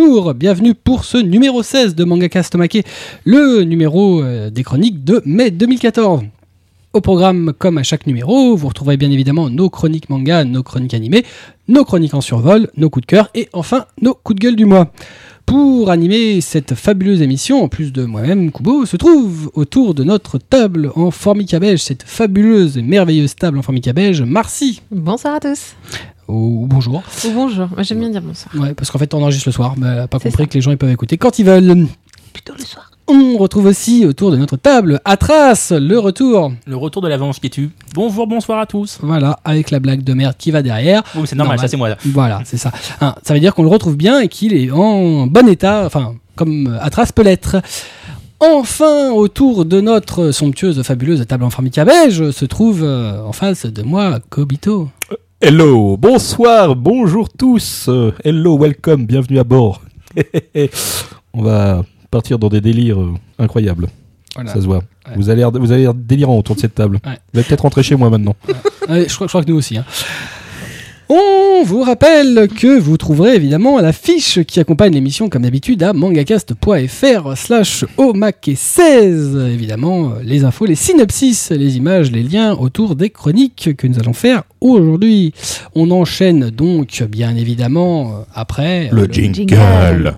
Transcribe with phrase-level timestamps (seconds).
[0.00, 2.86] Bienvenue pour ce numéro 16 de Mangaka Stomake,
[3.26, 6.22] le numéro euh, des chroniques de mai 2014.
[6.94, 10.94] Au programme, comme à chaque numéro, vous retrouverez bien évidemment nos chroniques manga, nos chroniques
[10.94, 11.26] animées,
[11.68, 14.64] nos chroniques en survol, nos coups de cœur et enfin nos coups de gueule du
[14.64, 14.90] mois.
[15.46, 20.38] Pour animer cette fabuleuse émission, en plus de moi-même, Kubo, se trouve autour de notre
[20.38, 24.80] table en formica beige, cette fabuleuse et merveilleuse table en formica beige, Marcy.
[24.92, 25.74] Bonsoir à tous.
[26.28, 27.02] Ou bonjour.
[27.24, 27.68] Ou bonjour.
[27.74, 28.54] Moi, j'aime bien dire bonsoir.
[28.54, 30.46] Ouais, parce qu'en fait, on enregistre le soir, mais elle a pas compris ça.
[30.46, 31.88] que les gens ils peuvent écouter quand ils veulent.
[32.32, 32.89] Plutôt le soir.
[33.12, 36.52] On retrouve aussi autour de notre table Atras, le retour.
[36.64, 37.70] Le retour de l'avance qui tue.
[37.92, 38.98] Bonjour, bonsoir à tous.
[39.02, 41.02] Voilà, avec la blague de merde qui va derrière.
[41.24, 41.58] C'est normal, Normal.
[41.58, 41.88] ça c'est moi.
[41.88, 41.96] là.
[42.04, 42.70] Voilà, c'est ça.
[43.00, 46.14] Hein, ça veut dire qu'on le retrouve bien et qu'il est en bon état, enfin,
[46.36, 47.56] comme Atras peut l'être.
[48.38, 53.66] Enfin, autour de notre somptueuse, fabuleuse table en formica beige, se trouve euh, en face
[53.66, 54.88] de moi Kobito.
[55.40, 57.86] Hello, bonsoir, bonjour tous.
[57.88, 59.82] Euh, hello, welcome, bienvenue à bord.
[61.34, 63.88] On va partir dans des délires euh, incroyables.
[64.34, 64.52] Voilà.
[64.52, 64.78] Ça se voit.
[64.78, 65.14] Ouais.
[65.16, 67.00] Vous avez l'air vous avez l'air délirant autour de cette table.
[67.04, 67.18] Ouais.
[67.32, 68.36] Vous allez peut-être rentrer chez moi maintenant.
[68.88, 69.76] Ouais, je, crois, je crois que nous aussi.
[69.78, 69.84] hein.
[71.08, 75.92] On vous rappelle que vous trouverez évidemment la fiche qui accompagne l'émission comme d'habitude à
[75.92, 79.48] mangacast.fr slash omake16.
[79.52, 83.98] Évidemment, euh, les infos, les synopsis, les images, les liens autour des chroniques que nous
[83.98, 85.32] allons faire aujourd'hui.
[85.74, 90.16] On enchaîne donc bien évidemment euh, après euh, jingle.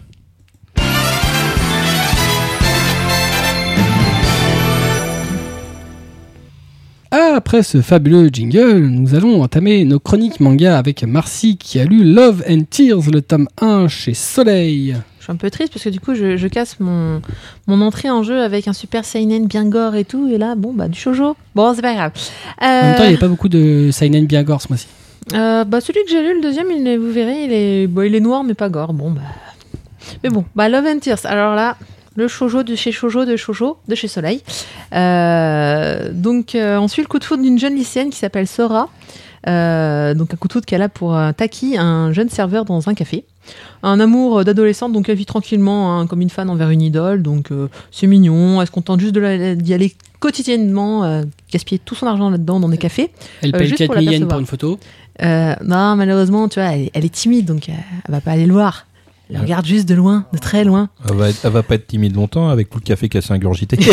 [7.34, 12.04] Après ce fabuleux jingle, nous allons entamer nos chroniques manga avec Marcy qui a lu
[12.04, 14.96] Love and Tears, le tome 1 chez Soleil.
[15.18, 17.22] Je suis un peu triste parce que du coup, je, je casse mon,
[17.66, 20.28] mon entrée en jeu avec un super seinen bien gore et tout.
[20.28, 21.36] Et là, bon, bah, du shoujo.
[21.54, 22.12] Bon, c'est pas grave.
[22.60, 24.86] En même temps, il Euh, n'y a pas beaucoup de Seinen bien gore ce mois-ci.
[25.34, 28.14] euh, bah, celui que j'ai lu, le deuxième, il vous verrez, il est, bon, il
[28.14, 28.92] est noir, mais pas gore.
[28.92, 29.20] Bon, bah.
[30.24, 31.20] Mais bon, bah, Love and Tears.
[31.24, 31.76] Alors là,
[32.16, 34.42] le shoujo de chez shoujo de shoujo de chez Soleil.
[34.94, 38.88] Euh, donc, euh, on suit le coup de foudre d'une jeune lycéenne qui s'appelle Sora.
[39.48, 42.88] Euh, donc, un coup de foudre qu'elle a pour euh, Taki, un jeune serveur dans
[42.88, 43.24] un café.
[43.82, 47.22] Un amour d'adolescente, donc elle vit tranquillement hein, comme une fan envers une idole.
[47.22, 47.50] Donc,
[47.90, 48.60] c'est mignon.
[48.60, 53.10] Elle se contente juste d'y aller quotidiennement, gaspiller tout son argent là-dedans dans des cafés.
[53.42, 54.78] Elle paye juste 4 pour pour une photo.
[55.20, 57.74] Non, malheureusement, tu vois, elle, est- elle est timide, donc elle
[58.08, 58.86] va pas aller le voir.
[59.34, 60.88] Elle regarde juste de loin, de très loin.
[61.08, 63.32] Elle va, être- elle va pas être timide longtemps avec tout le café qu'elle s'est
[63.32, 63.76] ingurgité.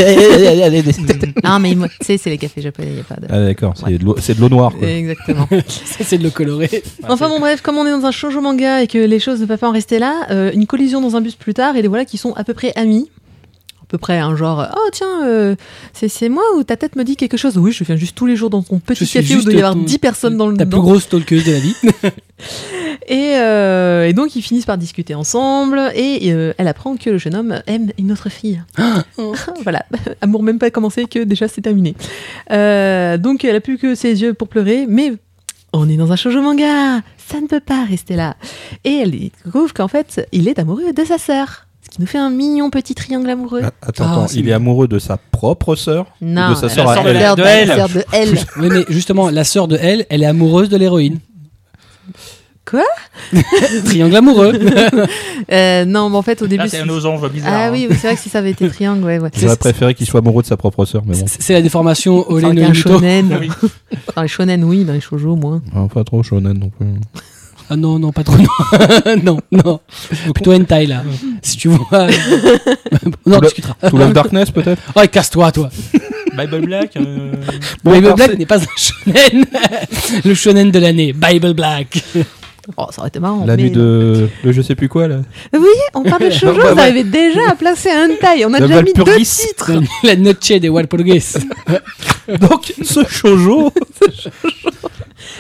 [1.44, 3.27] non, mais tu sais, c'est les cafés japonais, il n'y a pas de.
[3.29, 4.73] ah d'accord, c'est de l'eau- c'est de l'eau noire.
[4.77, 4.88] quoi.
[4.88, 5.47] Exactement.
[5.67, 6.83] C'est de le colorer.
[7.07, 9.45] enfin bon, bref, comme on est dans un shoujo manga et que les choses ne
[9.45, 11.88] peuvent pas en rester là, euh, une collision dans un bus plus tard et les
[11.88, 13.09] voilà qui sont à peu près amis.
[13.89, 15.55] Peu près un genre, oh tiens, euh,
[15.94, 18.35] c'est moi ou ta tête me dit quelque chose Oui, je viens juste tous les
[18.35, 20.55] jours dans ton petit café où il doit y avoir ton- 10 personnes dans le
[20.55, 21.75] Ta plus grosse talkeuse de la vie.
[23.07, 27.17] Et, euh, et donc ils finissent par discuter ensemble et euh, elle apprend que le
[27.17, 28.61] jeune homme aime une autre fille.
[29.63, 29.83] voilà,
[30.21, 31.95] amour même pas commencé que déjà c'est terminé.
[32.50, 35.13] Donc elle a plus que ses yeux pour pleurer, mais
[35.73, 38.35] on est dans un shoujo manga, ça ne peut pas rester là.
[38.83, 41.66] Et elle découvre qu'en fait il est amoureux de sa sœur,
[41.99, 43.61] qui nous fait un mignon petit triangle amoureux.
[43.63, 46.73] Ah, Attends, Ah, attends, il est amoureux de sa propre sœur Non, de sa la
[46.73, 47.35] sœur à elle.
[47.35, 47.67] de, la elle.
[47.67, 48.29] sœur de elle.
[48.57, 51.19] oui, mais justement, la sœur de elle, elle est amoureuse de l'héroïne.
[52.65, 52.83] Quoi?
[53.85, 54.59] Triangle amoureux.
[55.51, 56.67] Euh, non, mais en fait au début.
[56.69, 57.51] C'est un losange bizarre.
[57.51, 57.71] Ah hein.
[57.71, 59.31] oui, c'est vrai que si ça avait été triangle, ouais, ouais.
[59.35, 61.25] J'aurais préféré qu'il soit amoureux de sa propre sœur, mais bon.
[61.27, 62.23] C'est la déformation.
[62.29, 62.41] Oui.
[62.43, 62.51] Dans
[64.21, 65.63] les shonen, oui, dans les shoujo, moins.
[65.73, 66.85] Ah, pas trop shonen non plus.
[67.69, 68.35] Ah non, non, pas trop.
[69.24, 69.62] Non, non.
[69.63, 69.80] non.
[70.34, 71.03] Plutôt hentai là.
[71.41, 72.07] Si tu vois.
[73.25, 73.75] non, on discutera.
[73.90, 75.69] To Love Darkness peut-être Oh, casse-toi, toi.
[76.38, 76.96] Bible Black.
[76.97, 77.34] euh,
[77.84, 79.46] Bible Black n'est pas un shonen.
[80.25, 81.13] Le shonen de l'année.
[81.13, 82.02] Bible Black.
[82.77, 83.45] Oh, ça aurait été marrant.
[83.45, 84.27] La nuit de...
[84.44, 85.18] le je sais plus quoi là.
[85.51, 85.65] Voyez,
[85.95, 86.74] on parle de shoujo, Ouais, ouais.
[86.74, 88.45] vous arrivez déjà à placer un hentai.
[88.45, 89.72] On a La déjà mis deux titres.
[90.04, 91.33] La noche des Walpurgis.
[92.42, 93.72] Donc ce shoujo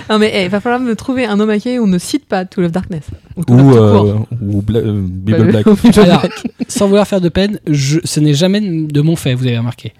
[0.09, 2.45] Non, mais eh, il va falloir me trouver un omake où on ne cite pas
[2.45, 3.03] To Love Darkness.
[3.37, 4.27] Ou, ou, euh, court.
[4.41, 5.65] ou Bla- euh, Bible Black.
[5.67, 6.43] ou Bible Alors, Black.
[6.67, 9.93] sans vouloir faire de peine, je, ce n'est jamais de mon fait, vous avez remarqué.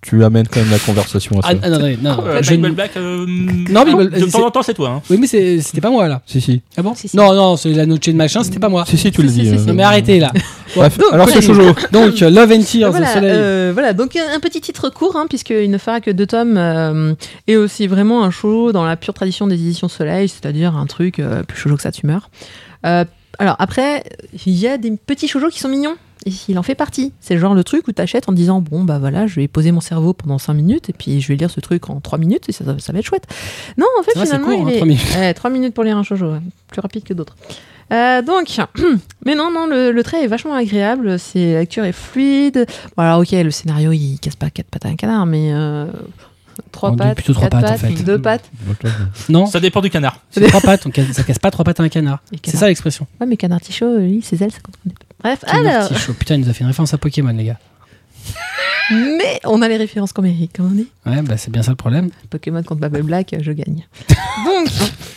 [0.00, 1.48] Tu amènes quand même la conversation à ça.
[1.54, 2.96] Ah, ah, non, non, non, euh, je Black.
[2.96, 4.90] euh, Non, Bible- De c'est- temps en temps, c'est toi.
[4.90, 5.02] hein.
[5.10, 6.22] Oui, mais c'était pas moi là.
[6.24, 6.62] Si si.
[6.76, 7.16] Ah bon Si, si.
[7.16, 8.84] Non, non, c'est la noche de machin, c'était pas moi.
[8.86, 9.46] Si si tu le Si, dis.
[9.48, 10.32] si, euh, si, Non, mais arrêtez là.
[10.76, 11.74] Bref, Donc, alors c'est shoujo.
[11.92, 13.30] Donc, euh, Love and Tears, voilà, soleil.
[13.34, 17.14] euh, voilà, donc un petit titre court, hein, puisqu'il ne fera que deux tomes, euh,
[17.48, 21.18] et aussi vraiment un show dans la pure tradition des éditions Soleil, c'est-à-dire un truc
[21.18, 22.30] euh, plus shoujo que ça tumeur.
[22.86, 23.04] Euh,
[23.40, 24.04] alors après,
[24.46, 25.96] il y a des petits shoujo qui sont mignons,
[26.48, 27.12] il en fait partie.
[27.20, 29.48] C'est le genre le truc où tu achètes en disant, bon bah voilà, je vais
[29.48, 32.18] poser mon cerveau pendant 5 minutes, et puis je vais lire ce truc en 3
[32.18, 33.26] minutes, et ça, ça va être chouette.
[33.76, 34.76] Non, en fait, finalement, court, hein, il est...
[34.76, 35.06] trois minutes.
[35.18, 37.36] Ouais, 3 minutes pour lire un shoujo, ouais, plus rapide que d'autres.
[37.92, 38.58] Euh, donc,
[39.24, 41.18] mais non, non, le, le trait est vachement agréable.
[41.18, 42.66] C'est la lecture est fluide.
[42.96, 45.86] Bon, alors, ok, le scénario il casse pas quatre pattes à un canard, mais euh,
[46.72, 48.02] trois On pattes, plutôt trois pattes, en fait.
[48.04, 48.50] deux pattes.
[49.28, 50.20] Non, Ça dépend du canard.
[50.30, 52.20] c'est trois pattes, on casse- ça casse pas trois pattes à un canard.
[52.44, 53.06] C'est ça l'expression.
[53.20, 54.74] Ouais, mais canard tichot, lui, ses ailes, ça compte.
[55.22, 56.12] Bref, Canard alors, chaud.
[56.14, 57.58] Putain, il nous a fait une référence à Pokémon, les gars.
[58.90, 60.88] Mais on a les références qu'on mérite, comme on dit.
[61.06, 62.08] Ouais, bah c'est bien ça le problème.
[62.30, 63.86] Pokémon contre Bubble Black, je gagne.
[64.44, 64.68] Donc,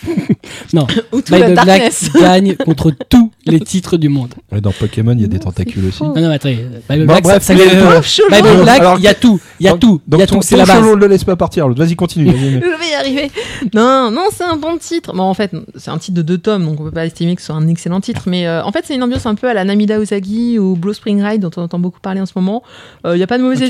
[0.74, 4.34] Non, ou tout la Bible Black gagne contre tous les titres du monde.
[4.52, 6.04] Ouais, dans Pokémon, il y a des tentacules aussi.
[6.04, 6.56] Non, non, mais attendez.
[6.90, 8.02] Bible Bon, Black, bref, ça, ça euh.
[8.32, 9.40] Bible Black, alors- il y a tout.
[9.60, 10.02] Il y a Donc- tout.
[10.08, 10.78] Il y Donc a ton, tout, c'est la base.
[10.82, 11.68] Cholo, ne le laisse pas partir.
[11.68, 11.82] l'autre.
[11.84, 12.32] Vas-y, continue.
[12.32, 13.32] Je vais y arriver.
[13.74, 15.14] Non, non, c'est un bon titre.
[15.14, 17.42] Bon, en fait, c'est un titre de deux tomes, donc on peut pas estimer que
[17.42, 18.24] ce soit un excellent titre.
[18.28, 20.94] Mais euh, en fait, c'est une ambiance un peu à la Namida Ozagi ou Blue
[20.94, 22.64] Spring Ride, dont on entend beaucoup parler en ce moment.
[23.06, 23.61] Il n'y a pas de mauvais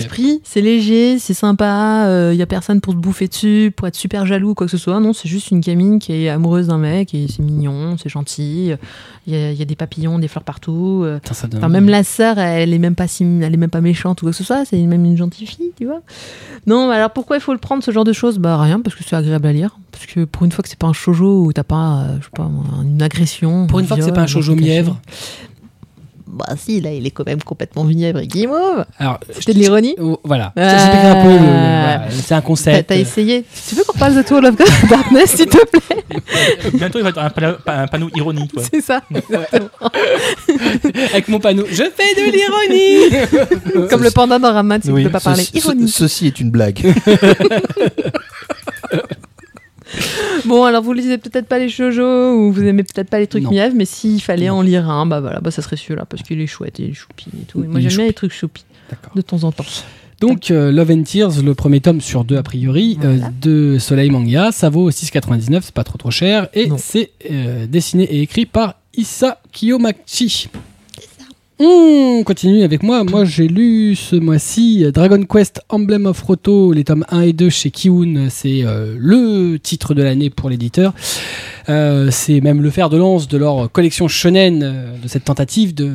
[0.43, 2.07] C'est léger, c'est sympa.
[2.31, 4.71] Il y a personne pour se bouffer dessus, pour être super jaloux ou quoi que
[4.71, 4.99] ce soit.
[4.99, 8.71] Non, c'est juste une gamine qui est amoureuse d'un mec et c'est mignon, c'est gentil.
[9.27, 11.01] Il y, a- il y a des papillons, des fleurs partout.
[11.03, 13.57] euh, Putain, ça donne- Enfin, même la sœur, elle est même pas si, elle est
[13.57, 14.65] même pas méchante ou quoi que ce soit.
[14.65, 16.01] C'est même une gentille fille, tu vois.
[16.65, 18.37] Non, alors pourquoi il faut le prendre ce genre de choses?
[18.39, 19.77] Bah rien, parce que c'est agréable à lire.
[19.91, 22.25] Parce que pour une fois que c'est pas un shoujo où t'as pas, euh, je
[22.25, 22.49] sais pas,
[22.83, 23.67] une agression.
[23.67, 24.99] Pour une fois que c'est pas un shoujo mièvre.
[26.33, 28.85] Bah si, là, il est quand même complètement mièvre et guimauve.
[28.97, 29.95] Alors, C'était de l'ironie.
[29.99, 30.53] Oh, Voilà.
[30.57, 31.29] Euh, J'explique un peu.
[31.29, 32.87] le- voilà, C'est un concept.
[32.87, 33.43] t'as essayé.
[33.67, 34.55] Tu veux qu'on parle de Tour of
[34.89, 36.03] Darkness, s'il te plaît
[36.73, 37.25] Bientôt, il va y avoir
[37.67, 38.47] un, panneau ironie.
[38.47, 38.63] Quoi.
[38.71, 39.01] C'est ça.
[41.11, 41.65] Avec mon panneau.
[41.69, 43.87] Je fais de l'ironie.
[43.89, 45.43] Comme le panda dans Raman, si Oui, tu peux pas parler.
[45.43, 45.89] ce- Ironie.
[45.89, 46.81] ceci est une blague.
[50.45, 53.49] Bon, alors vous lisez peut-être pas les shoujo ou vous aimez peut-être pas les trucs
[53.49, 54.55] mièvres, mais s'il fallait Non.
[54.55, 56.93] en lire un, bah voilà, bah ça serait celui-là parce qu'il est chouette, il est
[56.93, 57.63] choupi et tout.
[57.63, 58.65] Et moi j'aime bien les trucs choupi
[59.15, 59.65] de temps en temps.
[60.19, 64.11] Donc, euh, Love and Tears, le premier tome sur deux a priori, euh, de Soleil
[64.11, 68.45] Manga, ça vaut 6,99, c'est pas trop trop cher, et c'est euh, dessiné et écrit
[68.45, 70.49] par Issa Kiyomachi.
[71.63, 73.03] On continue avec moi.
[73.03, 77.49] Moi, j'ai lu ce mois-ci Dragon Quest Emblem of Roto, les tomes 1 et 2
[77.51, 78.29] chez Kiun.
[78.31, 80.91] C'est euh, le titre de l'année pour l'éditeur.
[81.69, 85.75] Euh, c'est même le fer de lance de leur collection shonen, euh, de cette tentative
[85.75, 85.91] de,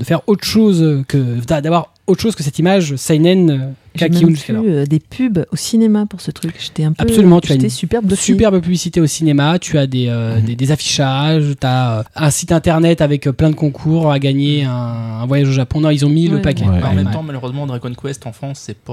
[0.00, 3.58] de faire autre chose que d'a- d'avoir autre chose que cette image seinen euh,
[3.96, 4.62] qu'a J'ai Kiun même jusqu'alors.
[4.62, 6.54] vu euh, des pubs au cinéma pour ce truc.
[6.58, 7.02] J'étais un peu.
[7.02, 7.68] Absolument, tu as une.
[7.68, 12.52] Superbe publicité au cinéma, tu as des, euh, des, des affichages, tu as un site
[12.52, 15.80] internet avec euh, plein de concours à gagner, un, un voyage au Japon.
[15.80, 16.64] Non, ils ont mis le paquet.
[16.64, 16.82] Ouais.
[16.82, 18.92] en même temps, malheureusement, Dragon Quest en France, c'est pas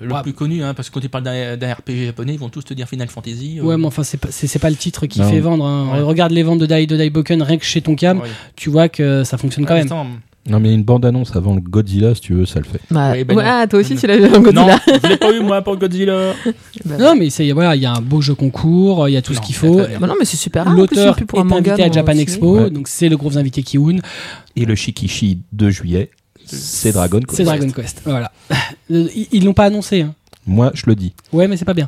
[0.00, 0.22] euh, le Ouais.
[0.22, 2.74] plus connu, hein, parce que quand tu parles d'un RPG japonais, ils vont tous te
[2.74, 3.58] dire Final Fantasy.
[3.60, 5.28] euh, Ouais, mais enfin, c'est pas, c'est, pas le titre qui Non.
[5.30, 5.64] fait vendre.
[5.64, 5.90] hein.
[5.92, 6.00] Ouais.
[6.02, 8.28] Regarde les ventes de Dai de Daiboken, rien que chez Tonkam, ouais.
[8.56, 9.88] tu vois que ça fonctionne quand même.
[10.48, 12.80] Non, mais une bande-annonce avant le Godzilla, si tu veux, ça le fait.
[12.90, 13.50] Bah, Oui, bah ouais, non.
[13.52, 14.00] ah, toi aussi, Non.
[14.00, 14.78] tu l'as vu Non, Godzilla.
[14.86, 16.32] je l'ai pas eu moi pour Godzilla.
[16.84, 19.22] Bah, Non, mais c'est, voilà, il y a un beau jeu concours, il y a
[19.22, 19.76] tout Non, ce qu'il faut.
[20.00, 20.74] bah non, mais c'est super rare.
[20.74, 22.70] L'auteur non pour est manga invité à dans- Japan Expo, Ouais.
[22.70, 23.98] donc c'est le gros invité Kiun.
[24.56, 26.10] Et le Shikishi de juillet,
[26.46, 27.36] c'est Dragon Quest.
[27.36, 28.00] C'est Dragon Quest.
[28.04, 28.32] Voilà.
[28.90, 30.02] Euh, Ils, l'ont pas annoncé.
[30.02, 30.14] Hein.
[30.46, 31.12] Moi, je le dis.
[31.32, 31.86] Ouais, mais c'est pas bien.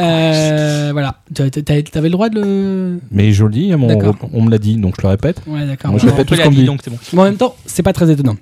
[0.00, 1.20] Euh, voilà.
[1.34, 3.00] T'avais le droit de le.
[3.10, 4.16] Mais je le dis, mon- D'accord.
[4.32, 5.40] on me l'a dit, donc je le répète.
[5.46, 5.90] Ouais, d'accord.
[5.92, 6.66] Moi, je répète On tout ce qu'on me dit, dit.
[6.66, 6.98] donc c'est bon.
[7.14, 8.36] Mais en même temps, c'est pas très étonnant.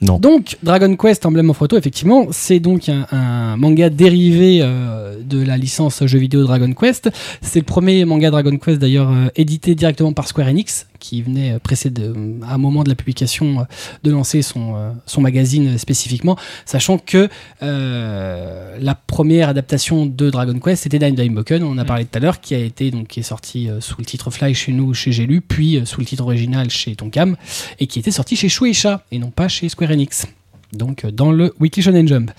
[0.00, 5.42] Donc, Dragon Quest Emblem of Photo, effectivement, c'est donc un, un manga dérivé euh, de
[5.42, 7.10] la licence jeu vidéo Dragon Quest.
[7.42, 11.52] C'est le premier manga Dragon Quest d'ailleurs euh, édité directement par Square Enix, qui venait
[11.54, 12.10] euh, précéder,
[12.46, 13.62] à un moment de la publication, euh,
[14.02, 16.36] de lancer son, euh, son magazine spécifiquement,
[16.66, 17.28] sachant que
[17.62, 21.86] euh, la première adaptation de Dragon Quest c'était Dime Dime Boken, on en a Mm.
[21.86, 24.54] parlé tout à l'heure, qui a été donc qui est sorti sous le titre Fly
[24.54, 27.36] chez nous, chez J'ai lu, puis sous le titre original chez Tonkam
[27.78, 30.26] et qui était sorti chez Shueisha et non pas chez Square Enix.
[30.72, 32.30] Donc dans le Weekly Shonen Jump.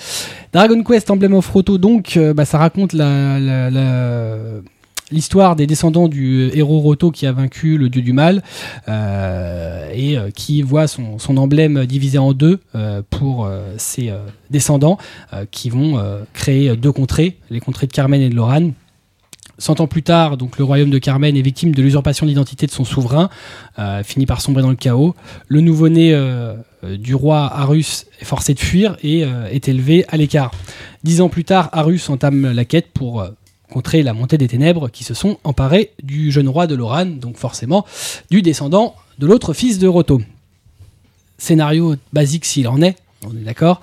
[0.53, 4.37] Dragon Quest Emblem of Roto, donc euh, bah, ça raconte la, la- la-
[5.11, 8.43] l'histoire des descendants du héros Roto qui a vaincu le dieu du mal
[8.87, 14.11] euh, et euh, qui voit son, emblème divisé en deux euh, pour ses
[14.49, 14.97] descendants
[15.51, 16.01] qui vont
[16.33, 18.71] créer deux contrées, les contrées de Carmen et de Loran.
[19.57, 22.71] Cent ans plus tard, donc le royaume de Carmen est victime de l'usurpation d'identité de
[22.71, 23.29] son souverain,
[24.03, 25.15] finit par sombrer dans le chaos.
[25.47, 26.17] Le nouveau-né
[26.83, 30.51] du roi Arus est forcé de fuir et est élevé à l'écart.
[31.03, 33.25] Dix ans plus tard, Arus entame la quête pour
[33.71, 37.37] contrer la montée des ténèbres qui se sont emparées du jeune roi de Loran, donc
[37.37, 37.85] forcément
[38.29, 40.21] du descendant de l'autre fils de Roto.
[41.37, 42.95] Scénario basique s'il en est,
[43.25, 43.81] on est d'accord.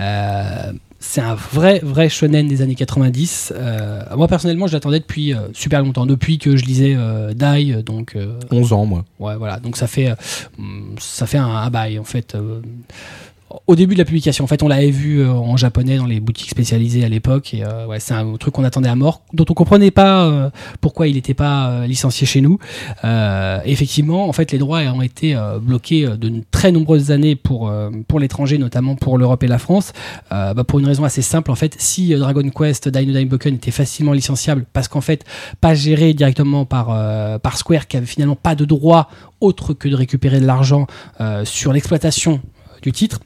[0.00, 3.52] Euh, c'est un vrai, vrai shonen des années 90.
[3.54, 6.96] Euh, moi, personnellement, je l'attendais depuis euh, super longtemps, depuis que je lisais
[7.34, 8.16] Dai, donc...
[8.16, 9.04] euh, 11 ans, moi.
[9.18, 9.60] Ouais, voilà.
[9.60, 10.14] Donc ça fait,
[10.58, 12.34] hum, ça fait un, un bail en fait.
[13.66, 14.44] Au début de la publication.
[14.44, 17.54] En fait, on l'avait vu euh, en japonais dans les boutiques spécialisées à l'époque.
[17.54, 20.50] Et euh, ouais, c'est un truc qu'on attendait à mort, dont on comprenait pas euh,
[20.80, 22.58] pourquoi il n'était pas euh, licencié chez nous.
[23.04, 27.72] Euh, effectivement, en fait, les droits ont été euh, bloqués de très nombreuses années pour
[28.08, 29.92] pour l'étranger, notamment pour l'Europe et la France.
[30.30, 34.12] Bah, pour une raison assez simple, en fait, si Dragon Quest Dino Boken était facilement
[34.12, 35.24] licenciable, parce qu'en fait,
[35.60, 36.86] pas géré directement par
[37.40, 39.08] par Square, qui avait finalement pas de droit
[39.40, 40.86] autre que de récupérer de l'argent
[41.44, 42.40] sur l'exploitation
[42.82, 43.20] du titre.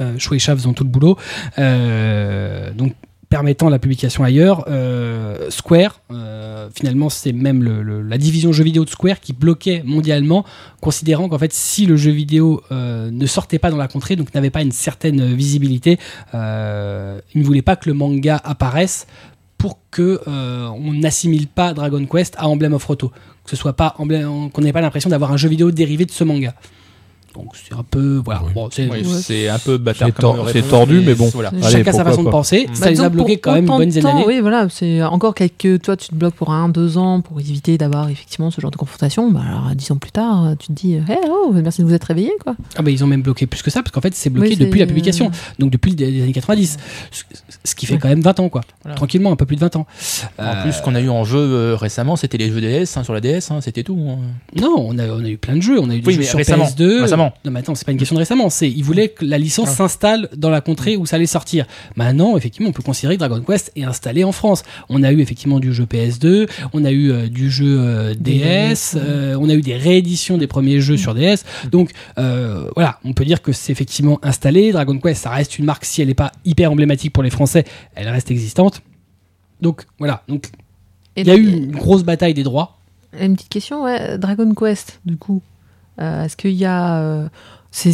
[0.00, 1.16] Euh, Shueisha faisant tout le boulot.
[1.58, 2.94] Euh, donc
[3.28, 4.64] permettant la publication ailleurs.
[4.68, 6.00] Euh, Square,
[6.72, 7.64] finalement, c'est même
[8.08, 10.44] la division jeux vidéo de Square qui bloquait mondialement,
[10.80, 14.50] considérant qu'en fait, si le jeu vidéo ne sortait pas dans la contrée, donc n'avait
[14.50, 15.98] pas une certaine visibilité,
[16.32, 19.08] il ne voulait pas que le manga apparaisse
[19.58, 23.08] pour que on n'assimile pas Dragon Quest à Emblem of Roto,
[23.42, 26.22] que ce soit pas qu'on n'ait pas l'impression d'avoir un jeu vidéo dérivé de ce
[26.22, 26.54] manga.
[27.36, 28.42] Donc c'est un peu voilà.
[28.46, 28.52] Oui.
[28.54, 30.08] Bon, c'est Oui, un peu bâtard.
[30.52, 31.28] C'est tordu, mais bon.
[31.34, 31.50] Voilà.
[31.50, 32.30] Allez, chacun sa façon de pas.
[32.32, 32.66] penser.
[32.70, 32.74] Mm.
[32.74, 34.24] Ça Bah, les a bloqués quand même une autant bonne de dizaine temps, d'années.
[34.26, 35.82] Oui, voilà, c'est encore quelques.
[35.82, 38.76] Toi, tu te bloques pour un, deux ans pour éviter d'avoir effectivement ce genre de
[38.76, 39.30] confrontation.
[39.30, 42.04] Bah, alors, dix ans plus tard, tu te dis, hey, oh, merci de vous être
[42.04, 42.54] réveillé, quoi.
[42.76, 44.56] Ah bah ils ont même bloqué plus que ça parce qu'en fait c'est bloqué Oui,
[44.56, 46.76] depuis la publication, donc depuis les années 90,
[47.10, 47.22] ce,
[47.64, 47.98] ce qui fait Ouais.
[48.00, 48.96] quand même 20 ans quoi, Voilà.
[48.96, 49.86] tranquillement un peu plus de 20 ans.
[50.38, 52.96] En Euh, plus, ce qu'on a eu en jeu euh, récemment, c'était les jeux DS
[52.96, 53.98] hein, sur la DS, hein, c'était tout.
[54.08, 54.18] hein.
[54.60, 56.20] non, on a, on a eu plein de jeux, on a eu des Oui, jeux
[56.20, 57.02] mais sur récemment, PS2.
[57.02, 57.25] récemment.
[57.44, 59.68] Non mais attends, c'est pas une question de récemment, c'est ils voulaient que la licence
[59.70, 59.74] Ah.
[59.74, 61.66] s'installe dans la contrée où ça allait sortir.
[61.96, 64.62] Maintenant, effectivement, on peut considérer que Dragon Quest est installé en France.
[64.88, 68.94] On a eu effectivement du jeu PS2, on a eu euh, du jeu euh, DS,
[68.96, 71.44] euh, on a eu des rééditions des premiers jeux sur DS.
[71.70, 74.72] Donc euh, voilà, on peut dire que c'est effectivement installé.
[74.72, 77.64] Dragon Quest, ça reste une marque si elle n'est pas hyper emblématique pour les Français,
[77.94, 78.82] elle reste existante.
[79.60, 80.48] Donc voilà, donc
[81.16, 82.78] il y a eu une grosse bataille des droits.
[83.18, 84.18] Une petite question, ouais.
[84.18, 85.40] Dragon Quest, du coup.
[86.00, 86.98] Euh, Est-ce qu'il y a.
[87.00, 87.28] euh,
[87.72, 87.90] c'est,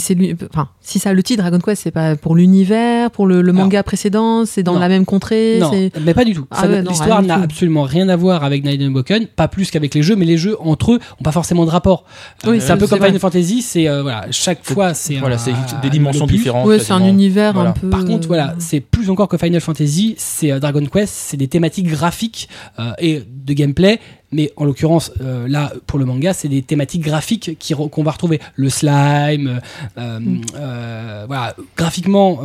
[0.48, 3.82] enfin, si ça le titre Dragon Quest, c'est pas pour l'univers, pour le, le manga
[3.82, 4.78] précédent, c'est dans non.
[4.78, 5.58] la même contrée.
[5.60, 6.46] Non, c'est- mais pas du tout.
[6.52, 10.02] Ah ouais, L'histoire n'a absolument rien à voir avec Night Boken, pas plus qu'avec les
[10.04, 12.04] jeux, mais les jeux entre eux ont pas forcément de rapport.
[12.44, 13.00] Oui, Euh, c'est un peu comme.
[13.02, 16.68] Final Fantasy, c'est euh, voilà, chaque fois c'est Voilà, c'est des dimensions différentes.
[16.68, 17.70] Ouais, c'est un univers Voilà.
[17.70, 17.90] un peu.
[17.90, 21.48] Par contre, voilà, c'est plus encore que Final Fantasy, c'est euh, Dragon Quest, c'est des
[21.48, 23.98] thématiques graphiques euh, et de gameplay,
[24.32, 27.58] mais en l'occurrence, euh, là, pour le manga, c'est des thématiques graphiques
[27.90, 28.40] qu'on va retrouver.
[28.56, 29.60] Le slime,
[29.98, 30.40] euh, Mm.
[30.56, 32.40] euh, voilà, graphiquement.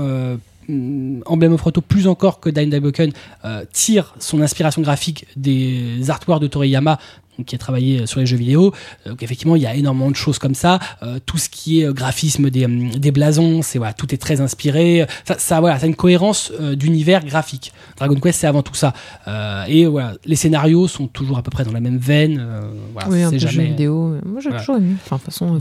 [0.70, 3.12] Euh, mm, Emblem of Roto, plus encore que Dine Boken,
[3.46, 7.00] euh, tire son inspiration graphique des artworks de Toriyama,
[7.46, 8.74] qui a travaillé sur les jeux vidéo.
[9.06, 10.80] Euh, Donc effectivement, il y a énormément de choses comme ça.
[11.04, 14.18] Euh, tout ce qui est euh, graphisme des, hum, des blasons, c'est voilà, tout est
[14.18, 15.06] très inspiré.
[15.24, 17.74] Ça, ça voilà, ça a une cohérence euh, d'univers graphique.
[17.96, 18.94] Dragon Quest, c'est avant tout ça.
[19.28, 22.40] Euh, et voilà, les scénarios sont toujours à peu près dans la même veine.
[22.40, 23.68] euh, voilà, oui, un peu jeu jamais.
[23.68, 24.16] vidéo.
[24.26, 24.60] Moi, j'ai Voilà.
[24.64, 24.96] toujours aimé.
[25.06, 25.60] Enfin, de toute façon, euh,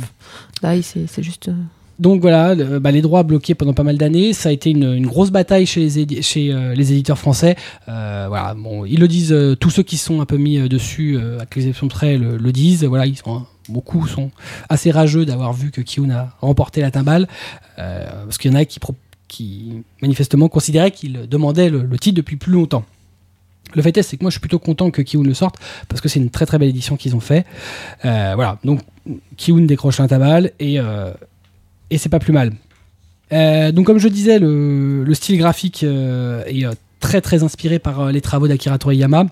[0.62, 1.50] là, c'est juste.
[1.98, 5.30] Donc voilà, bah, les droits bloqués pendant pas mal d'années, ça a été une, grosse
[5.30, 7.56] bataille chez les, euh, éditeurs français.
[7.88, 11.18] Euh, voilà, bon, ils le disent, euh, tous ceux qui sont un peu mis dessus,
[11.18, 12.84] à l'exception près, le, le disent.
[12.84, 14.30] Voilà, hein, beaucoup sont
[14.68, 17.28] assez rageux d'avoir vu que Kiyun a remporté la timbale,
[17.76, 18.64] parce qu'il y en a
[19.28, 22.84] qui, manifestement considéraient qu'il demandait le, titre depuis plus longtemps.
[23.74, 25.56] Le fait est, c'est que moi je suis plutôt content que Kiyun le sorte
[25.88, 27.46] parce que c'est une très très belle édition qu'ils ont fait.
[28.02, 28.80] Voilà, donc
[29.36, 30.78] Kiyun décroche la timbale et,
[31.90, 32.52] et c'est pas plus mal.
[33.32, 37.78] Euh, donc comme je disais, le, le style graphique euh, est euh, très très inspiré
[37.78, 39.26] par les travaux d'Akira Toriyama.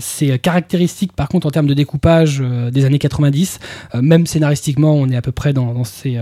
[0.00, 3.58] C'est caractéristique par contre en termes de découpage des années 90.
[3.94, 6.18] Euh, même scénaristiquement, on est à peu près dans, ces,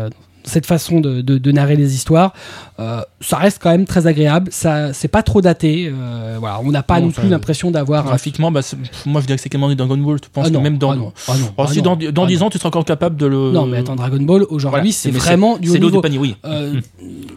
[0.46, 2.32] cette façon de, de- de narrer les histoires.
[2.80, 4.48] Euh, ça reste quand même très agréable.
[4.52, 5.92] Ça, c'est pas trop daté.
[5.92, 8.04] Euh, voilà, on n'a pas Non, plus l'impression d'avoir.
[8.04, 10.18] Graphiquement, bah, c'est- moi je dirais que c'est clairement du Dragon Ball.
[10.22, 10.92] Je pense Ah non, que même dans.
[10.92, 12.46] ah non, ah ah si dans, dans ah 10 non.
[12.46, 13.50] ans, tu seras encore capable de le.
[13.52, 16.00] Non, mais attends, Dragon Ball aujourd'hui, Voilà, c'est vraiment du haut C'est niveau.
[16.00, 16.36] panier, oui.
[16.44, 16.80] Euh,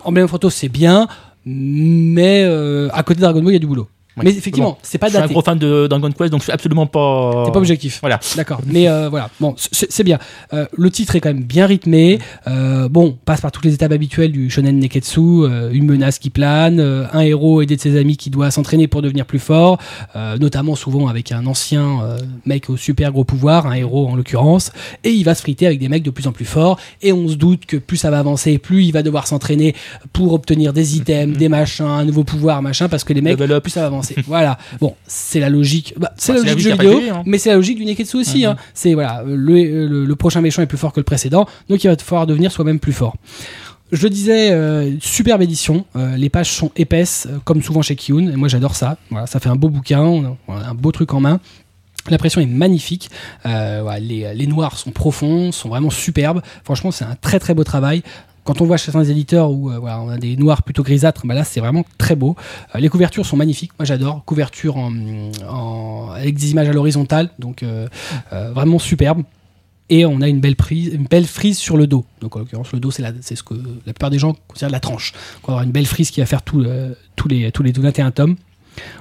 [0.04, 1.08] Emblem Photo, c'est bien,
[1.46, 3.88] mais euh, à côté de Dragon Ball, il y a du boulot.
[4.24, 5.34] Mais effectivement, Bon, c'est pas je suis un daté.
[5.34, 7.44] gros fan de Dragon Quest, donc je suis absolument pas.
[7.46, 8.00] T'es pas objectif.
[8.02, 8.20] Voilà.
[8.36, 8.60] D'accord.
[8.66, 10.20] Mais euh, voilà, bon, c'est bien.
[10.54, 12.20] Euh, le titre est quand même bien rythmé.
[12.48, 15.20] Euh, bon, passe par toutes les étapes habituelles du shonen neketsu.
[15.20, 18.88] euh, une menace qui plane, euh, un héros aidé de ses amis qui doit s'entraîner
[18.88, 19.78] pour devenir plus fort,
[20.16, 22.00] euh, notamment souvent avec un ancien
[22.46, 24.72] mec au super gros pouvoir, un héros en l'occurrence,
[25.04, 26.80] et il va se friter avec des mecs de plus en plus forts.
[27.02, 29.76] Et on se doute que plus ça va avancer, plus il va devoir s'entraîner
[30.14, 33.72] pour obtenir des items, des machins, un nouveau pouvoir, machin, parce que les mecs plus
[33.72, 34.09] ça va avancer.
[34.28, 34.58] Voilà.
[34.80, 35.94] Bon, c'est la logique.
[35.98, 37.24] Bah, c'est Bah, la c'est la logique du jeu logique vidéo, hein.
[37.26, 38.40] mais c'est la logique du Neketsu aussi.
[38.40, 38.52] Mhm.
[38.52, 38.56] hein.
[38.74, 41.88] C'est voilà, le, le, le prochain méchant est plus fort que le précédent, donc il
[41.88, 43.16] va falloir devenir soi-même plus fort.
[43.92, 45.84] Je le disais, euh, superbe édition.
[45.96, 48.98] Euh, les pages sont épaisses, euh, comme souvent chez Kiyun, et moi j'adore ça.
[49.10, 51.40] Voilà, ça fait un beau bouquin, on a, on a un beau truc en main.
[52.10, 53.10] L'impression est magnifique.
[53.46, 56.42] Euh, les, les noirs sont profonds, sont vraiment superbes.
[56.64, 58.04] Franchement, c'est un très très beau travail.
[58.54, 61.26] Quand on voit chez certains éditeurs où euh, voilà, on a des noirs plutôt grisâtres,
[61.26, 62.36] bah là c'est vraiment très beau.
[62.76, 64.24] Euh, les couvertures sont magnifiques, moi j'adore.
[64.26, 64.92] Couverture en,
[65.48, 67.88] en- avec des images à l'horizontale, donc euh,
[68.32, 69.24] vraiment superbe.
[69.92, 72.06] Et on a une belle, prise, une belle frise sur le dos.
[72.22, 75.14] Donc en l'occurrence, le dos, c'est ce que la plupart des gens considèrent la tranche.
[75.44, 77.72] On va avoir une belle frise qui va faire tout, euh, tous, les, tous les
[77.72, 78.36] 21 tomes.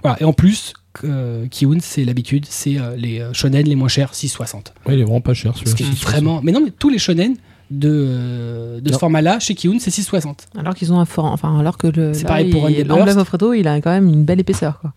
[0.03, 0.17] Voilà.
[0.21, 0.73] Et en plus,
[1.05, 4.55] euh, Kiun, c'est l'habitude, c'est euh, les shonen les moins chers, 6,60.
[4.87, 5.91] Ouais, il est vraiment pas cher Ce celui-là.
[6.03, 6.41] vraiment.
[6.43, 7.37] Mais non, mais tous les shonen
[7.71, 10.35] de, euh, de ce format-là, chez Kiun, c'est 6,60.
[10.59, 11.27] Alors qu'ils ont un fort.
[11.27, 12.15] Enfin, alors que le.
[12.15, 14.81] C'est pareil pour of Fredo, il a quand même une belle épaisseur.
[14.81, 14.93] Quoi.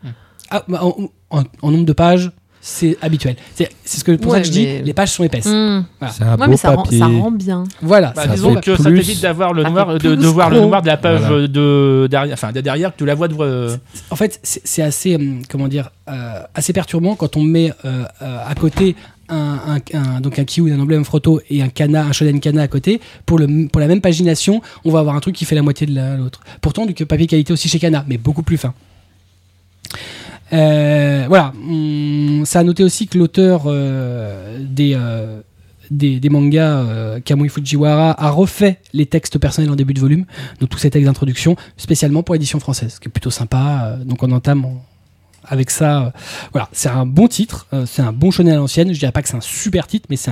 [0.50, 2.32] Ah, bah, en, en- en nombre de pages,
[2.64, 3.36] c'est habituel.
[3.56, 5.46] C'est c'est ce que, pour ça que je dis, les pages sont épaisses.
[5.48, 5.86] Mmh.
[6.00, 6.14] Voilà.
[6.14, 7.00] C'est un Ouais, beau mais ça rend, papier.
[7.00, 7.64] ça rend bien.
[7.82, 8.08] Voilà.
[8.16, 10.28] Bah, ça Ça disons que ça plus- t'évite d'avoir le ça noir, fait de, de
[10.28, 11.48] voir le noir de la page Voilà.
[11.48, 13.36] de derrière, enfin de derrière que tu la vois de.
[13.40, 13.76] euh,
[14.12, 18.38] En fait, c'est assez, hum, comment dire, euh, assez perturbant quand on met euh, euh,
[18.48, 18.96] à côté
[19.32, 22.62] un, un, un- donc un Kiwi, un emblème Froto et un Kana, un Shonen Kana
[22.64, 23.02] à côté.
[23.26, 26.18] Pour, la même pagination, on va avoir un truc qui fait la moitié de la-
[26.18, 26.42] l'autre.
[26.62, 28.74] Pourtant, du papier qualité aussi chez Kana, mais beaucoup plus fin.
[30.54, 31.54] Euh, voilà.
[31.68, 35.40] Hum, ça a noté aussi que l'auteur euh, des, euh,
[35.90, 40.26] des, mangas, Kamui Fujiwara, a refait les textes personnels en début de volume,
[40.60, 43.98] donc tous ces textes d'introduction, spécialement pour l'édition française, ce qui est plutôt sympa.
[44.06, 44.84] donc on entame en-
[45.52, 46.06] avec ça.
[46.06, 46.10] euh,
[46.54, 48.94] voilà, c'est un bon titre, euh, c'est un bon shonen à l'ancienne.
[48.94, 50.32] Je dirais pas que c'est un super titre, mais c'est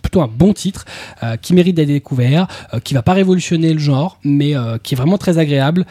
[0.00, 0.86] plutôt un bon titre
[1.22, 2.46] euh, qui mérite d'être découvert,
[2.84, 5.84] qui va pas révolutionner le genre, mais qui est vraiment très agréable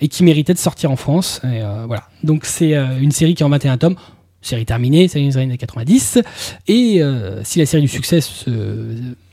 [0.00, 1.40] et qui méritait de sortir en France.
[1.86, 2.04] Voilà.
[2.22, 3.96] Donc c'est une série qui est en 21 tomes.
[4.42, 6.20] Série terminée, série des 90.
[6.68, 7.00] Et
[7.42, 8.50] si la série du succès, ce,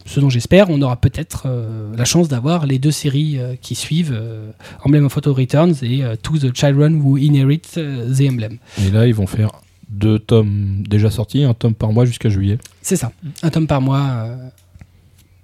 [0.05, 3.75] ce dont j'espère, on aura peut-être euh, la chance d'avoir les deux séries euh, qui
[3.75, 4.51] suivent, euh,
[4.83, 8.59] Emblem of Photo Returns et To the Children Who Inherit the Emblem.
[8.85, 9.49] Et là, ils vont faire
[9.89, 12.57] deux tomes déjà sortis, un tome par mois jusqu'à juillet.
[12.81, 14.27] C'est ça, un tome par mois.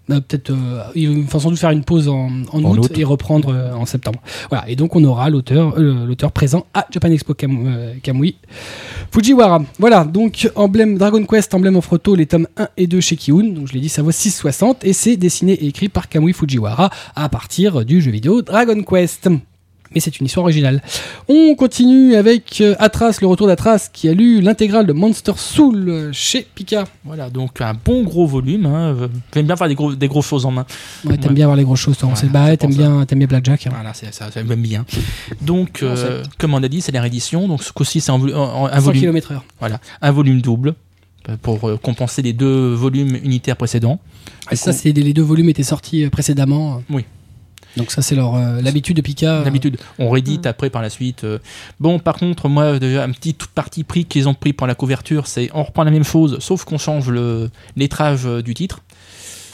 [0.09, 0.83] Euh, Peut-être, euh,
[1.29, 2.91] vont sans doute faire une pause en, en En août, août.
[2.97, 4.19] et reprendre euh, en septembre.
[4.49, 8.35] Voilà, et donc on aura l'auteur, euh, l'auteur présent à Japan Expo Kam- Kamui,
[9.11, 9.63] Fujiwara.
[9.79, 13.49] Voilà, donc emblème Dragon Quest, emblème of Roto, les tomes 1 et 2 chez Kiun.
[13.53, 16.89] Donc je l'ai dit, ça vaut 6,60 et c'est dessiné et écrit par Kamui Fujiwara
[17.15, 19.29] à partir du jeu vidéo Dragon Quest.
[19.93, 20.81] Mais c'est une histoire originale.
[21.27, 25.89] On continue avec euh, Atras, le retour d'Atras, qui a lu l'intégrale de Monster Soul
[25.89, 26.85] euh, chez Pika.
[27.03, 28.65] Voilà, donc un bon gros volume.
[28.65, 28.95] Hein.
[28.97, 30.65] euh, J'aime bien faire des, gros, des grosses choses en main.
[31.05, 31.35] Ouais, t'aimes Ouais.
[31.35, 32.07] bien avoir les grosses choses, toi.
[32.07, 33.67] On Ouais, sait bah, t'aimes bien, t'aimes bien Blackjack.
[33.67, 33.71] hein.
[33.73, 34.85] Voilà, c'est ça, ça m'aime bien.
[35.41, 37.47] Donc, euh, comme on a dit, c'est la réédition.
[37.49, 39.43] Donc, ce coup-ci, c'est un, un 100 volume, km heure.
[39.59, 40.73] voilà, un volume double
[41.29, 43.99] euh, pour euh, compenser les deux volumes unitaires précédents.
[44.51, 46.81] Et ça, c'est les deux volumes étaient sortis euh, précédemment.
[46.89, 47.03] Oui.
[47.77, 49.35] Donc ça, c'est leur euh, l'habitude de Pika.
[49.39, 51.23] euh, D'habitude, on réédite après par la suite.
[51.23, 51.39] euh.
[51.79, 55.27] Bon, par contre, moi, déjà, un petit parti pris qu'ils ont pris pour la couverture,
[55.27, 58.81] c'est on reprend la même chose, sauf qu'on change le lettrage euh, du titre.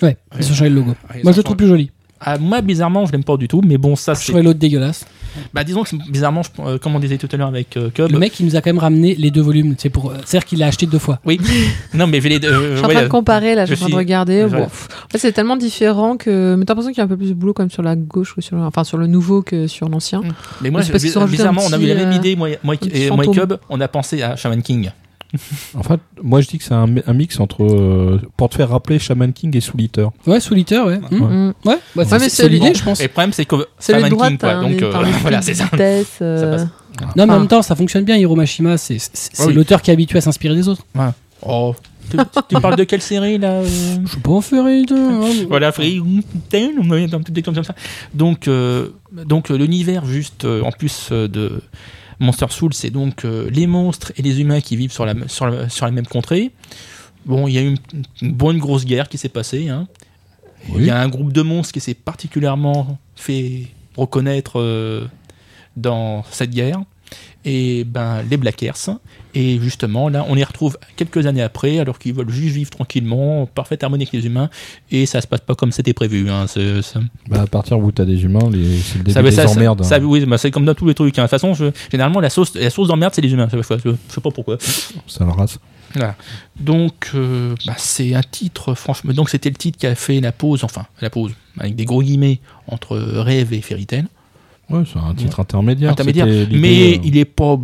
[0.01, 0.95] Ouais, ils ont changé le logo.
[1.13, 1.91] Ouais, Moi, je le trouve plus joli.
[2.19, 4.25] Ah, moi, bizarrement, je l'aime pas du tout, mais bon, ça, Je c'est.
[4.25, 5.05] trouvais l'autre dégueulasse.
[5.53, 8.11] Bah, disons que bizarrement, je- euh, comme on disait tout à l'heure avec euh, Cub.
[8.11, 9.75] Le mec, il nous a quand même ramené les deux volumes.
[9.77, 11.19] C'est pour, euh, c'est-à-dire qu'il l'a acheté deux fois.
[11.25, 11.39] Oui,
[11.93, 12.43] non, mais je les.
[12.45, 13.97] euh, Je suis en ouais, train de comparer, là, je je suis en train de
[13.99, 14.45] regarder.
[14.45, 14.65] voilà.
[14.65, 16.55] Bon, pff, en fait, c'est tellement différent que.
[16.57, 17.95] Mais t'as l'impression qu'il y a un peu plus de boulot quand même sur la
[17.95, 18.61] gauche, ou sur le...
[18.63, 20.21] enfin sur le nouveau que sur l'ancien.
[20.61, 23.09] Mais moi, C'est parce bizarrement, on a eu la même idée, moi, et moi et.
[23.33, 24.89] Cub, on a pensé à Shaman King.
[25.77, 27.63] En fait, moi je dis que c'est un, un mix entre.
[27.63, 30.09] euh, pour te faire rappeler Shaman King et Soul Eater.
[30.25, 30.99] Ouais, sous Eater, ouais.
[31.11, 31.17] Ouais.
[31.19, 31.53] Mm.
[31.65, 32.99] Ouais, bah, c'est, mais c'est l'idée, je pense.
[33.01, 34.49] Et le problème, c'est que C'est le Shaman droit, King, quoi.
[34.51, 35.65] un- Donc, euh, voilà, de c'est ça.
[35.65, 36.61] vitesse, euh, passe.
[36.63, 37.39] Non, mais en Enfin.
[37.39, 38.15] même temps, ça fonctionne bien.
[38.15, 38.97] Hiro Mashima, c'est,
[39.45, 39.53] Oui.
[39.53, 40.83] l'auteur qui est habitué à s'inspirer des autres.
[41.45, 41.75] Oh,
[42.09, 42.17] tu,
[42.49, 43.67] tu parles de quelle série, là euh?
[44.05, 44.85] Je peux pas en faire une.
[44.91, 45.19] hein.
[45.49, 45.81] Voilà, ça.
[48.13, 51.61] Donc, euh, donc l'univers juste euh, en plus euh, de
[52.19, 55.47] Monster Soul, c'est donc euh, les monstres et les humains qui vivent sur la, sur
[55.47, 56.51] la, sur la même contrée.
[57.25, 57.77] Bon, il y a eu une,
[58.21, 59.69] une bonne grosse guerre qui s'est passée.
[59.69, 59.87] hein.
[60.75, 65.07] Il y a un groupe de monstres qui s'est particulièrement fait reconnaître euh,
[65.75, 66.81] dans cette guerre.
[67.49, 68.75] Et ben les Blackers.
[69.33, 73.43] Et justement, là, on les retrouve quelques années après, alors qu'ils veulent juste vivre tranquillement,
[73.43, 74.49] en parfaite harmonie avec les humains.
[74.91, 76.29] Et ça se passe pas comme c'était prévu.
[76.29, 76.45] hein.
[76.47, 76.81] C'est-
[77.29, 79.83] Bah, à partir où t'as des humains, les- c'est le début ça, des ça- emmerdes.
[79.85, 80.03] ça- hein.
[80.03, 81.17] oui, bah, c'est comme dans tous les trucs.
[81.19, 81.23] hein.
[81.23, 83.47] De toute façon, je- généralement, la sauce, la sauce d'emmerde, c'est les humains.
[83.51, 84.57] Je, je- je sais pas pourquoi.
[85.07, 85.57] Ça le race.
[86.59, 89.13] Donc, euh, bah, c'est un titre, franchement.
[89.13, 92.01] Donc, c'était le titre qui a fait la pause, enfin, la pause, avec des gros
[92.03, 93.87] guillemets, entre Rêve et Fairy.
[94.69, 95.91] Ouais, c'est un titre intermédiaire.
[95.91, 96.25] Intermédiaire.
[96.51, 97.57] Mais euh, il est pas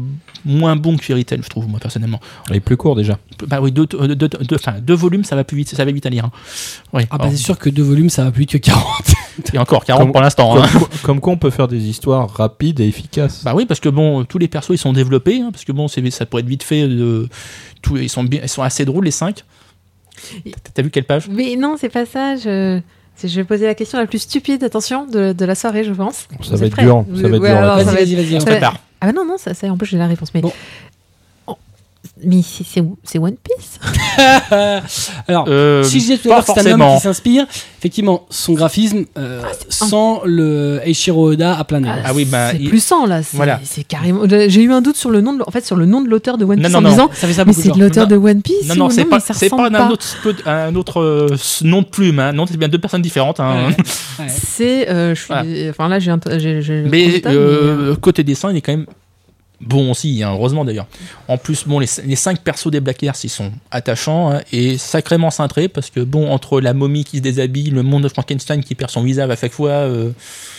[0.45, 2.19] moins bon que Fairy Tail, je trouve, moi, personnellement.
[2.49, 3.17] il est plus court déjà.
[3.47, 5.91] Bah oui, deux, deux, deux- deux- enfin, deux volumes, ça va plus vite, ça va
[5.91, 6.25] vite à lire.
[6.25, 6.31] hein.
[6.93, 7.07] Ouais.
[7.11, 8.85] Ah, bah, c'est sûr que deux volumes, ça va plus vite que 40.
[9.53, 10.53] et encore 40 Comme- pour l'instant.
[10.55, 10.69] Comme, hein.
[10.77, 13.43] quoi- comme quoi on peut faire des histoires rapides et efficaces.
[13.43, 15.87] Bah oui, parce que bon, tous les persos ils sont développés, hein, parce que bon,
[15.87, 16.87] ça pourrait être vite fait.
[16.87, 17.27] De,
[17.81, 19.43] tous, ils, sont bien, ils sont assez drôles les cinq.
[20.45, 21.27] T'as- T'as vu quelle page?
[21.29, 22.35] Mais non, c'est pas ça.
[22.35, 22.79] Je...
[23.15, 25.93] Si je vais poser la question la plus stupide, attention, de, de la soirée, je
[25.93, 26.27] pense.
[26.41, 27.05] Ça Vous va être prêts dur.
[27.15, 27.61] Ça va être ouais, dur.
[27.61, 28.63] Vas-y, vas-y, vas-y.
[29.01, 30.33] Ah bah non, non, ça, ça en plus j'ai la réponse.
[30.33, 30.51] Mais, Bon.
[32.25, 33.79] Mais c'est- One Piece
[35.27, 37.45] Alors, Euh, si je disais tout à l'heure que c'est un homme qui s'inspire,
[37.79, 41.89] effectivement, son graphisme euh, sans le Eiichiro Oda à plein nez.
[42.03, 43.23] Ah oui, bah, c'est il- plus 100 là.
[43.23, 43.59] C'est Voilà.
[43.63, 44.21] c'est carrément.
[44.27, 46.37] J'ai eu un doute sur le nom de, en fait, sur le nom de l'auteur
[46.37, 46.89] de One Non, Piece non, en non.
[46.89, 47.09] disant.
[47.13, 48.15] Ça fait ça Mais c'est l'auteur Non.
[48.17, 51.01] de One Piece Non, non, c'est pas, ça c'est pas un autre, peu- un autre
[51.01, 51.27] euh,
[51.63, 52.19] nom de plume.
[52.19, 52.33] Hein.
[52.33, 53.39] Non, c'est bien deux personnes différentes.
[53.39, 53.67] Hein.
[53.69, 53.75] Ouais.
[54.19, 54.27] Ouais.
[54.29, 55.69] C'est, euh, je suis, Voilà.
[55.71, 56.19] enfin là j'ai, un-
[56.87, 57.19] Mais
[57.99, 58.85] côté dessin, il est quand même
[59.65, 60.87] bon aussi, hein, heureusement d'ailleurs.
[61.27, 64.77] En plus, bon, les, les cinq persos des Black Earth, ils sont attachants hein, et
[64.77, 68.63] sacrément cintrés parce que bon, entre la momie qui se déshabille, le monde de Frankenstein
[68.63, 70.11] qui perd son visage à chaque fois, euh,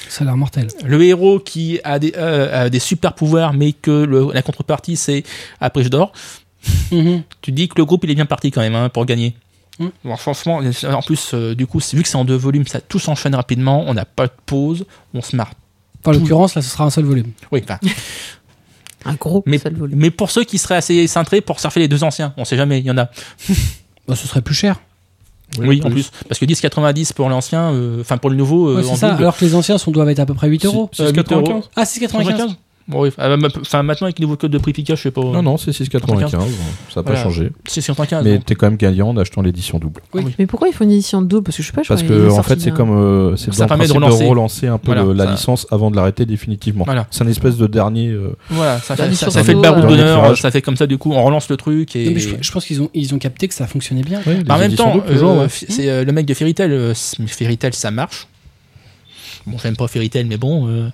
[0.09, 0.69] Ça a l'air mortel.
[0.85, 4.97] le héros qui a des, euh, a des super pouvoirs, mais que le- la contrepartie
[4.97, 5.23] c'est
[5.61, 6.13] après je dors.
[6.93, 7.23] Mhm.
[7.43, 9.35] Tu dis que le groupe il est bien parti quand même hein, pour gagner.
[9.79, 9.87] Mm.
[10.05, 13.01] Bon, franchement, en plus, euh, du coup, vu que c'est en deux volumes, ça tout
[13.01, 15.51] s'enchaîne rapidement, on n'a pas de pause, on se marre.
[16.07, 17.33] En l'occurrence, là, ce sera un seul volume.
[17.51, 17.79] Oui, enfin,
[19.05, 19.99] Un gros Mais- seul volume.
[19.99, 22.79] Mais pour ceux qui seraient assez cintrés pour surfer les deux anciens, on sait jamais,
[22.81, 23.09] il y en a.
[24.07, 24.81] Bah, ce serait plus cher.
[25.59, 26.11] Oui, en plus.
[26.29, 29.11] Parce que 10,90 pour l'ancien, euh, enfin pour le nouveau, euh, Ouais, en c'est ça.
[29.13, 30.91] double, Alors que les anciens sont, doivent être à peu près 8 euros.
[31.01, 31.63] Euh, 6,95.
[31.75, 32.57] Ah, 6,95.
[32.87, 33.11] Bon, oui.
[33.17, 35.23] Ah, bah, Enfin, maintenant avec le nouveau code de prix Pika, je sais pas.
[35.23, 36.29] Non, non, c'est 6,95.
[36.31, 37.23] Ça n'a pas Voilà.
[37.23, 37.51] changé.
[37.67, 38.23] C'est 115.
[38.25, 40.03] Mais t'es quand même gagnant en achetant l'édition double.
[40.39, 41.45] Mais pourquoi ils font une édition double?
[41.45, 41.83] Parce que je sais pas.
[41.83, 42.91] je Parce que, en fait, c'est comme.
[42.91, 44.27] euh, c'est Ça dans le permet de relancer.
[44.29, 46.85] relancer un peu Voilà, le- la ça- licence avant de l'arrêter définitivement.
[46.85, 47.07] Voilà.
[47.11, 48.09] C'est un espèce de dernier.
[48.11, 50.77] euh, Voilà, ça, fait, ça, sursaut, ça fait le baroud euh, d'honneur, ça fait comme
[50.77, 51.97] ça, du coup, on relance le truc.
[51.97, 52.05] Et...
[52.05, 54.21] Non, mais je, je pense qu'ils ont, ils ont capté que ça fonctionnait bien.
[54.47, 56.71] Bah, en même temps, euh, c'est euh, le mec de Fairy Tail.
[56.71, 58.27] euh, c- Fairy Tail, ça marche.
[59.47, 60.69] Bon, j'aime pas Fairy Tail, mais bon.
[60.69, 60.89] euh,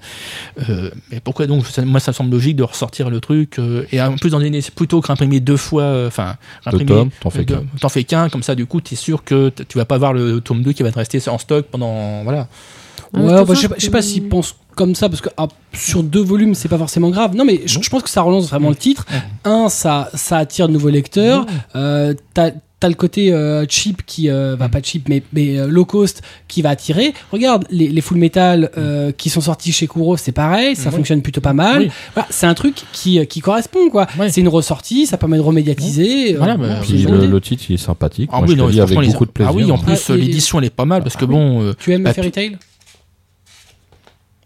[0.69, 1.67] euh, mais pourquoi donc?
[1.67, 3.59] Ça- Moi, ça me semble logique de ressortir le truc.
[3.59, 6.07] euh, et en plus, dans une, plutôt que d'imprimer deux fois.
[6.07, 6.37] Enfin,
[6.67, 7.63] Deux imprimer- tomes, t'en fais qu'un.
[7.81, 10.41] T'en fais qu'un, comme ça, du coup, t'es sûr que tu vas pas avoir le
[10.41, 12.23] tome 2 qui va te rester en stock pendant.
[12.25, 12.49] Voilà.
[13.13, 15.09] Ah, Ouais, c'est bah, je sais pas, que- je sais pas s'ils pensent comme ça
[15.09, 17.35] parce que ah, sur deux volumes c'est pas forcément grave.
[17.35, 19.05] Non mais je, je pense que ça relance vraiment le titre.
[19.45, 21.45] Un, ça, ça attire de nouveaux lecteurs.
[21.75, 25.67] Euh, T'as t'as le côté euh, cheap qui euh, va pas cheap mais, mais euh,
[25.69, 27.13] low cost qui va attirer.
[27.31, 30.97] Regarde les, les Full Metal euh, qui sont sortis chez Kuro, c'est pareil, ça Oui.
[30.97, 31.83] fonctionne plutôt pas mal.
[31.83, 31.91] Oui.
[32.15, 34.07] Voilà, c'est un truc qui, qui correspond quoi.
[34.31, 36.35] C'est une ressortie, ça permet de remédiatiser.
[36.35, 38.31] Voilà, euh, bah, Puis le, titre, il est sympathique.
[38.33, 39.53] Ah Moi, oui, je non, avec les- beaucoup de plaisir.
[39.53, 41.63] Ah oui, en Ah, plus, et- l'édition, elle est pas mal parce que Ah, bon.
[41.63, 42.57] euh, Tu aimes bah, Fairy Tail?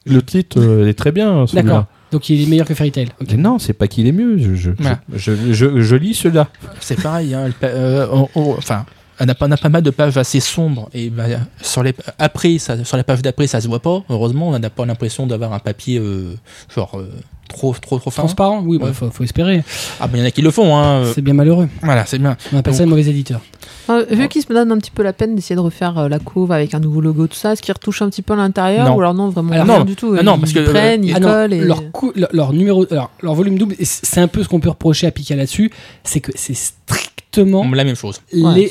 [0.06, 1.62] Le titre euh, est très bien, celui-là.
[1.62, 1.86] D'accord.
[2.14, 3.08] Donc il est meilleur que Fairy Tail.
[3.36, 4.38] Non, c'est pas qu'il est mieux.
[4.38, 5.00] Je, je, Voilà.
[5.12, 6.46] je, je, je- je lis celui-là.
[6.78, 8.86] C'est pareil, hein, pa- euh, on- on- enfin,
[9.18, 11.24] on a, pas- on a pas mal de pages assez sombres et bah,
[11.60, 14.04] sur les après, ça, sur les pages d'après, ça se voit pas.
[14.08, 16.34] Heureusement, on n'a pas l'impression d'avoir un papier euh,
[16.72, 17.10] genre euh,
[17.54, 18.22] trop, trop, trop fin.
[18.22, 18.92] Transparent Oui, bah, Ouais.
[18.92, 19.62] faut, faut espérer.
[20.00, 20.76] Ah, mais il y en a qui le font.
[20.76, 21.04] Hein.
[21.14, 21.68] C'est bien malheureux.
[21.82, 22.36] Voilà, c'est bien.
[22.52, 23.40] On appelle ça un mauvais éditeur.
[23.90, 26.18] Euh, vu qu'ils se donnent un petit peu la peine d'essayer de refaire euh, la
[26.18, 28.96] couve avec un nouveau logo, tout ça, est-ce qu'ils retouchent un petit peu à l'intérieur
[28.96, 29.84] ou alors non, vraiment Alors, rien non.
[29.84, 31.60] du tout Ah, non, ils parce que, prennent, euh, ils Ah non, collent et...
[31.60, 31.82] leur,
[32.14, 35.10] leur, leur numéro, leur, leur volume double, c'est un peu ce qu'on peut reprocher à
[35.10, 35.70] Pika là-dessus,
[36.02, 36.54] c'est que c'est
[37.34, 38.20] strictement La même chose.
[38.32, 38.70] Les,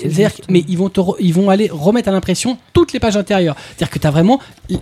[0.49, 3.55] mais ils vont te re- ils vont aller remettre à l'impression toutes les pages intérieures.
[3.77, 4.39] C'est-à-dire que tu as vraiment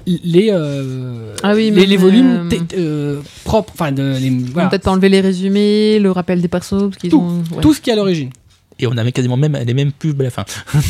[0.07, 4.51] les euh, Ah oui, les, les volumes euh, euh, propres, enfin de les, Ils vont
[4.53, 4.69] voilà.
[4.69, 7.55] peut-être enlever les résumés, le rappel des persos, parce qu'ils Tout, ont...
[7.55, 7.61] Ouais.
[7.61, 8.29] tout ce qui est à l'origine.
[8.79, 10.45] Et on avait quasiment même les mêmes pubs à la fin.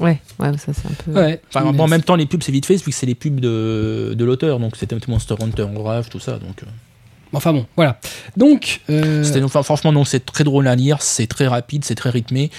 [0.00, 1.12] Ouais, ouais, ça c'est un peu...
[1.12, 1.40] Ouais.
[1.54, 3.14] Enfin, Mais bon, en même temps, les pubs, c'est vite fait, vu que c'est les
[3.14, 4.58] pubs de, de l'auteur.
[4.58, 6.32] Donc, c'était Monster Hunter Rage, tout ça.
[6.32, 6.66] Donc, euh,
[7.34, 7.98] Enfin bon, voilà.
[8.36, 11.94] Donc euh, c'était- enfin, franchement, donc, c'est très drôle à lire, c'est très rapide, c'est
[11.94, 12.50] très rythmé.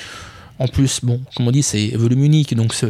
[0.60, 2.88] En plus, bon, comme on dit, c'est volume unique, donc c'est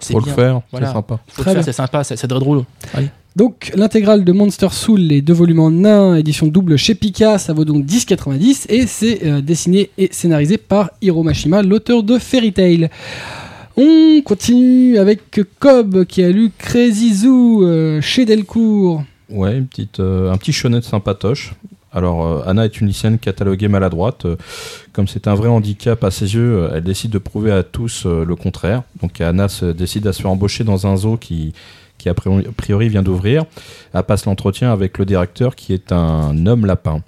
[0.00, 0.88] c'est Faut le faire, Voilà.
[0.88, 1.20] c'est sympa.
[1.28, 2.64] Faut le faire, c'est sympa, c'est c'est très drôle.
[2.92, 3.08] Allez.
[3.36, 7.52] Donc l'intégrale de Monster Soul, les deux volumes en un, édition double chez Pika, ça
[7.52, 12.52] vaut donc 10,90 et c'est euh, dessiné et scénarisé par Hiro Mashima, l'auteur de Fairy
[12.52, 12.90] Tail.
[13.76, 15.20] On continue avec
[15.58, 19.02] Cobb qui a lu Crazy Zoo euh, chez Delcourt.
[19.34, 21.54] Ouais, une petite, euh, un petit shonen sympatoche.
[21.92, 24.26] Alors, euh, Anna est une lycéenne cataloguée maladroite.
[24.26, 24.36] Euh,
[24.92, 28.36] comme c'est un vrai handicap à ses yeux, elle décide de prouver à tous le
[28.36, 28.84] contraire.
[29.02, 31.52] Donc, Anna se décide à se faire embaucher dans un zoo qui,
[31.98, 33.44] qui a priori, vient d'ouvrir.
[33.92, 37.02] Elle passe l'entretien avec le directeur qui est un homme lapin.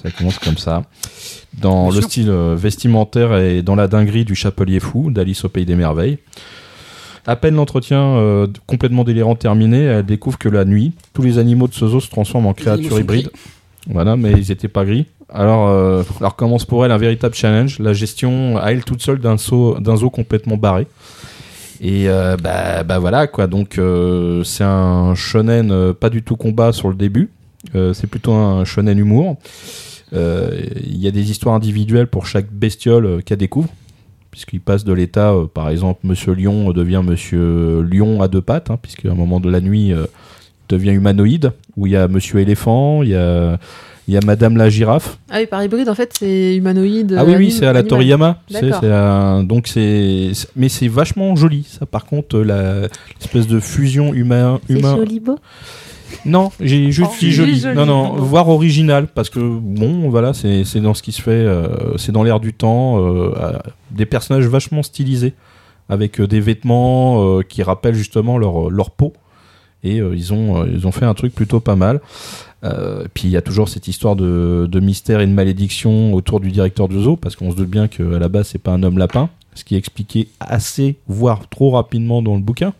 [0.00, 0.84] Ça commence comme ça.
[1.54, 2.10] Dans Bien le sûr.
[2.10, 6.18] style vestimentaire et dans la dinguerie du chapelier fou d'Alice au Pays des Merveilles.
[7.26, 11.66] À peine l'entretien euh, complètement délirant terminé, elle découvre que la nuit, tous les animaux
[11.66, 13.30] de ce zoo se transforment en créatures hybrides.
[13.88, 15.06] Voilà, mais ils étaient pas gris.
[15.28, 19.18] Alors, euh, alors commence pour elle un véritable challenge, la gestion à elle toute seule
[19.18, 20.86] d'un zoo, d'un zoo complètement barré.
[21.80, 26.72] Et euh, bah, bah voilà quoi, donc euh, c'est un shonen pas du tout combat
[26.72, 27.30] sur le début,
[27.74, 29.36] c'est plutôt un shonen humour.
[30.12, 33.68] Il y a des histoires individuelles pour chaque bestiole qu'elle découvre,
[34.36, 38.70] puisqu'il passe de l'état, euh, par exemple, Monsieur Lion devient Monsieur Lion à deux pattes,
[38.70, 40.04] hein, puisqu'à un moment de la nuit, euh,
[40.68, 43.58] il devient humanoïde, où il y a Monsieur Éléphant, il y a,
[44.06, 45.16] il y a Madame la girafe.
[45.30, 47.14] Ah oui, par hybride, en fait, c'est humanoïde.
[47.18, 47.82] Ah oui, oui, c'est à la.
[47.82, 48.38] Toriyama.
[48.50, 51.66] c'est un- donc c'est, c'est- mais c'est vachement joli.
[51.66, 52.82] Ça, par contre, la
[53.18, 54.96] l'espèce de fusion humain, C'est humain.
[54.96, 55.38] joli beau.
[56.24, 57.74] Non, j'ai juste Oh, dit joli, joli.
[57.76, 61.30] Non, non, voire original, parce que bon, voilà, c'est c'est dans ce qui se fait,
[61.30, 63.32] euh, c'est dans l'air du temps, euh,
[63.90, 65.34] des personnages vachement stylisés,
[65.88, 69.12] avec euh, des vêtements euh, qui rappellent justement leur, leur peau.
[69.84, 72.00] Et ils, ont, ils ont fait un truc plutôt pas mal.
[73.14, 76.50] Puis il y a toujours cette histoire de, de mystère et de malédiction autour du
[76.50, 78.98] directeur du zoo, parce qu'on se doute bien qu'à la base, c'est pas un homme
[78.98, 82.72] lapin, ce qui est expliqué assez, voire trop rapidement dans le bouquin.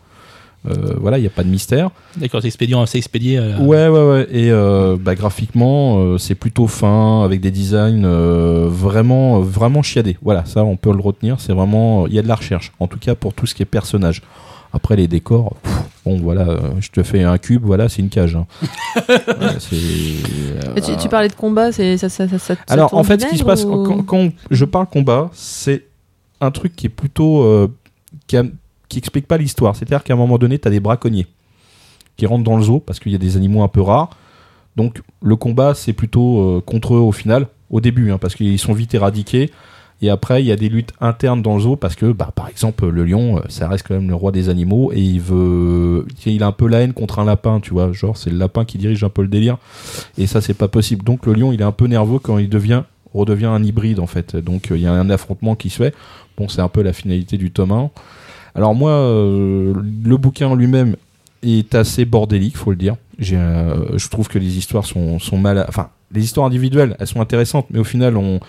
[0.69, 1.91] Euh, voilà, il n'y a pas de mystère.
[2.17, 3.39] D'accord, c'est expédié, c'est expédié.
[3.39, 4.27] euh, Ouais, ouais, ouais.
[4.31, 10.17] Et euh, bah, graphiquement, euh, c'est plutôt fin, avec des designs euh, vraiment, vraiment chiadés.
[10.23, 11.41] Voilà, ça, on peut le retenir.
[11.41, 12.73] C'est vraiment, il y a de la recherche.
[12.81, 14.23] En tout cas, pour tout ce qui est personnage.
[14.73, 15.73] Après, les décors, pff,
[16.05, 18.37] bon, voilà, euh, je te fais un cube, voilà, c'est une cage.
[18.37, 18.47] hein.
[19.09, 19.77] Ouais, c'est,
[20.77, 23.27] Et tu, tu parlais de combat, c'est ça, ça, ça, ça- alors, en fait, ce
[23.27, 25.85] qui se passe ou- quand, quand je parle combat, c'est
[26.41, 27.43] un truc qui est plutôt.
[27.45, 27.69] euh,
[28.27, 28.43] qui, a-
[28.89, 29.77] qui explique pas l'histoire.
[29.77, 31.27] C'est-à-dire qu'à un moment donné, tu as des braconniers
[32.17, 34.11] qui rentrent dans le zoo parce qu'il y a des animaux un peu rares.
[34.77, 38.59] Donc, le combat, c'est plutôt euh, contre eux au final, au début, hein, parce qu'ils
[38.59, 39.51] sont vite éradiqués.
[40.03, 42.49] Et après, il y a des luttes internes dans le zoo parce que, bah, par
[42.49, 46.07] exemple, le lion, euh, ça reste quand même le roi des animaux et il veut.
[46.27, 47.93] Il a un peu la haine contre un lapin, tu vois.
[47.93, 49.57] Genre, c'est le lapin qui dirige un peu le délire.
[50.19, 51.03] Et ça, c'est pas possible.
[51.03, 52.83] Donc, le lion, il est un peu nerveux quand il devient
[53.17, 54.37] redevient un hybride en fait.
[54.37, 55.95] Donc euh, il y a un affrontement qui se fait.
[56.37, 57.91] Bon, c'est un peu la finalité du tome 1.
[58.57, 60.97] Alors moi, euh, le bouquin en lui-même
[61.43, 62.97] est assez bordélique, faut le dire.
[63.33, 67.21] Euh, je trouve que les histoires sont, sont mal, enfin les histoires individuelles, elles sont
[67.21, 68.41] intéressantes, mais au final, on,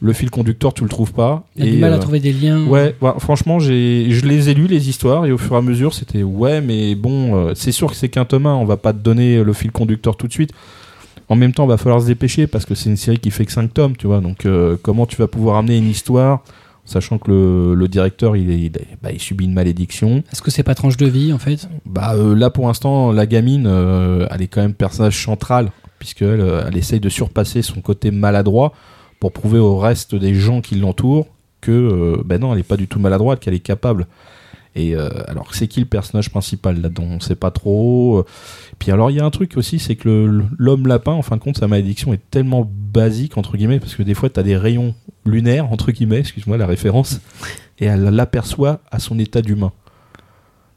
[0.00, 1.44] le fil conducteur, tu le trouves pas.
[1.56, 2.66] Il y a Et, du mal à euh, trouver des liens.
[2.66, 5.62] Ouais, ouais, franchement, j'ai, je les ai lus les histoires et au fur et à
[5.62, 8.76] mesure, c'était ouais, mais bon, euh, c'est sûr que c'est qu'un tome 1, on va
[8.76, 10.50] pas te donner le fil conducteur tout de suite.
[11.28, 13.52] En même temps, va falloir se dépêcher parce que c'est une série qui fait que
[13.52, 14.20] 5 tomes, tu vois.
[14.20, 16.42] Donc, euh, comment tu vas pouvoir amener une histoire,
[16.84, 20.22] sachant que le, le directeur, il, il, bah, il subit une malédiction.
[20.32, 21.68] Est-ce que c'est pas tranche de vie en fait?
[21.86, 26.40] Bah euh, là, pour l'instant, la gamine, euh, elle est quand même personnage central puisqu'elle
[26.40, 28.72] euh, elle essaye de surpasser son côté maladroit
[29.20, 31.26] pour prouver au reste des gens qui l'entourent
[31.60, 34.06] que, ben non, elle est pas du tout maladroite, qu'elle est capable.
[34.76, 37.04] Et euh, alors, c'est qui le personnage principal là-dedans?
[37.04, 38.24] On sait pas trop.
[38.78, 41.40] Puis alors, il y a un truc aussi, c'est que l'homme lapin, en fin de
[41.40, 44.56] compte, sa malédiction est tellement basique, entre guillemets, parce que des fois, tu as des
[44.56, 47.20] rayons lunaires, entre guillemets, excuse-moi la référence,
[47.78, 49.72] et elle l'aperçoit à son état d'humain.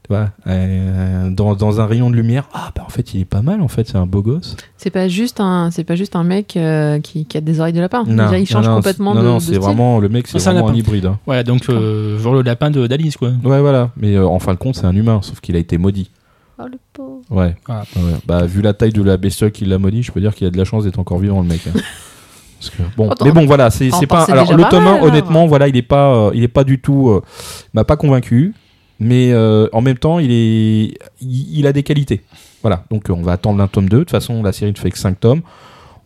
[0.08, 3.24] Tu vois, euh, dans, dans un rayon de lumière, ah bah en fait il est
[3.26, 4.56] pas mal en fait, c'est un beau gosse.
[4.78, 7.74] C'est pas juste un, c'est pas juste un mec euh, qui, qui a des oreilles
[7.74, 8.04] de lapin.
[8.06, 10.52] Non, il change non, non, complètement non, de, non, c'est vraiment le mec, c'est un
[10.52, 10.72] un lapin.
[10.74, 11.04] hybride.
[11.04, 11.18] hein.
[11.26, 13.32] Voilà, donc euh, genre le lapin de- d'Alice, quoi.
[13.44, 15.76] Ouais voilà, mais euh, en fin de compte c'est un humain, sauf qu'il a été
[15.76, 16.10] maudit.
[16.58, 17.20] Oh, le pauvre.
[17.28, 17.54] Ouais.
[17.68, 17.82] Ah.
[17.96, 18.02] Ouais.
[18.26, 20.50] Bah vu la taille de la bestiole qui l'a maudit, je peux dire qu'il a
[20.50, 21.60] de la chance d'être encore vivant le mec.
[21.68, 21.78] hein.
[22.58, 24.24] Parce que, bon, Attends, mais bon voilà, c'est pas.
[24.24, 25.06] Alors déjà le pas tome mal, 1, alors.
[25.08, 27.20] honnêtement, voilà, il est pas, euh, il est pas du tout, euh,
[27.66, 28.52] il m'a pas convaincu,
[28.98, 32.22] mais euh, en même temps il est, il, il a des qualités.
[32.62, 33.98] Voilà, donc on va attendre un tome 2.
[33.98, 35.42] De toute façon, la série ne fait que 5 tomes.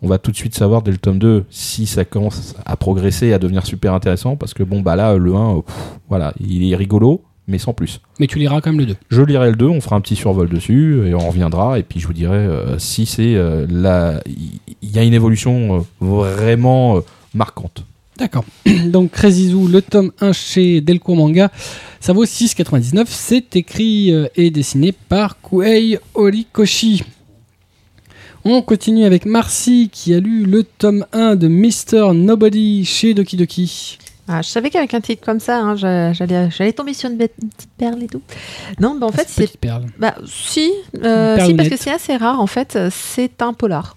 [0.02, 3.28] On va tout de suite savoir dès le tome 2 si ça commence à progresser
[3.28, 4.36] et à devenir super intéressant.
[4.36, 5.74] Parce que bon, bah là, le 1, euh, pff,
[6.08, 8.00] voilà, il est rigolo, mais sans plus.
[8.20, 8.96] Mais tu liras quand même le 2.
[9.10, 11.78] Je lirai le 2, on fera un petit survol dessus et on reviendra.
[11.78, 14.20] Et puis je vous dirai euh, si c'est euh, la.
[14.82, 17.00] Il y a une évolution euh, vraiment euh,
[17.34, 17.84] marquante.
[18.22, 18.44] D'accord.
[18.86, 21.50] Donc Crazy Zoo, le tome 1 chez Delcourt Manga,
[21.98, 23.06] ça vaut 6,99.
[23.08, 27.02] C'est écrit euh, et dessiné par Kuei Horikoshi.
[28.44, 32.14] On continue avec Marcy qui a lu le tome 1 de Mr.
[32.14, 33.98] Nobody chez Doki Doki.
[34.28, 37.70] Ah, je savais qu'avec un titre comme ça, hein, j'a- j'allais, tomber sur une, petite
[37.76, 38.22] perle et tout.
[38.78, 39.86] Non, bah en fait, c'est Petite perle.
[39.98, 40.70] Bah si,
[41.02, 42.78] euh, si parce que c'est assez rare en fait.
[42.92, 43.96] C'est un polar.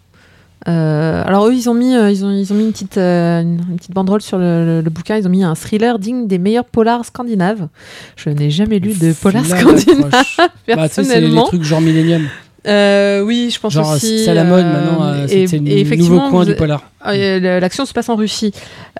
[0.67, 3.41] Euh, alors eux ils ont mis euh, ils ont ils ont mis une petite euh,
[3.41, 5.17] une, une petite banderole sur le, le- le bouquin.
[5.17, 7.67] Ils ont mis un thriller digne des meilleurs polars scandinaves.
[8.15, 10.38] Je n'ai jamais lu de polar scandinave d'accroche.
[10.67, 11.43] Bah, tu sais, c'est les personnellement.
[11.45, 12.23] trucs genre Millennium.
[12.67, 14.23] Euh, oui, je pense Genre, aussi.
[14.23, 15.04] c'est à la mode euh, maintenant.
[15.04, 16.82] euh, et- c'est le nouveau coin vous- du polar.
[16.99, 18.51] Ah, euh, L'action se passe en Russie.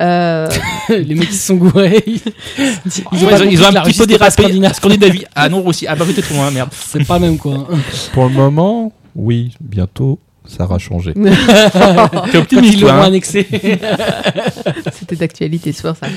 [0.02, 0.48] Euh,
[0.90, 2.04] les mecs qui se sont gourés.
[2.06, 2.14] Ils,
[2.60, 4.32] Ils ont, ils ont- ils un petit Russie, peu dérapé.
[4.34, 4.74] scandinave.
[4.76, 5.26] Scandinavie.
[5.34, 5.88] Ah non, Russie.
[5.90, 6.70] Ah bah peut-être trop loin, merde.
[6.74, 7.68] C'est pas le même quoi.
[8.14, 11.14] Pour le moment, oui, bientôt Sarah a changé.
[12.32, 13.48] T'es optimiste, Ils hein annexé.
[14.94, 16.08] C'était d'actualité, c'est pour ça.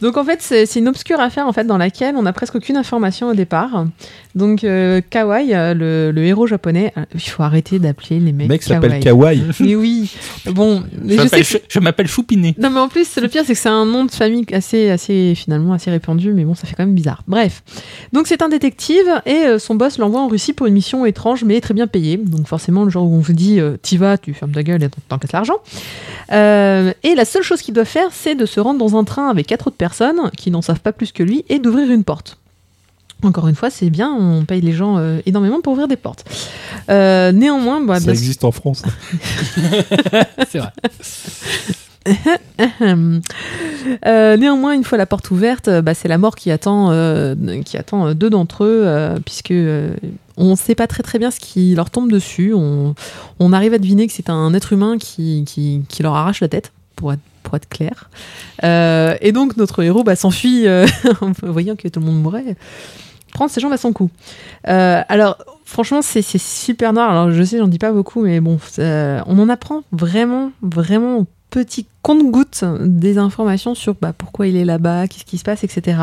[0.00, 2.56] Donc en fait, c'est c'est une obscure affaire en fait dans laquelle on n'a presque
[2.56, 3.86] aucune information au départ.
[4.36, 8.36] Donc euh, Kawai, euh, le, le héros japonais, euh, il faut arrêter d'appeler les Le
[8.36, 9.40] mecs mec s'appelle Kawaii.
[9.40, 9.44] Kawaii.
[9.60, 10.12] Mais oui.
[10.52, 11.16] Bon, mais
[11.68, 12.54] Je m'appelle Choupiné.
[12.58, 15.34] non mais en plus le pire c'est que c'est un nom de famille assez assez
[15.34, 17.22] finalement assez répandu mais bon ça fait quand même bizarre.
[17.26, 17.62] Bref.
[18.12, 21.42] Donc c'est un détective et euh, son boss l'envoie en Russie pour une mission étrange
[21.42, 22.18] mais très bien payée.
[22.18, 24.88] Donc forcément le genre où on vous dit t'y vas, tu fermes ta gueule et
[25.08, 25.56] t'encaisses l'argent.
[26.32, 29.28] Euh, et la seule chose qu'il doit faire c'est de se rendre dans un train
[29.30, 32.36] avec quatre autres personnes qui n'en savent pas plus que lui et d'ouvrir une porte.
[33.22, 36.24] Encore une fois, c'est bien, on paye les gens euh, énormément pour ouvrir des portes.
[36.90, 38.82] Euh, néanmoins, bah, Ça existe en France.
[40.48, 40.72] C'est vrai.
[44.04, 47.76] Euh, néanmoins, une fois la porte ouverte, bah, c'est la mort qui attend, euh, qui
[47.76, 49.94] attend deux d'entre eux, euh, puisque euh,
[50.36, 52.52] on ne sait pas très très bien ce qui leur tombe dessus.
[52.54, 52.94] On,
[53.38, 56.48] on arrive à deviner que c'est un être humain qui, qui, qui leur arrache la
[56.48, 58.10] tête, pour être, pour être clair.
[58.64, 60.86] Euh, et donc notre héros bah, s'enfuit, euh,
[61.42, 62.56] voyant que tout le monde mourait,
[63.32, 64.10] prendre ses jambes à son cou.
[64.68, 67.10] Euh, alors, franchement, c'est super noir.
[67.10, 71.18] Alors, je sais, j'en dis pas beaucoup, mais bon, ça- on en apprend vraiment, vraiment
[71.18, 75.62] au petit compte-goutte des informations sur bah, pourquoi il est là-bas, qu'est-ce qui se passe,
[75.62, 75.98] etc.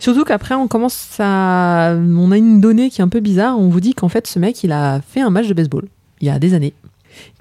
[0.00, 1.94] Surtout qu'après, on commence à.
[1.96, 3.58] On a une donnée qui est un peu bizarre.
[3.58, 5.86] On vous dit qu'en fait, ce mec, il a fait un match de baseball
[6.20, 6.72] il y a des années,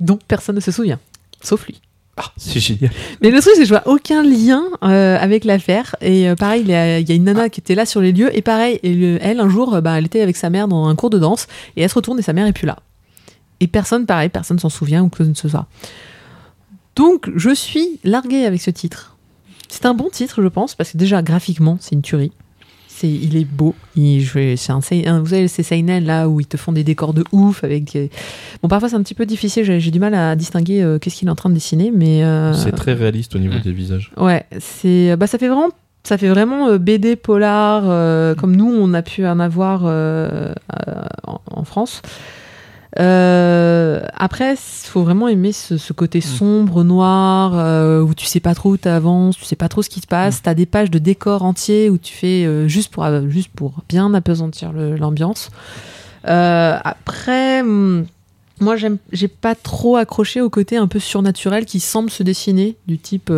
[0.01, 0.99] dont personne ne se souvient,
[1.41, 1.81] sauf lui.
[2.17, 2.91] Ah, c'est génial.
[3.21, 5.95] Mais le truc, c'est que je vois aucun lien euh, avec l'affaire.
[5.99, 7.99] Et euh, pareil, il y, a, il y a une nana qui était là sur
[7.99, 8.35] les lieux.
[8.35, 11.09] Et pareil, elle, un jour, euh, bah, elle était avec sa mère dans un cours
[11.09, 11.47] de danse.
[11.75, 12.77] Et elle se retourne et sa mère est plus là.
[13.59, 15.67] Et personne, pareil, personne s'en souvient ou que ce ne soit.
[16.95, 19.17] Donc, je suis larguée avec ce titre.
[19.67, 22.31] C'est un bon titre, je pense, parce que déjà, graphiquement, c'est une tuerie.
[23.05, 23.75] C'est, il est beau.
[23.95, 26.83] Il, je- c'est un, un- vous savez, ces seinen là où ils te font des
[26.83, 27.93] décors de ouf avec.
[27.93, 28.09] des-
[28.63, 29.63] Bon, parfois c'est un petit peu difficile.
[29.63, 32.23] J'ai, j'ai du mal à distinguer euh, qu'est-ce qu'il est en train de dessiner, mais.
[32.23, 34.11] euh, C'est très réaliste au niveau des visages.
[34.17, 35.69] Ouais, c'est bah ça fait vraiment
[36.03, 40.53] ça fait vraiment euh, BD polar euh, comme nous on a pu en avoir euh,
[40.87, 40.93] euh,
[41.27, 42.01] en, en France.
[42.97, 48.39] Euh, après, il faut vraiment aimer ce, ce côté sombre, noir, euh, où tu sais
[48.39, 50.41] pas trop où t'avances, tu sais pas trop ce qui se passe.
[50.41, 54.13] T'as des pages de décors entiers où tu fais euh, juste pour juste pour bien
[54.13, 55.49] apesantir l'ambiance.
[56.23, 58.05] Après, hum,
[58.59, 58.75] moi
[59.11, 63.31] j'ai pas trop accroché au côté un peu surnaturel qui semble se dessiner, du type,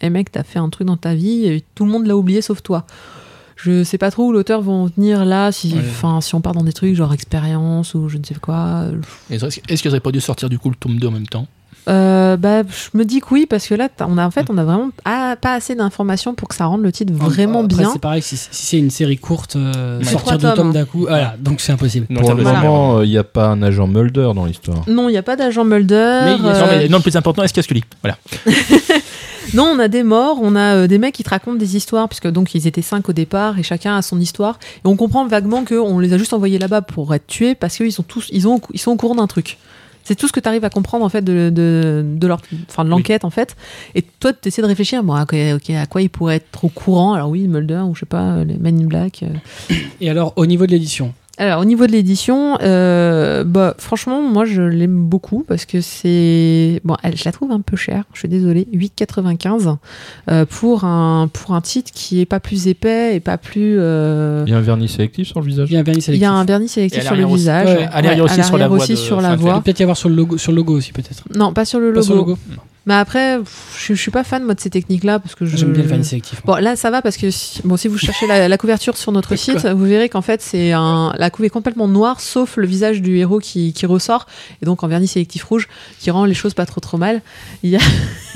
[0.00, 2.40] Eh mec, t'as fait un truc dans ta vie et tout le monde l'a oublié
[2.40, 2.86] sauf toi.
[3.56, 6.20] Je sais pas trop où l'auteur va en venir là, si, Ouais.
[6.20, 8.84] si on part dans des trucs genre expérience ou je ne sais quoi.
[9.30, 11.46] Est-ce est-ce qu'ils auraient pas dû sortir du coup le tome 2 en même temps?
[11.88, 14.58] Euh, bah, je me dis que oui, parce que là, on a, en fait, on
[14.58, 17.90] a vraiment pas assez d'informations pour que ça rende le titre vraiment Après, bien.
[17.92, 21.36] C'est pareil, si, si c'est une série courte, euh, sortir deux tomes, d'un coup, voilà,
[21.38, 22.06] donc c'est impossible.
[22.10, 24.82] Non, Pour le moment, il n'y a pas un agent Mulder dans l'histoire.
[24.88, 25.94] Non, il n'y a pas d'agent Mulder.
[26.24, 27.84] Mais euh, non, mais, non, le plus important, est-ce qu'il y a Scully?
[28.02, 28.18] Voilà.
[29.54, 32.08] Non, on a des morts, on a euh, des mecs qui te racontent des histoires,
[32.08, 34.58] puisque donc ils étaient cinq au départ et chacun a son histoire.
[34.84, 37.92] Et on comprend vaguement qu'on les a juste envoyés là-bas pour être tués parce qu'ils
[37.92, 39.58] sont tous, ils, ont, ils sont au courant d'un truc.
[40.04, 42.84] C'est tout ce que tu arrives à comprendre en fait de, de, de leur, enfin
[42.84, 43.56] de l'enquête en fait.
[43.96, 47.14] Et toi, tu essaies de réfléchir, bon, ok, à quoi ils pourraient être au courant?
[47.14, 49.24] Alors oui, Mulder ou je sais pas, les Men in Black.
[49.24, 49.74] euh.
[50.00, 54.46] Et alors, au niveau de l'édition Alors, au niveau de l'édition, euh, bah, franchement, moi,
[54.46, 56.80] je l'aime beaucoup parce que c'est.
[56.82, 58.66] Bon, elle, je la trouve un peu chère, je suis désolée.
[58.72, 59.76] 8,95
[60.30, 63.76] euh, pour, un, pour un titre qui est pas plus épais et pas plus.
[63.78, 65.98] euh, Il y a un vernis sélectif sur le visage Il y a un vernis
[65.98, 66.22] Il sélectif.
[66.22, 67.34] y a un vernis sélectif sur le aussi.
[67.34, 67.66] visage.
[67.68, 69.54] Ouais, à l'arrière aussi à sur la voix aussi de sur la Il voix.
[69.56, 71.22] peut peut-être y avoir sur le logo, sur le logo aussi, peut-être.
[71.34, 72.02] Non, pas sur le Pas logo.
[72.06, 72.38] sur le logo
[72.86, 73.38] Mais après,
[73.78, 75.56] je, je suis pas fan moi, de ces techniques-là parce que je.
[75.56, 76.40] J'aime bien le vernis sélectif.
[76.44, 76.56] moi.
[76.56, 79.10] Bon, là, ça va parce que si, bon, si vous cherchez la, la couverture sur
[79.12, 82.66] notre site, vous verrez qu'en fait, c'est un, la couve est complètement noire, sauf le
[82.66, 84.26] visage du héros qui, qui ressort,
[84.62, 85.66] et donc en vernis sélectif rouge,
[85.98, 87.22] qui rend les choses pas trop trop mal.
[87.64, 87.80] Il y a,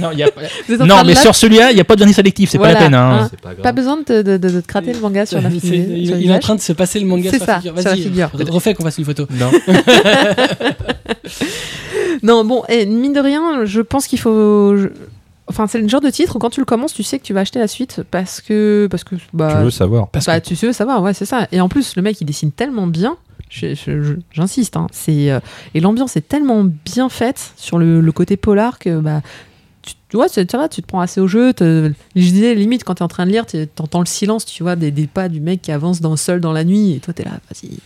[0.00, 0.30] Non, y a-
[1.04, 2.94] mais sur celui-là, il n'y a pas de vernis sélectif, c'est Voilà, pas la peine.
[2.94, 3.18] Hein.
[3.22, 3.30] hein.
[3.42, 3.62] Pas grave.
[3.62, 5.74] pas besoin de, te- de, de- de te gratter le manga sur la figure.
[5.74, 7.54] il, sur le il est en train de se passer le manga C'est sur la
[7.54, 8.30] ça, sur la Vas-y, figure.
[8.36, 9.28] re- refais qu'on fasse une photo.
[9.30, 9.50] Non.
[12.22, 14.76] Non, bon, et mine de rien, je pense qu'il faut.
[14.76, 14.88] je-
[15.48, 17.32] Enfin, c'est le genre de titre où quand tu le commences, tu sais que tu
[17.32, 18.86] vas acheter la suite parce que.
[18.90, 21.48] Parce que bah, Tu veux savoir Parce bah, que- tu veux savoir, ouais, c'est ça.
[21.50, 23.16] Et en plus, le mec, il dessine tellement bien.
[23.48, 25.40] je- je- je- J'insiste, hein, c'est euh,
[25.74, 29.22] et l'ambiance est tellement bien faite sur le, le côté polar que bah
[29.82, 31.52] tu, tu vois, c'est- ça va, tu te prends assez au jeu.
[31.52, 34.62] te- je disais limite quand t'es en train de lire, tu entends le silence, tu
[34.62, 37.12] vois, des, des pas du mec qui avance dans seul dans la nuit et toi
[37.12, 37.78] t'es là, vas-y.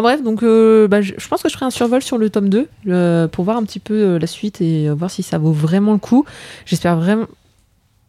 [0.00, 2.68] Bref, donc euh, bah, je, pense que je ferai un survol sur le tome 2
[2.88, 5.52] euh, pour voir un petit peu euh, la suite et euh, voir si ça vaut
[5.52, 6.24] vraiment le coup.
[6.66, 7.26] J'espère vraiment.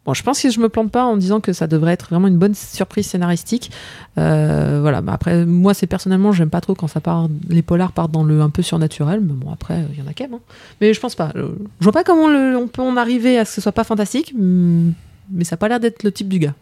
[0.04, 2.28] Bon, je pense que je me plante pas en disant que ça devrait être vraiment
[2.28, 3.72] une bonne surprise scénaristique.
[4.14, 8.22] Voilà, après, moi, c'est personnellement, j'aime pas trop quand ça part, les polars partent dans
[8.22, 10.34] le un peu surnaturel, mais bon, après, il y en a même.
[10.34, 10.40] hein.
[10.80, 11.32] Mais je pense pas.
[11.34, 14.32] Je vois pas comment on peut en arriver à ce que ce soit pas fantastique,
[14.32, 14.92] mm,
[15.32, 16.54] mais ça a pas l'air d'être le type du gars.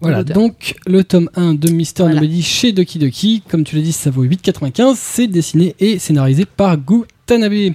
[0.00, 2.16] Voilà, donc le tome 1 de Mister Voilà.
[2.20, 4.94] Nobody chez Doki Doki, comme tu l'as dit, ça vaut 8,95.
[4.96, 7.72] C'est dessiné et scénarisé par Gu Tanabe.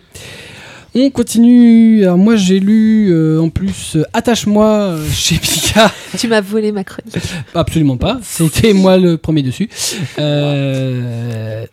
[0.94, 2.04] On continue.
[2.04, 5.90] Alors moi j'ai lu euh, en plus euh, Attache-moi euh, chez Pika.
[6.18, 7.16] tu m'as volé ma chronique.
[7.56, 8.20] Absolument pas.
[8.22, 9.70] C'était moi le premier dessus.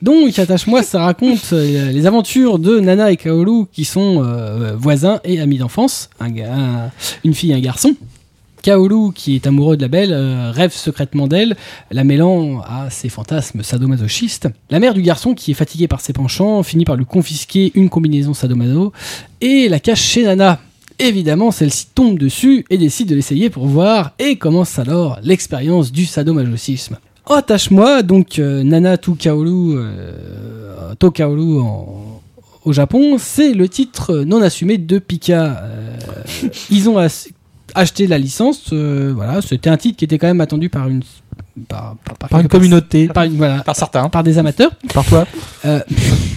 [0.00, 4.22] Donc, Attache-moi, ça raconte les aventures de Nana et Kaoru qui sont
[4.78, 6.08] voisins et amis d'enfance.
[6.20, 6.90] Un-
[7.24, 7.94] une fille et un garçon.
[8.62, 11.56] Kaoru, qui est amoureux de la belle, euh, rêve secrètement d'elle,
[11.90, 14.48] la mêlant à ses fantasmes sadomasochistes.
[14.70, 17.88] La mère du garçon, qui est fatiguée par ses penchants, finit par lui confisquer une
[17.88, 18.92] combinaison sadomaso
[19.40, 20.60] et la cache chez Nana.
[20.98, 26.06] Évidemment, celle-ci tombe dessus et décide de l'essayer pour voir et commence alors l'expérience du
[26.06, 26.98] sadomasochisme.
[27.30, 32.20] Attache-moi, donc euh, Nana to Kaoru, euh, to Kaoru en-
[32.64, 35.62] au Japon, c'est le titre non assumé de Pika.
[35.62, 35.96] Euh,
[36.70, 36.98] ils ont
[37.74, 41.02] acheté la licence, euh, voilà, c'était un titre qui était quand même attendu par une
[41.66, 43.08] par, par- Par une communauté.
[43.08, 44.08] par une- voilà, Par certains.
[44.08, 44.70] par des amateurs.
[44.94, 45.26] Par toi.
[45.64, 45.80] Euh,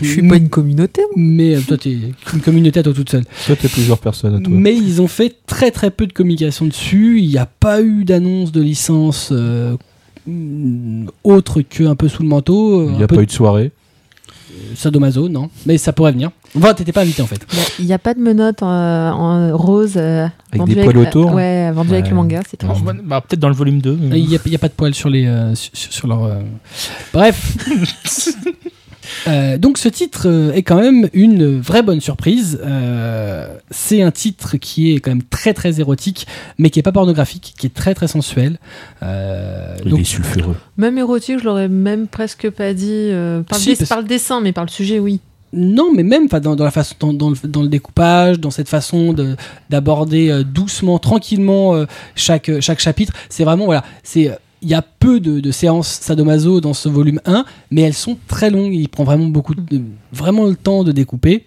[0.02, 1.04] Je suis pas une communauté.
[1.16, 1.96] mais euh, toi, t'es
[2.34, 3.24] une communauté à toi toute seule.
[3.46, 4.52] Toi, t'es plusieurs personnes à toi.
[4.52, 7.20] Mais ils ont fait très très peu de communication dessus.
[7.20, 9.76] Il n'y a pas eu d'annonce de licence euh,
[11.24, 12.90] autre que un peu sous le manteau.
[12.90, 13.72] Il n'y a peu pas eu de soirée.
[14.76, 15.50] Sadomaso, non.
[15.66, 16.32] Mais ça pourrait venir.
[16.58, 17.40] Enfin, t'étais pas invité en fait.
[17.80, 19.94] Il n'y a, pas de menottes en, en rose.
[19.96, 21.34] euh, Avec vendues des poils autour.
[21.34, 22.84] Ouais, vendu avec le manga, c'est Bon, étrange.
[22.84, 23.98] bah, bah, Peut-être dans le volume 2.
[24.02, 26.08] mais- Il n'y a, il y a pas de poils sur, les, euh, sur, sur
[26.08, 26.24] leur.
[26.26, 26.42] euh,
[27.14, 27.56] Bref.
[29.28, 32.60] Euh, donc ce titre euh, est quand même une vraie bonne surprise.
[32.64, 36.92] Euh, c'est un titre qui est quand même très très érotique, mais qui est pas
[36.92, 38.58] pornographique, qui est très très sensuel.
[39.04, 40.56] Euh, Il donc est sulfureux.
[40.78, 42.88] Même érotique, je l'aurais même presque pas dit.
[42.90, 45.20] euh, par, le Si, parce- par le dessin, mais par le sujet, oui.
[45.54, 48.70] Non, mais même dans, dans la façon, dans, dans le, dans le découpage, dans cette
[48.70, 49.36] façon de-
[49.70, 51.86] d'aborder euh, doucement, tranquillement euh,
[52.16, 55.88] chaque, chaque chapitre, c'est vraiment voilà, c'est euh, il y a peu de, de séances
[56.02, 58.74] sadomaso dans ce volume 1, mais elles sont très longues.
[58.74, 59.82] Il prend vraiment beaucoup, de,
[60.12, 61.46] vraiment le temps de découper.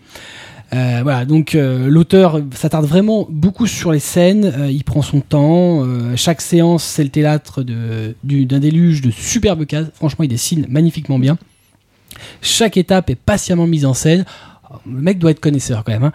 [0.72, 4.46] Euh, voilà, donc euh, l'auteur s'attarde vraiment beaucoup sur les scènes.
[4.58, 5.84] euh, il prend son temps.
[6.16, 9.86] chaque séance, c'est le théâtre du- d'un déluge de superbes cases.
[9.94, 11.38] Franchement, il dessine magnifiquement bien.
[12.42, 14.24] Chaque étape est patiemment mise en scène.
[14.86, 16.04] Le mec doit être connaisseur quand même.
[16.04, 16.12] hein.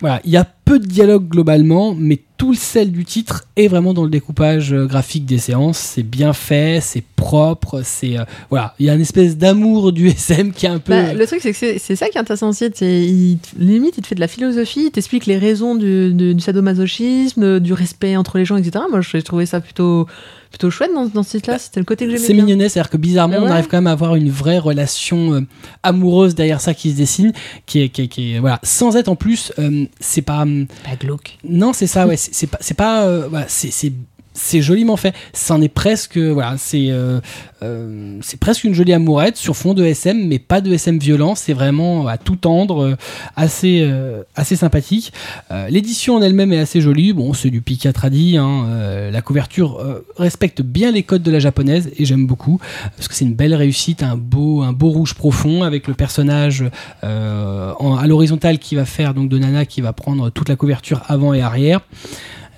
[0.00, 3.66] Voilà, il y a peu de dialogue globalement, mais tout le sel du titre est
[3.68, 5.78] vraiment dans le découpage euh, graphique des séances.
[5.78, 10.08] C'est bien fait, c'est propre, c'est euh, voilà, il y a une espèce d'amour du
[10.08, 10.92] SM qui est un peu.
[10.92, 12.66] Bah, le truc, c'est que c'est- ça qui est intéressant aussi.
[12.82, 16.40] il limite, il te fait de la philosophie, il t'explique les raisons du, du- du
[16.42, 18.84] sadomasochisme, du respect entre les gens, etc.
[18.90, 20.06] Moi, j'ai trouvé ça plutôt,
[20.50, 21.58] plutôt chouette dans, dans ce titre-là.
[21.58, 23.86] C'était le côté que j'aimais C'est mignonnet, c'est-à-dire que bizarrement, Bah on arrive quand même
[23.86, 25.40] à avoir une vraie relation euh,
[25.82, 27.32] amoureuse derrière ça qui se dessine,
[27.66, 30.44] qui est, qui est- qui est- voilà, sans être en plus, euh, c'est pas,
[30.84, 31.38] Pas glauque.
[31.44, 33.92] non, c'est ça, ouais, c'est pas, c'est pas, euh, voilà, c'est,
[34.36, 35.14] c'est, joliment fait.
[35.32, 37.20] C'en est presque, euh,
[37.62, 41.34] euh, c'est presque une jolie amourette sur fond de SM, mais pas de SM violent.
[41.34, 42.96] C'est vraiment à tout tendre, euh,
[43.34, 45.12] assez, euh, sympathique.
[45.50, 47.12] Euh, L'édition en elle-même est assez jolie.
[47.12, 47.92] Bon, c'est du Pika.
[48.06, 52.60] Hein, euh, la couverture euh, respecte bien les codes de la japonaise et j'aime beaucoup
[52.96, 56.64] parce que c'est une belle réussite, un beau, rouge profond avec le personnage
[57.04, 61.02] euh, à l'horizontale qui va faire donc de Nana qui va prendre toute la couverture
[61.08, 61.80] avant et arrière.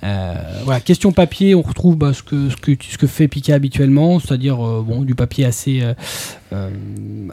[0.05, 0.35] Euh,
[0.65, 4.21] voilà, question papier, on retrouve bah, ce, que, ce, que, ce que fait Pika habituellement,
[4.21, 5.83] c'est-à-dire euh, bon, du papier assez,
[6.53, 6.71] euh,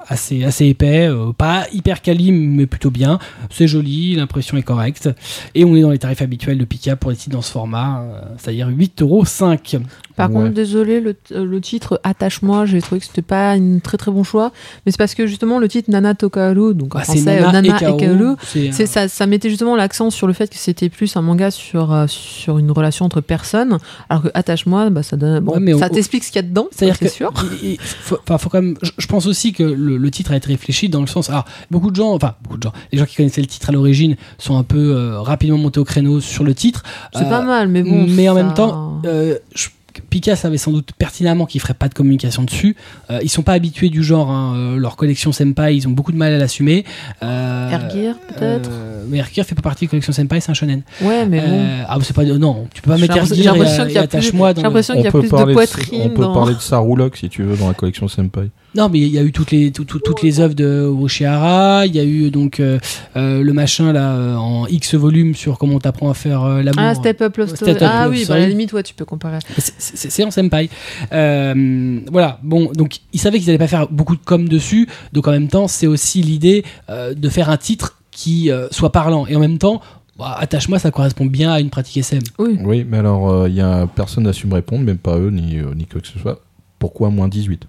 [0.07, 3.19] assez, assez épais, euh, pas hyper quali, mais plutôt bien.
[3.49, 5.09] C'est joli, l'impression est correcte.
[5.53, 8.01] Et on est dans les tarifs habituels de Pika pour les titres dans ce format,
[8.01, 9.81] euh, c'est-à-dire 8,5€.
[10.15, 10.35] Par Ouais.
[10.35, 14.23] contre, désolé, le, le titre Attache-moi, j'ai trouvé que c'était pas un très très bon
[14.23, 14.51] choix.
[14.85, 17.61] Mais c'est parce que justement, le titre Nana Tokaru, donc en Bah, c'est français Nana,
[17.61, 17.79] Nana,
[18.55, 21.51] et euh, ça, ça mettait justement l'accent sur le fait que c'était plus un manga
[21.51, 23.77] sur, euh, sur une relation entre personnes,
[24.09, 26.47] alors que Attache-moi, bah, ça, donne, bon, Ouais, mais ça t'explique ce qu'il y a
[26.47, 27.33] dedans, c'est sûr.
[27.61, 30.31] il- il faut, enfin, faut quand même, je, je pense aussi que le, le titre
[30.31, 31.29] a été réfléchi dans le sens.
[31.29, 33.71] Alors, beaucoup de gens, enfin, beaucoup de gens, les gens qui connaissaient le titre à
[33.71, 36.81] l'origine sont un peu euh, rapidement montés au créneau sur le titre.
[37.13, 38.07] C'est Euh, pas mal, mais bon.
[38.09, 39.67] mais en même temps, euh, je-
[40.09, 42.75] Pika savait sans doute pertinemment qu'il ferait pas de communication dessus.
[43.09, 44.29] Euh, ils sont pas habitués du genre.
[44.29, 46.83] hein, euh, leur collection Senpai, ils ont beaucoup de mal à l'assumer.
[47.23, 50.53] Euh, Ergir, peut-être euh, Mais Ergir fait pas partie de la collection Senpai, c'est un
[50.53, 50.81] shonen.
[51.01, 51.47] Ouais, mais bon.
[51.49, 52.25] Euh, ah, c'est pas.
[52.25, 54.17] Non, tu peux pas mettre Ergir j'ai et, l'impression euh, qu'il y a et plus-
[54.17, 57.17] attache-moi j'ai l'impression qu'il y a plus de poitrine on peut dans- parler de Saroulox
[57.19, 58.49] si tu veux dans la collection Senpai.
[58.75, 61.85] Non, mais il y a eu toutes les, tout- tout- toutes les œuvres de Oshihara.
[61.85, 62.77] Il y a eu donc euh,
[63.15, 66.61] euh, le machin là euh, en X volumes sur comment on t'apprend à faire euh,
[66.61, 66.81] l'amour.
[66.83, 67.71] Ah, Step Up Love Story.
[67.71, 69.39] Step Up Ah Love oui, bah, à la limite, ouais, tu peux comparer.
[69.57, 70.69] C'est- en senpai.
[71.13, 75.27] Euh, voilà, bon, donc ils savaient qu'ils allaient pas faire beaucoup de com dessus, donc
[75.27, 79.25] en même temps, c'est aussi l'idée euh, de faire un titre qui euh, soit parlant.
[79.27, 79.81] Et en même temps,
[80.17, 82.21] bah, attache-moi, ça correspond bien à une pratique SM.
[82.39, 82.57] Oui.
[82.63, 85.29] Oui, mais alors, euh, il y a personne n'a su me répondre, même pas eux,
[85.29, 86.39] ni, euh, ni quoi que ce soit.
[86.79, 87.63] Pourquoi moins 18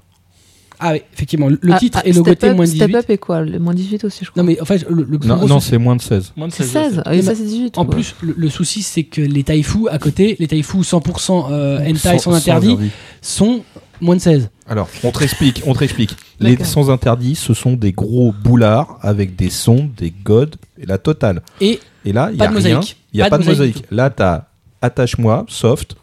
[0.79, 2.77] Ah oui, effectivement, le Ah, titre ah, est Step logoté Up- moins 18.
[2.83, 4.43] Step Up et quoi Le moins 18 aussi, je crois.
[4.43, 6.33] Non mais en fait, le, le plus Non, gros non c'est moins de 16.
[6.37, 6.73] Moins de c'est 16.
[6.73, 6.97] 16.
[6.99, 7.03] ouais.
[7.07, 7.79] Ah, et ça, c'est 18.
[7.79, 7.95] En quoi.
[7.95, 12.19] plus, le, le souci, c'est que les taifu à côté, les taifu 100% euh, hentai
[12.19, 12.77] Sans- interdit,
[13.23, 13.63] sont
[14.01, 14.51] moins de 16.
[14.69, 16.15] Alors, on te explique, on te explique.
[16.41, 20.99] Les sans interdit, ce sont des gros boulards avec des sons, des godes et la
[20.99, 21.41] totale.
[21.61, 22.75] Et Et là, il n'y Pas a de rien.
[22.77, 22.97] mosaïque.
[23.13, 23.85] Il n'y a pas, de mosaïque.
[23.91, 24.49] Là, tu as
[24.83, 25.97] Attache-moi, soft,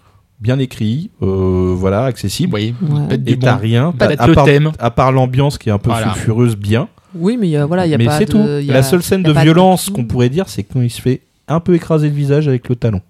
[0.43, 2.53] bien écrit, euh, voilà, accessible.
[2.53, 3.07] Oui, Ouais.
[3.07, 3.61] peut-être Et du t'as bon.
[3.61, 3.91] rien.
[3.97, 4.47] Pas de à, part,
[4.79, 6.13] à part l'ambiance qui est un peu Voilà.
[6.13, 6.89] sulfureuse, bien.
[7.15, 8.43] Oui, mais il y a- voilà, il y a mais pas c'est de- tout.
[8.59, 11.01] il y a- La seule scène de violence qu'on pourrait dire, c'est quand il se
[11.01, 13.01] fait un peu écraser le visage avec le talon.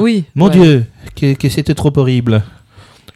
[0.00, 0.24] Oui.
[0.34, 0.50] Mon ouais.
[0.52, 2.42] Dieu, que, que c'était trop horrible.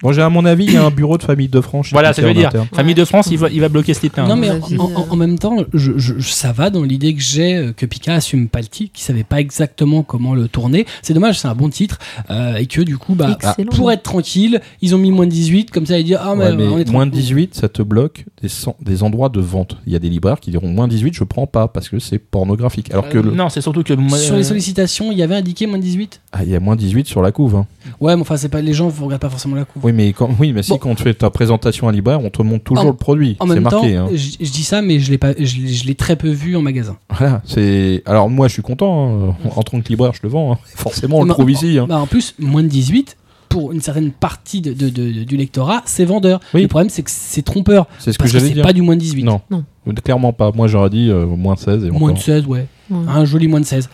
[0.03, 1.89] Bon, j'ai à mon avis, il y a un bureau de famille de France.
[1.93, 2.49] Voilà, ça veut dire.
[2.49, 2.67] interne.
[2.75, 4.21] Famille de France, il va, il va bloquer ce titre.
[4.23, 7.21] non mais en, avis, en- en même temps, je, je- ça va dans l'idée que
[7.23, 10.87] j'ai euh, que Pika assume pas le titre, qu'il savait pas exactement comment le tourner.
[11.03, 11.99] C'est dommage, c'est un bon titre
[12.31, 13.71] euh, et que du coup, bah, Excellent.
[13.73, 16.45] pour être tranquille, ils ont mis moins de 18 comme ça ils disent ah mais,
[16.47, 17.11] Ouais, mais on est moins de tranquille.
[17.23, 18.49] 18, ça te bloque des,
[18.83, 19.77] des endroits de vente.
[19.87, 22.19] Il y a des libraires qui diront moins 18, je prends pas parce que c'est
[22.19, 22.91] pornographique.
[22.93, 23.95] Alors que le- Non, c'est surtout que.
[23.95, 26.55] moi, Sur les euh, sollicitations, il y avait indiqué moins de 18 Ah, il y
[26.57, 27.57] a moins 18 sur la couve.
[27.57, 27.67] hein.
[28.01, 29.86] Ouais, mais enfin c'est pas les gens vous regardent pas forcément la couve.
[29.87, 30.79] Oui, mais quand, oui, mais si Bon.
[30.79, 33.37] quand tu fais ta présentation à libraire, on te montre toujours En- le produit.
[33.39, 33.95] En C'est même marqué.
[33.95, 34.09] temps, hein.
[34.13, 36.57] je, je dis ça mais je l'ai pas je, l'ai- je l'ai très peu vu
[36.57, 36.97] en magasin.
[37.17, 38.03] Voilà, c'est.
[38.05, 39.29] Alors moi, je suis content.
[39.31, 39.35] hein.
[39.55, 40.53] En tant que libraire, je le vends.
[40.55, 40.59] hein.
[40.75, 41.79] Forcément, on le Mais trouve en- ici.
[41.79, 41.87] hein.
[41.89, 43.17] Bah, en plus, moins de 18
[43.49, 46.41] pour une certaine partie de, de- de- du lectorat, c'est vendeur.
[46.53, 46.63] Oui.
[46.63, 47.87] Le problème, c'est que c'est trompeur.
[48.01, 48.65] C'est ce que Parce que j'allais c'est dire.
[48.65, 49.23] pas du moins de 18.
[49.23, 49.41] Non.
[49.51, 49.63] Non.
[50.05, 50.51] clairement pas.
[50.53, 52.23] Moi, j'aurais dit euh, moins 16 et Moins de encore.
[52.23, 52.67] 16, ouais.
[52.91, 52.97] Ouais.
[53.09, 53.89] Un joli moins de 16.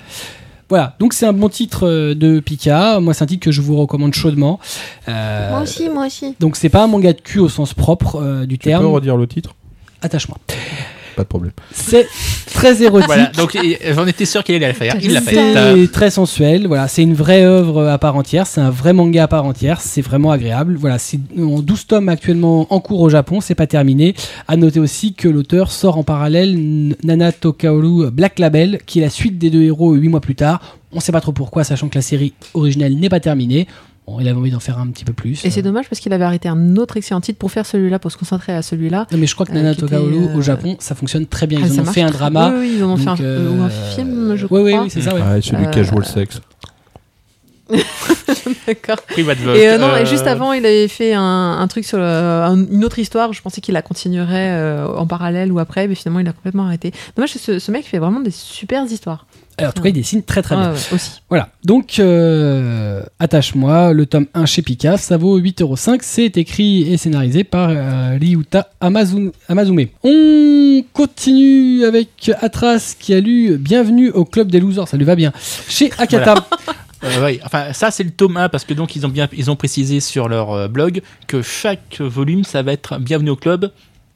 [0.72, 2.98] Voilà, donc c'est un bon titre euh, de Pika.
[2.98, 4.58] Moi, c'est un titre que je vous recommande chaudement.
[5.06, 6.34] Euh, Moi aussi, moi aussi.
[6.40, 8.86] Donc, c'est pas un manga de cul au sens propre euh, du Tu peux terme.
[8.86, 9.54] redire le titre?
[10.00, 10.38] Attache-moi.
[11.16, 11.52] Pas de problème.
[11.72, 12.06] C'est
[12.52, 13.06] très érotique.
[13.06, 13.56] Voilà, donc
[13.90, 14.96] j'en étais sûr qu'il allait la faire.
[15.02, 15.54] Il l'a fait.
[15.54, 19.24] C'est très sensuel, voilà, c'est une vraie œuvre à part entière, c'est un vrai manga
[19.24, 20.76] à part entière, c'est vraiment agréable.
[20.78, 24.14] Voilà, c'est en 12 tomes actuellement en cours au Japon, c'est pas terminé.
[24.48, 29.10] À noter aussi que l'auteur sort en parallèle Nana Tokaoru Black Label, qui est la
[29.10, 30.78] suite des deux héros 8 mois plus tard.
[30.92, 33.66] On sait pas trop pourquoi, sachant que la série originale n'est pas terminée.
[34.06, 35.44] Bon, il avait envie d'en faire un petit peu plus.
[35.44, 37.98] Et c'est Euh, dommage parce qu'il avait arrêté un autre excellent titre pour faire celui-là,
[38.00, 39.06] pour se concentrer à celui-là.
[39.12, 41.46] Non, mais je crois que euh, Nana était, Tokaoru euh, au Japon, ça fonctionne très
[41.46, 41.60] bien.
[41.62, 42.50] Ah, Ils ça en ont fait un drama.
[42.52, 44.70] Oui, oui, ils en ont fait un, donc, euh, ou un film, je oui, oui,
[44.72, 44.82] crois.
[44.84, 45.20] oui, c'est ça, ouais.
[45.22, 46.40] Ouais, celui Euh, casual sex.
[48.66, 48.96] D'accord.
[49.16, 51.22] Et euh, non, euh, et juste avant, il avait fait un,
[51.58, 53.32] un truc sur le- un- une autre histoire.
[53.32, 56.64] Je pensais qu'il la continuerait euh, en parallèle ou après, mais finalement, il a complètement
[56.66, 56.92] arrêté.
[57.16, 59.26] Dommage, que ce, ce mec fait vraiment des super histoires.
[59.58, 60.70] Alors, en tout cas, il dessine très très bien.
[60.72, 61.20] Ouais, ouais, aussi.
[61.28, 66.96] Voilà, donc euh, attache-moi, le tome 1 chez Pika, ça vaut 8,5€, c'est écrit et
[66.96, 69.32] scénarisé par euh, Ryuta Amazume.
[70.02, 75.16] On continue avec Atras qui a lu Bienvenue au club des losers, ça lui va
[75.16, 75.32] bien,
[75.68, 76.34] chez Akata.
[77.04, 79.50] Euh, ouais, enfin, ça c'est le tome 1 parce que donc ils ont bien ils
[79.50, 83.72] ont précisé sur leur euh, blog que chaque volume ça va être bienvenue au club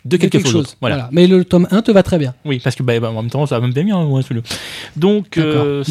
[0.06, 0.52] de quelque, chose.
[0.52, 0.76] d'autre.
[0.80, 0.96] Voilà.
[0.96, 1.08] Voilà.
[1.12, 2.34] Mais le tome 1 te va très bien.
[2.44, 4.42] Oui, parce que bah, bah, en même temps ça va me bien bien moi celui
[4.96, 5.82] Donc euh,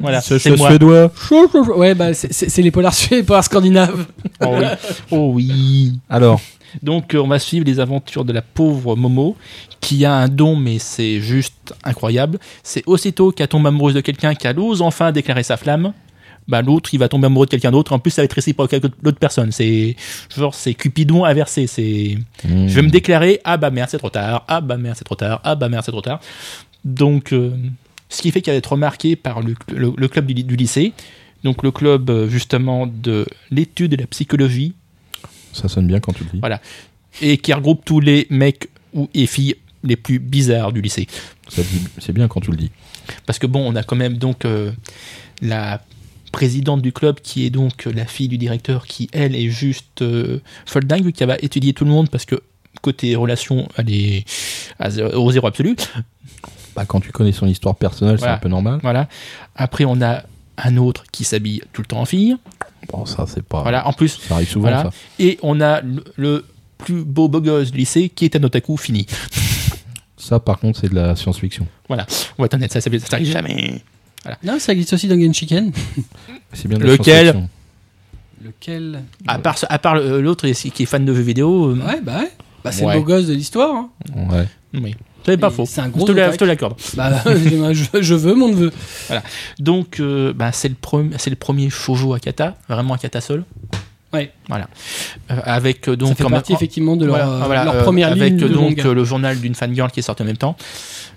[0.00, 1.10] voilà, C'est suédois.
[1.76, 4.06] Ouais, bah c'est- les polars suédois, les polars scandinaves.
[4.40, 4.64] Oh oui.
[5.10, 5.98] Oh oui.
[6.08, 6.40] Alors,
[6.82, 9.36] Donc euh, on va suivre les aventures de la pauvre Momo
[9.80, 12.38] qui a un don mais c'est juste incroyable.
[12.62, 15.92] C'est aussitôt qu'elle tombe amoureuse de quelqu'un qu'elle ose enfin déclarer sa flamme.
[16.48, 18.72] Bah, l'autre il va tomber amoureux de quelqu'un d'autre en plus ça va être réciproque
[18.72, 19.96] avec l'autre personne c'est
[20.34, 22.66] genre c'est Cupidon inversé c'est hmm.
[22.68, 25.14] je vais me déclarer ah bah merde c'est trop tard ah bah merde c'est trop
[25.14, 26.20] tard ah bah merde c'est trop tard
[26.86, 27.50] donc euh,
[28.08, 30.94] ce qui fait qu'elle va être remarquée par le, le- le club du, du lycée
[31.44, 34.72] donc le club euh, justement de l'étude de la psychologie
[35.52, 36.38] ça sonne bien quand tu le dis.
[36.40, 36.60] Voilà.
[37.20, 41.06] et qui regroupe tous les mecs ou et filles les plus bizarres du lycée.
[41.98, 42.70] C'est bien quand tu le dis.
[43.26, 44.72] Parce que bon, on a quand même donc euh,
[45.40, 45.80] la
[46.32, 50.40] présidente du club qui est donc la fille du directeur qui elle est juste euh,
[50.66, 52.40] folle dingue qu'elle va étudier tout le monde parce que
[52.82, 54.24] côté relation elle est
[54.78, 55.76] à zéro- au zéro absolu.
[56.76, 58.34] Bah, quand tu connais son histoire personnelle, Voilà.
[58.34, 58.78] c'est un peu normal.
[58.82, 59.08] Voilà.
[59.56, 60.22] Après on a
[60.58, 62.36] un autre qui s'habille tout le temps en fille.
[62.92, 63.62] Bon, ça, c'est pas.
[63.62, 63.86] Voilà.
[63.86, 64.82] En plus Ça arrive souvent, Voilà.
[64.84, 64.90] ça.
[65.18, 66.44] et on a le, le
[66.78, 69.06] plus beau beau gosse du lycée qui est un otaku fini.
[70.16, 71.66] Ça, par contre, c'est de la science-fiction.
[71.88, 72.04] On va
[72.44, 73.82] être honnête, ça, ça, ça arrive jamais.
[74.42, 75.72] Non, ça existe aussi dans Genshiken.
[76.52, 77.48] C'est bien de la Lequel science-fiction.
[78.44, 82.00] Lequel À part, à part le- l'autre qui est fan de jeux vidéo, euh, Ouais,
[82.02, 82.30] bah ouais.
[82.64, 82.94] Bah, c'est Ouais.
[82.94, 83.74] le beau gosse de l'histoire.
[83.74, 83.90] hein.
[84.30, 84.46] Ouais.
[84.74, 84.94] oui.
[85.24, 85.66] C'est pas Et faux.
[85.66, 86.34] c'est un Je gros te la- otaku.
[86.34, 86.74] je te l'accorde.
[86.94, 87.22] Bah,
[87.72, 88.72] je, je veux mon neveu.
[89.58, 90.74] Donc, euh, bah, c'est le,
[91.18, 93.44] c'est le premier shoujo Akata, vraiment Akata seul.
[94.12, 94.32] Ouais.
[94.48, 94.68] Voilà.
[95.30, 97.74] Euh, avec euh, donc ça fait en- partie effectivement de leur, Voilà, euh, voilà, leur
[97.74, 98.86] euh, première avec ligne euh, de donc manga.
[98.86, 100.56] euh, le journal d'une fangirl qui est sorti en même temps.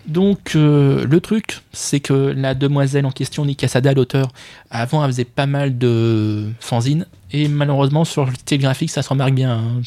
[0.07, 4.29] Donc euh, le truc, c'est que la demoiselle en question, Nikasada, l'auteur,
[4.69, 9.09] avant elle faisait pas mal de fanzines et malheureusement sur le style graphique ça se
[9.09, 9.51] remarque bien.
[9.51, 9.81] hein,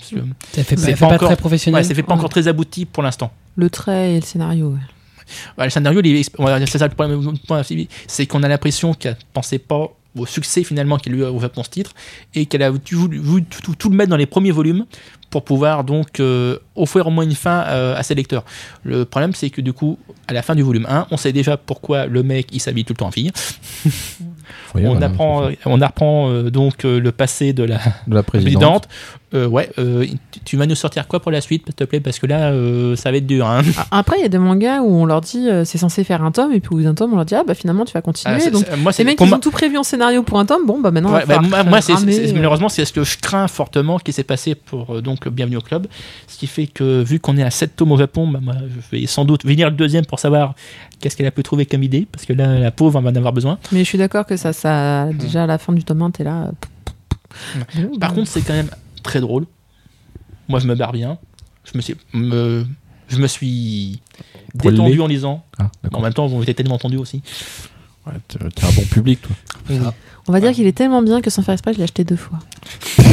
[0.53, 1.81] Ça fait, elle fait pas pas encore- très professionnel.
[1.83, 2.19] ouais, ça fait pas Ouais.
[2.19, 3.33] encore très abouti pour l'instant.
[3.57, 4.71] Le trait et le scénario.
[4.71, 4.79] ouais.
[5.59, 6.01] Ouais, le scénario,
[6.67, 7.21] c'est ça le problème,
[8.07, 11.65] c'est qu'on a l'impression qu'elle pensait pas au succès finalement qu'il lui a au Japon
[11.65, 11.93] ce titre
[12.35, 14.85] et qu'elle a voulu, voulu tout, tout- tout le mettre dans les premiers volumes
[15.35, 18.45] pour pouvoir donc euh, offrir au moins une fin euh, à ses lecteurs.
[18.85, 21.57] Le problème c'est que du coup à la fin du volume 1 on sait déjà
[21.57, 23.33] pourquoi le mec il s'habille tout le temps en fille.
[24.77, 27.95] On, apprend, on apprend euh, donc euh, le passé de la ça.
[28.07, 28.87] de la présidente.
[28.87, 28.89] présidente.
[29.35, 30.07] Euh, ouais, euh,
[30.45, 32.95] tu- vas nous sortir quoi pour la suite s'il te plaît parce que là euh,
[32.95, 33.47] ça va être dur.
[33.47, 33.63] hein.
[33.91, 36.31] Ah, Après, il y a des mangas où on leur dit c'est censé faire un
[36.31, 38.01] tome, et puis au bout d'un tome, on leur dit ah bah finalement tu vas
[38.03, 38.37] continuer.
[38.47, 40.67] Ah, Donc moi, c'est- mecs, moi- ont tout prévu en scénario pour un tome.
[40.67, 44.13] Bon bah maintenant, Ouais, bah, moi, ramer, malheureusement, c'est ce que je crains fortement qui
[44.13, 45.87] s'est passé pour donc Bienvenue au Club.
[46.29, 48.55] Ce qui fait que, vu qu'on est à 7 tomes au Japon, bah, moi,
[48.93, 50.55] je vais sans doute venir le deuxième pour savoir
[51.01, 53.33] qu'est-ce qu'elle a pu trouver comme idée, parce que là, la pauvre, va en avoir
[53.33, 53.59] besoin.
[53.73, 56.23] Mais je suis d'accord que ça, ça déjà à la fin du tome 1, t'es
[56.25, 56.51] là.
[58.01, 58.71] Par contre, c'est quand même
[59.05, 59.47] très drôle.
[60.49, 61.19] Moi, je me barre bien.
[61.65, 62.67] Je me suis, me,
[63.09, 64.01] je me suis
[64.59, 64.77] Poilé.
[64.77, 65.45] détendu en lisant.
[65.59, 67.23] Ah, En même temps, vous tellement entendu aussi.
[68.07, 69.95] Ouais, t'es un bon public, toi.
[70.29, 72.17] on va dire qu'il est tellement bien que sans faire exprès, je l'ai acheté deux
[72.17, 72.39] fois.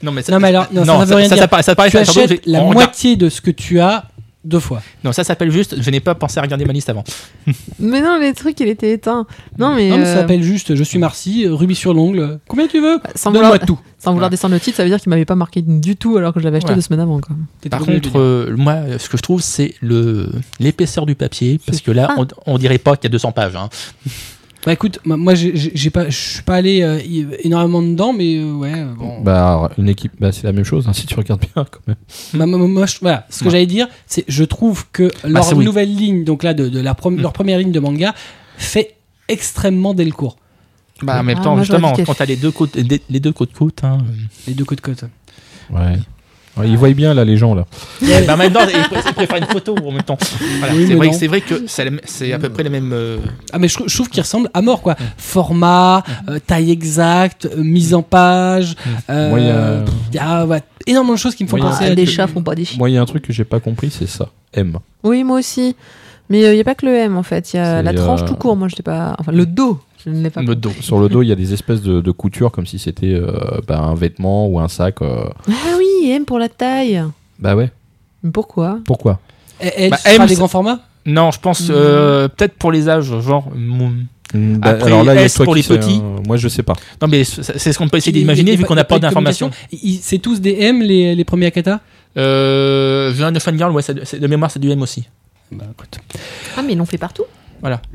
[0.00, 1.48] Non, mais ça, Non, mais alors, non, ça ne veut rien ça, dire.
[1.50, 4.04] ça, ça paraît- Tu achètes la on regarde- moitié de ce que tu as
[4.44, 4.80] deux fois.
[5.04, 7.04] Non, ça s'appelle juste, je n'ai pas pensé à regarder ma liste avant.
[7.80, 9.26] Mais non, les trucs, il était éteint.
[9.58, 9.88] Non, mais.
[9.90, 12.38] Non, mais ça euh, s'appelle juste Je suis Marcy, Ruby sur l'ongle.
[12.48, 13.78] Combien tu veux sans Donne-moi vouloir, tout.
[13.98, 14.30] sans vouloir Voilà.
[14.30, 16.44] descendre le titre, ça veut dire qu'il m'avait pas marqué du tout alors que je
[16.44, 16.76] l'avais acheté Voilà.
[16.76, 17.20] deux semaines avant.
[17.20, 17.36] Quoi.
[17.70, 20.30] Par contre, euh, moi, ce que je trouve, c'est le
[20.60, 23.56] l'épaisseur du papier, parce que là, on, on dirait pas qu'il y a 200 pages.
[23.56, 23.68] hein.
[24.66, 26.98] Bah écoute, moi- moi j'ai- pas, je suis pas allé euh,
[27.44, 28.72] énormément dedans, mais euh, ouais.
[28.74, 29.20] euh, Bon.
[29.22, 31.96] Bah, une équipe, bah, c'est la même chose, hein, si tu regardes bien, quand même.
[32.34, 33.50] Bah, moi, moi, je- voilà, ce que Ouais.
[33.52, 35.64] j'allais dire, c'est je trouve que leur c'est oui.
[35.64, 37.20] nouvelle ligne, donc là de, de la prom- Mm.
[37.22, 38.14] leur première ligne de manga,
[38.56, 38.96] fait
[39.28, 40.36] extrêmement Delcourt.
[41.02, 43.52] Bah, en même Ah, temps, moi, justement, quand t'as les deux côtes, les deux côtes
[43.52, 43.98] côtes, hein,
[44.48, 45.04] Les deux côtes côte.
[45.70, 45.96] Ouais.
[46.58, 47.64] Ouais, ils voient bien, là, les gens, là.
[48.02, 50.18] euh, bah, en même temps, ils ils préfèrent une photo en même temps.
[50.58, 51.12] Voilà, Oui, c'est vrai, non.
[51.12, 51.54] que- c'est vrai que
[52.04, 52.90] c'est à peu près la même.
[52.92, 53.18] euh,
[53.52, 54.96] Ah mais je, trou- je trouve qu'il ressemble à mort quoi.
[55.16, 58.74] Format, euh, taille exacte, euh, mise en page.
[59.10, 61.58] euh, Moi, il y a- il y a ouais, énormément de choses qui me font
[61.58, 62.78] Moi, penser à les du- chats font pas des chiens.
[62.78, 64.28] Moi, il y a un truc que j'ai pas compris, c'est ça.
[64.54, 64.78] M.
[65.04, 65.76] Oui, moi aussi.
[66.30, 67.52] Mais il n'y a pas que le M en fait.
[67.52, 68.56] Il y a la tranche euh, tout court.
[68.56, 69.14] Moi, je l'ai pas.
[69.18, 70.42] Enfin, le dos, je ne l'ai pas.
[70.42, 70.72] le dos.
[70.80, 73.30] Sur le dos, il y a des espèces de, de coutures comme si c'était euh,
[73.66, 75.00] bah, un vêtement ou un sac.
[75.00, 75.24] euh.
[75.48, 77.02] Ah oui, M pour la taille.
[77.38, 77.70] Bah ouais.
[78.22, 78.78] Mais pourquoi?
[78.84, 79.20] Pourquoi?
[79.60, 80.80] Et- Bah, ce sera M, des c'est- grands formats?
[81.06, 83.48] Non, je pense euh, peut-être pour les âges, genre.
[83.54, 83.92] mon-
[84.34, 86.02] Hmm, bah, Après, Alors là, il y a S toi pour qui les sais, petits.
[86.04, 86.16] hein.
[86.26, 86.74] Moi, je sais pas.
[87.00, 89.50] Non, mais c'est c'est ce qu'on peut essayer d'imaginer vu qu'on n'a pas d'informations.
[90.02, 91.80] C'est tous des M les, les premiers Akata?
[92.18, 95.08] Euh, Viens de Fangirl, ouais, c'est- de mémoire, c'est du M aussi.
[95.50, 95.98] Bah écoute.
[96.58, 97.24] Ah, mais ils l'ont fait partout.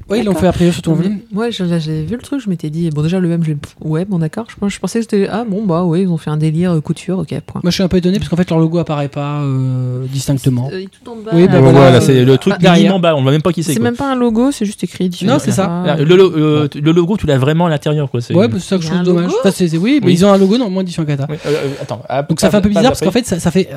[0.10, 1.20] Ouais, ils l'ont fait après sur ton volume.
[1.32, 3.54] Moi, j'ai vu le truc, je m'étais dit, bon, déjà, le M, je...
[3.88, 4.46] ouais, bon, d'accord.
[4.50, 6.82] Je, je pensais que c'était, ah, bon, bah, ouais, ils ont fait un délire euh,
[6.82, 7.62] couture, ok, point.
[7.64, 10.70] Moi je suis un peu étonné parce qu'en fait leur logo apparaît pas euh, distinctement.
[10.72, 11.32] Euh, tout en bas.
[11.34, 13.00] Oui, bah là, voilà, Voilà, c'est le truc ah, derrière.
[13.00, 13.74] bas, on ne voit même pas qui c'est.
[13.74, 15.10] C'est même pas un logo, c'est juste écrit.
[15.24, 15.84] Non, c'est ça.
[15.84, 16.04] Akata.
[16.04, 18.10] Le, lo- le logo, tu l'as vraiment à l'intérieur.
[18.12, 18.22] Quoi.
[18.22, 19.32] c'est- Ouais, bah, c'est ça que je trouve dommage.
[19.44, 20.14] Enfin, oui, mais Oui.
[20.14, 20.54] ils ont un logo.
[20.54, 23.52] Ouais, euh, euh, attends, ah, Donc ça fait un peu bizarre parce qu'en fait ça,
[23.52, 23.70] fait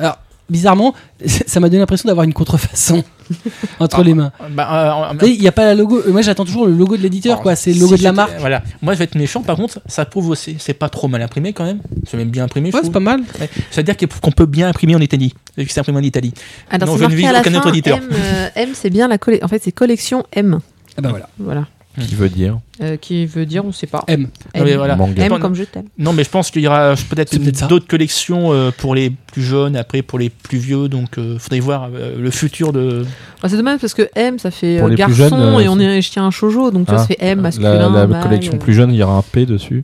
[0.49, 0.93] bizarrement
[1.25, 3.03] ça m'a donné l'impression d'avoir une contrefaçon
[3.79, 4.03] entre Ah.
[4.03, 4.31] les mains.
[4.51, 6.01] Bah, euh, sais, Il n'y a pas la logo.
[6.05, 7.55] euh, Moi j'attends toujours le logo de l'éditeur alors, quoi.
[7.55, 8.39] C'est le si logo de la marque.
[8.39, 8.63] Voilà.
[8.81, 9.41] Moi, je vais être méchant.
[9.41, 10.55] Par contre, ça prouve aussi.
[10.59, 11.79] C'est pas trop mal imprimé quand même.
[12.07, 12.71] C'est même bien imprimé.
[12.73, 13.21] Ouais, c'est pas mal.
[13.39, 13.49] Ouais.
[13.71, 15.33] C'est-à-dire qu'on peut bien imprimer en Italie.
[15.57, 16.33] vu que C'est imprimé en Italie.
[16.69, 17.97] Alors, Non, c'est je ne la aucun fin, autre éditeur.
[17.97, 19.45] M, euh, M, c'est bien la collection.
[19.45, 20.59] En fait, c'est collection M.
[20.97, 21.29] Ah bah voilà.
[21.37, 21.65] Voilà.
[21.99, 24.03] Qui veut dire Euh, qui veut dire, on sait pas.
[24.07, 24.27] M.
[24.55, 24.97] Voilà.
[25.17, 25.85] M comme je t'aime.
[25.97, 29.09] Non, mais je pense qu'il y aura peut-être C'est peut-être d'autres collections euh, pour les
[29.09, 30.87] plus jeunes, après pour les plus vieux.
[30.89, 33.03] Donc, il faudrait voir euh, le futur de.
[33.41, 36.01] Ah, c'est dommage parce que M, ça fait euh, garçon jeunes, euh, et on est
[36.01, 37.91] je tiens un shoujo, donc tu vois, Ah, ça fait M masculin.
[37.91, 38.57] La, la collection euh.
[38.57, 39.83] plus jeune, il y aura un P dessus.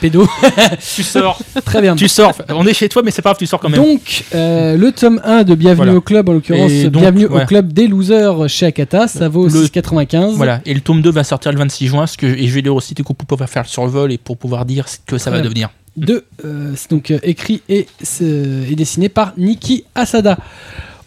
[0.00, 0.26] Pédo.
[0.94, 1.96] Tu sors, Très bien.
[1.96, 2.34] tu sors.
[2.50, 3.82] On est chez toi, mais c'est pas grave, tu sors quand même.
[3.82, 5.94] Donc, euh, le tome 1 de Bienvenue Voilà.
[5.96, 7.42] au club, en l'occurrence, donc, Bienvenue ouais.
[7.42, 10.34] au club des losers chez Akata, ça vaut Le- 6,95.
[10.36, 12.60] Voilà, et le tome 2 va sortir le 26 juin, ce que, et je vais
[12.60, 15.18] lire aussi du coup pour pouvoir faire le survol et pour pouvoir dire ce que
[15.18, 15.70] ça va devenir.
[15.96, 17.86] de, euh, c'est donc euh, écrit et,
[18.20, 20.38] et dessiné par Niki Asada.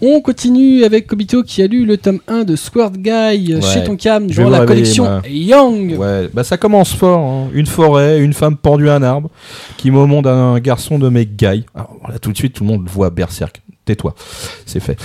[0.04, 3.10] On continue avec Kobito qui a lu le tome 1 de Squirt Guy
[3.54, 3.62] euh, Ouais.
[3.62, 5.22] chez Tonkam dans la collection.
[5.30, 5.95] Young.
[5.97, 7.20] Ouais, bah ça commence fort.
[7.20, 7.49] hein.
[7.54, 9.30] Une forêt, une femme pendue à un arbre,
[9.78, 11.66] qui au monde un garçon de mec Guy.
[11.76, 13.62] Alors voilà, tout de suite, tout le monde voit Berserk.
[13.86, 14.16] Tais-toi,
[14.66, 14.97] c'est fait.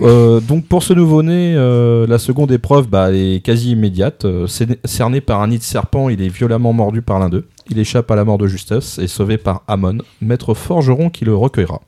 [0.00, 4.24] Euh, donc pour ce nouveau-né, euh, la seconde épreuve bah, elle est quasi immédiate.
[4.24, 4.46] Euh,
[4.84, 7.46] cerné par un nid de serpent, il est violemment mordu par l'un d'eux.
[7.70, 11.34] Il échappe à la mort de justesse et sauvé par Amon, maître forgeron qui le
[11.34, 11.80] recueillera.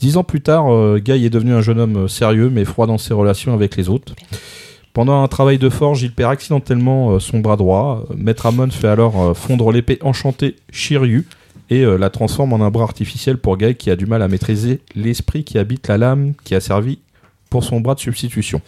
[0.00, 2.86] Dix ans plus tard, euh, Guy est devenu un jeune homme euh, sérieux mais froid
[2.86, 4.14] dans ses relations avec les autres.
[4.92, 8.04] Pendant un travail de forge, il perd accidentellement euh, son bras droit.
[8.16, 11.26] Maître Amon fait alors fondre l'épée enchantée Shiryu
[11.68, 14.80] et la transforme en un bras artificiel pour Guy qui a du mal à maîtriser
[14.96, 16.98] l'esprit qui habite la lame qui a servi
[17.48, 18.60] pour son bras de substitution.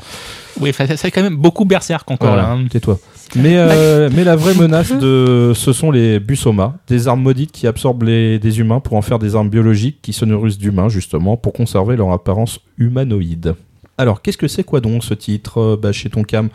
[0.61, 2.51] Oui, ça, c'est quand même beaucoup berserk encore là.
[2.51, 2.65] hein.
[2.71, 3.01] tais-toi.
[3.35, 7.67] Mais, euh, mais la vraie menace, de, ce sont les Busoma, des armes maudites qui
[7.67, 11.37] absorbent les, des humains pour en faire des armes biologiques qui se nourrissent d'humains, justement,
[11.37, 13.55] pour conserver leur apparence humanoïde.
[13.97, 16.51] Alors, qu'est-ce que c'est quoi donc ce titre euh, bah, chez Tonkam?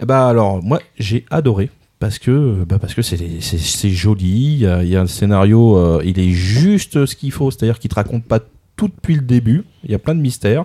[0.00, 1.70] Eh bah, alors, moi, j'ai adoré.
[2.00, 5.06] Parce que bah parce que c'est c'est- joli, il y, a, il y a un
[5.06, 8.40] scénario, euh, il est juste ce qu'il faut, c'est-à-dire qu'il te raconte pas
[8.74, 10.64] tout depuis le début, il y a plein de mystères.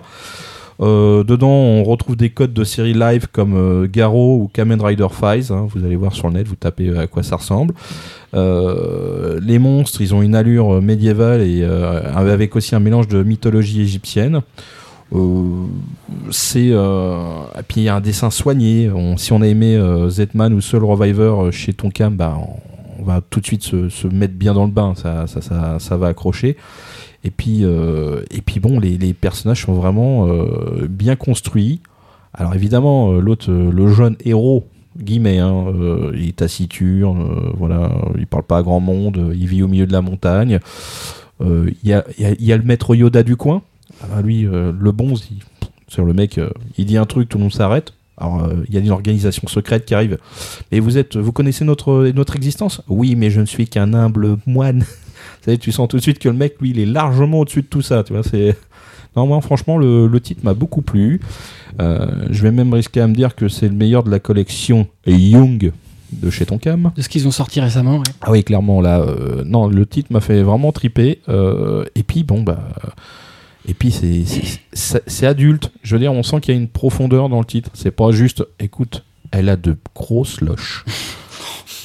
[0.80, 5.06] Euh, dedans, on retrouve des codes de séries live comme euh, Garo ou Kamen Rider
[5.10, 5.50] Files.
[5.52, 5.66] hein.
[5.74, 7.72] vous allez voir sur le net, vous tapez euh, à quoi ça ressemble.
[8.34, 13.08] Euh, les monstres, ils ont une allure euh, médiévale et euh, avec aussi un mélange
[13.08, 14.40] de mythologie égyptienne.
[16.30, 18.90] C'est et puis il y a un dessin soigné.
[18.90, 23.20] On- si on a aimé Zetman ou Soul Reviver chez Tonkam, bah on, on va
[23.30, 24.94] tout de suite se, se mettre bien dans le bain.
[24.96, 26.56] Ça, ça, ça, ça va accrocher.
[27.26, 31.80] Et puis, euh, et puis bon, les, personnages sont vraiment euh, bien construits.
[32.32, 35.64] Alors évidemment, euh, l'autre, le jeune héros, guillemets, hein,
[36.14, 39.92] il est taciturne, voilà, il parle pas à grand monde, il vit au milieu de
[39.92, 40.60] la montagne.
[41.40, 42.04] Il y, a,
[42.56, 43.62] le maître Yoda du coin.
[44.00, 45.14] Ah bah lui, le bon,
[45.88, 46.40] sur le mec,
[46.78, 47.92] il dit un truc, tout le monde s'arrête.
[48.18, 50.16] Alors, il y a une organisation secrète qui arrive.
[50.70, 52.80] Et vous êtes, vous connaissez notre existence?
[52.88, 54.84] Oui, mais je ne suis qu'un humble moine.
[55.60, 57.82] Tu sens tout de suite que le mec, lui, il est largement au-dessus de tout
[57.82, 58.02] ça.
[58.04, 58.56] Tu vois, c'est.
[59.16, 61.22] Non, moi, franchement, le, le titre m'a beaucoup plu.
[61.80, 64.88] Euh, je vais même risquer à me dire que c'est le meilleur de la collection
[65.06, 65.72] Young
[66.12, 66.92] de chez Tonkam.
[66.94, 67.96] De ce qu'ils ont sorti récemment.
[67.96, 68.04] ouais.
[68.20, 71.20] Ah oui, clairement, là, euh, non, le titre m'a fait vraiment triper.
[71.30, 72.68] euh, et puis, bon, bah.
[73.66, 75.72] Et puis, c'est- c'est c'est- c'est adulte.
[75.82, 77.70] Je veux dire, on sent qu'il y a une profondeur dans le titre.
[77.72, 80.84] C'est pas juste, écoute, elle a de grosses loches.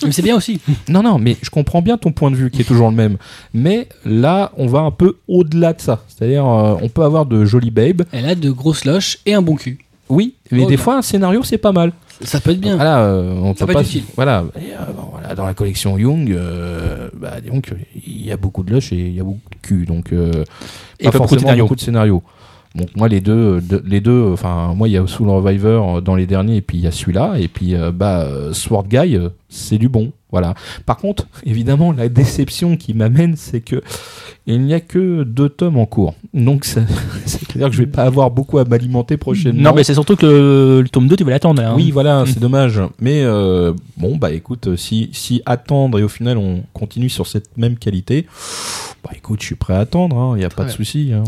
[0.07, 0.59] Mais c'est bien aussi.
[0.89, 3.17] Non, non, mais je comprends bien ton point de vue qui est toujours le même.
[3.53, 6.03] Mais là, on va un peu au-delà de ça.
[6.07, 8.03] C'est-à-dire, euh, on peut avoir de jolies babes.
[8.11, 9.79] Elle a de grosses loches et un bon cul.
[10.09, 11.93] Oui, mais Oh, des fois, un scénario, c'est pas mal.
[12.23, 12.75] Ça peut être bien.
[12.75, 13.81] Voilà, euh, on Ça peut peut pas.
[13.81, 14.03] être utile.
[14.15, 17.73] Voilà, Et, euh, bon, voilà, dans la collection Young, euh, bah, donc
[18.05, 20.11] il y a beaucoup de lush et il y a beaucoup de cul, donc
[20.99, 22.21] Et pas forcément beaucoup de scénarios.
[22.73, 26.01] Donc moi les deux, euh, les deux, enfin moi il y a Soul Reviver euh,
[26.01, 28.85] dans les derniers et puis il y a celui-là et puis euh, bah euh, Sword
[28.87, 30.53] Guy euh, c'est du bon, voilà.
[30.85, 33.81] Par contre évidemment la déception qui m'amène c'est que
[34.47, 36.81] il n'y a que deux tomes en cours, donc ça-
[37.25, 39.61] c'est-à-dire que je vais pas avoir beaucoup à m'alimenter prochainement.
[39.61, 41.61] Non, mais c'est surtout que le, le tome 2, tu vas l'attendre.
[41.61, 41.73] hein.
[41.75, 42.27] Oui, voilà, Mm.
[42.27, 42.81] c'est dommage.
[43.01, 47.27] Mais euh, bon, bah écoute, euh, si, si attendre et au final on continue sur
[47.27, 48.25] cette même qualité,
[49.03, 51.11] bah écoute, je suis prêt à attendre, il n'y a pas de souci.
[51.13, 51.23] hein.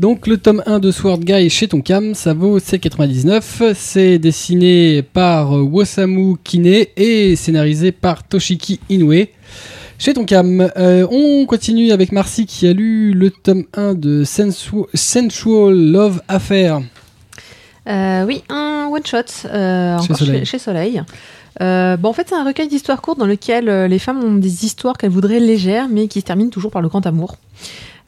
[0.00, 3.74] Donc le tome 1 de Sword Guy chez Tonkam, ça vaut 7,99.
[3.74, 9.26] C'est dessiné par Wosamu Kine et scénarisé par Toshiki Inoue.
[9.98, 14.86] Chez Tonkam, Euh, on continue avec Marcy qui a lu le tome 1 de Sensu-
[14.94, 16.80] Sensual Love Affair.
[17.88, 20.38] Euh, oui, un one shot euh, Chez Soleil.
[20.40, 21.02] chez, chez Soleil.
[21.60, 24.64] Euh, bon, en fait, c'est un recueil d'histoires courtes dans lequel les femmes ont des
[24.64, 27.36] histoires qu'elles voudraient légères, mais qui se terminent toujours par le grand amour.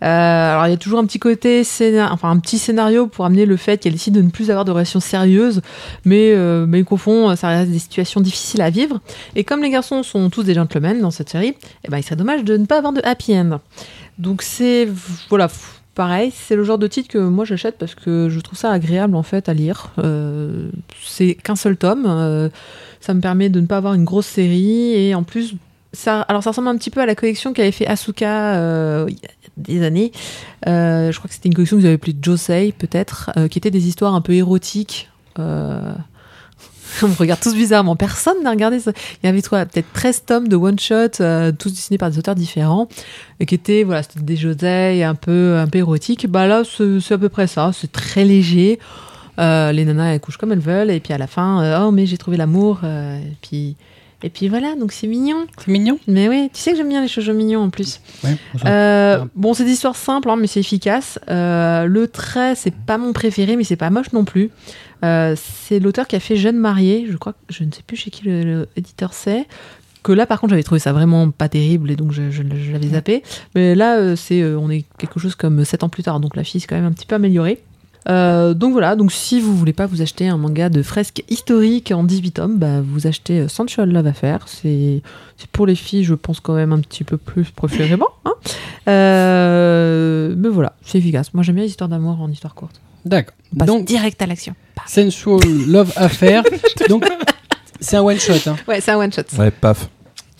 [0.02, 3.24] Euh, alors, il y a toujours un petit côté, scénar- enfin un petit scénario pour
[3.24, 5.62] amener le fait qu'elles décident de ne plus avoir de relations sérieuses,
[6.04, 9.00] mais, euh, mais qu'au fond, ça reste des situations difficiles à vivre.
[9.34, 12.16] Et comme les garçons sont tous des gentlemen dans cette série, eh ben, il serait
[12.16, 13.60] dommage de ne pas avoir de happy end.
[14.18, 14.86] Donc, c'est
[15.30, 15.48] voilà,
[15.94, 19.16] pareil, c'est le genre de titre que moi j'achète parce que je trouve ça agréable
[19.16, 19.92] en fait à lire.
[19.98, 20.68] Euh,
[21.02, 22.50] c'est qu'un seul tome, euh,
[23.00, 25.54] ça me permet de ne pas avoir une grosse série et en plus
[25.94, 29.08] ça, alors ça ressemble un petit peu à la collection qu'avait fait Asuka euh,
[29.56, 30.12] des années.
[30.66, 33.70] Euh, je crois que c'était une collection que avez appelée Josei peut-être, euh, qui était
[33.70, 35.10] des histoires un peu érotiques.
[35.38, 35.92] Euh,
[37.02, 37.96] On me regarde tous bizarrement.
[37.96, 38.92] Personne n'a regardé ça.
[39.22, 41.08] Il y avait Peut-être 13 tomes de one-shot,
[41.58, 42.88] tous dessinés par des auteurs différents,
[43.40, 46.26] et qui étaient, voilà, des josei un peu, un peu érotiques.
[46.26, 47.70] Bah là, c'est à peu près ça.
[47.74, 48.78] C'est très léger.
[49.38, 52.16] Les nanas, elles couchent comme elles veulent, et puis à la fin, oh, mais j'ai
[52.16, 53.76] trouvé l'amour, et puis.
[54.26, 55.46] Et puis voilà, donc c'est mignon.
[55.56, 56.00] C'est mignon.
[56.08, 58.00] Mais oui, tu sais que j'aime bien les shoujo mignons en plus.
[58.24, 58.36] Ouais.
[58.66, 61.20] Euh, bon, c'est des histoires simples, hein, mais c'est efficace.
[61.30, 64.50] Euh, le trait, c'est pas mon préféré, mais c'est pas moche non plus.
[65.04, 67.06] Euh, c'est l'auteur qui a fait Jeune marié.
[67.08, 69.46] Je crois que je ne sais plus chez qui le, le éditeur c'est.
[70.02, 72.72] Que là, par contre, j'avais trouvé ça vraiment pas terrible et donc je, je- je
[72.72, 73.22] l'avais zappé.
[73.54, 76.60] Mais là, c'est, on est quelque chose comme 7 ans plus tard, donc la fille
[76.60, 77.60] s'est quand même un petit peu améliorée.
[78.08, 81.90] Euh, donc voilà, donc si vous voulez pas vous acheter un manga de fresque historique
[81.92, 84.46] en 18 tomes, bah, vous achetez euh, Sensual Love Affair.
[84.46, 85.02] C'est
[85.36, 88.08] c'est pour les filles, je pense quand même un petit peu plus préférément.
[88.24, 88.34] Hein
[88.88, 91.34] Euh, mais voilà, c'est efficace.
[91.34, 92.80] Moi j'aime bien les histoires d'amour en histoire courte.
[93.04, 93.34] D'accord.
[93.52, 94.54] Donc, direct à l'action.
[94.86, 96.42] Sensual Love Affair.
[96.88, 97.04] Donc,
[97.80, 98.32] c'est un one shot.
[98.50, 98.56] Hein.
[98.66, 99.22] Ouais, c'est un one shot.
[99.38, 99.88] Ouais, paf.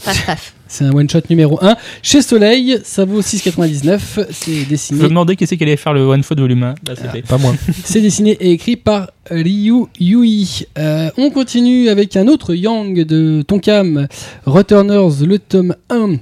[0.05, 0.55] Paf, paf.
[0.69, 1.77] C'est un one shot numéro 1.
[2.03, 4.27] Chez Soleil, ça vaut 6,99.
[4.31, 6.75] C'est Je me dessiné, demandais qui c'est qui allait faire le One Foot volume 1.
[6.89, 7.55] Là, c'était- Pas moi.
[7.85, 10.67] c'est dessiné et écrit par Ryu Yui.
[10.79, 14.09] Euh, on continue avec un autre Yang de Tonkam,
[14.45, 16.17] Returners, le tome 1.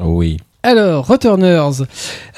[0.00, 0.38] oui.
[0.62, 1.86] Alors, Returners.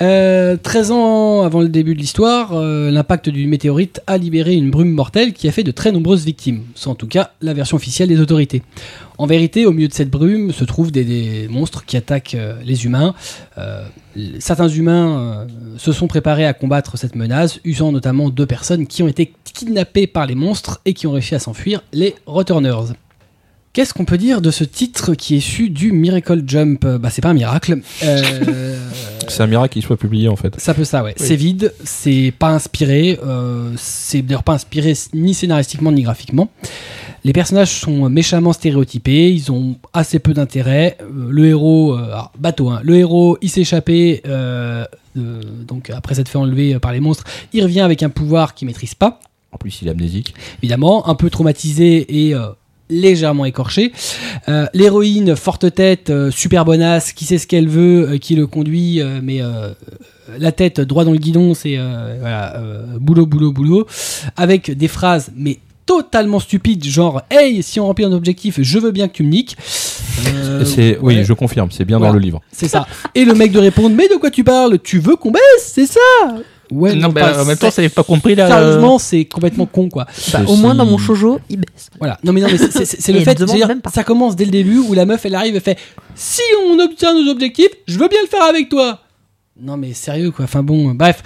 [0.00, 4.70] Euh, 13 ans avant le début de l'histoire, euh, l'impact du météorite a libéré une
[4.70, 6.62] brume mortelle qui a fait de très nombreuses victimes.
[6.76, 8.62] C'est en tout cas la version officielle des autorités.
[9.18, 12.84] En vérité, au milieu de cette brume se trouvent des, monstres qui attaquent euh, les
[12.84, 13.12] humains.
[13.58, 13.84] Euh,
[14.38, 19.08] certains humains se sont préparés à combattre cette menace, usant notamment deux personnes qui ont
[19.08, 22.94] été kidnappées par les monstres et qui ont réussi à s'enfuir, les Returners.
[23.72, 26.84] Qu'est-ce qu'on peut dire de ce titre qui est issu du Miracle Jump?
[26.86, 27.80] Bah, c'est pas un miracle.
[28.04, 28.78] Euh,
[29.28, 30.60] C'est un miracle qu'il soit publié en fait.
[30.60, 31.14] ça peut ça, ouais.
[31.18, 31.26] Oui.
[31.26, 36.50] C'est vide, c'est pas inspiré, euh, c'est d'ailleurs pas inspiré ni scénaristiquement ni graphiquement.
[37.24, 40.98] Les personnages sont méchamment stéréotypés, ils ont assez peu d'intérêt.
[41.00, 44.20] Euh, le héros, alors, bateau, hein, le héros, il s'est échappé,
[45.14, 48.94] donc après s'être fait enlever par les monstres, il revient avec un pouvoir qu'il maîtrise
[48.94, 49.20] pas
[49.52, 50.34] En plus, il est amnésique.
[50.62, 52.34] évidemment, un peu traumatisé et
[52.92, 53.92] légèrement écorché.
[54.48, 58.46] Euh, L'héroïne, forte tête, euh, super bonasse, qui sait ce qu'elle veut, euh, qui le
[58.46, 59.40] conduit, mais
[60.38, 61.76] la tête droit dans le guidon, c'est
[62.20, 62.60] voilà,
[63.00, 63.86] boulot, boulot, boulot,
[64.36, 68.92] avec des phrases, mais totalement stupides, genre Hey, si on remplit un objectif, je veux
[68.92, 69.56] bien que tu me niques.
[71.02, 72.12] Oui, je confirme, c'est bien Voilà.
[72.12, 72.40] dans le livre.
[72.52, 72.86] C'est ça.
[73.14, 74.78] Et le mec de répondre Mais de quoi tu parles?
[74.78, 75.42] Tu veux qu'on baisse?
[75.58, 76.00] C'est ça
[76.72, 78.48] Ouais, non, non, bah, pas- en même temps, ça n'avait pas compris là.
[78.48, 80.06] Sérieusement, c'est complètement con, quoi.
[80.32, 81.88] Bah, au moins dans mon shoujo, il baisse.
[81.98, 82.18] Voilà.
[82.24, 83.38] Non mais non mais c'est- le fait.
[83.38, 85.78] veux dire, ça commence dès le début où la meuf elle arrive et fait
[86.14, 89.00] si on obtient nos objectifs, je veux bien le faire avec toi.
[89.60, 90.46] Non mais sérieux quoi.
[90.46, 91.22] Enfin bon, bref.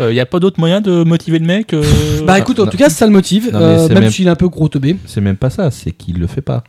[0.00, 1.82] Il n'y a pas d'autre moyen de motiver le mec euh,
[2.24, 2.70] bah écoute, en non.
[2.70, 4.96] tout cas ça le motive, Non, euh, même même- s'il est un peu gros teubé.
[5.06, 6.64] C'est même pas ça, c'est qu'il le fait pas.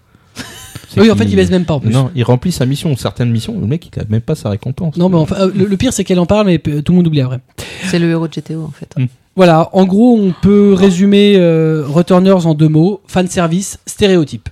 [0.98, 1.92] Oui, en fait il baisse même pas en plus.
[1.92, 2.96] Non, il remplit sa mission.
[2.96, 4.98] Certaines missions, le mec, il a même pas sa récompense.
[4.98, 7.08] Non mais enfin, euh, le, le pire c'est qu'elle en parle mais tout le monde
[7.08, 7.40] oublie après.
[7.86, 8.94] C'est le héros de GTO en fait.
[9.36, 14.50] Voilà, en gros on peut résumer euh, Returners en deux mots fan service, stéréotype.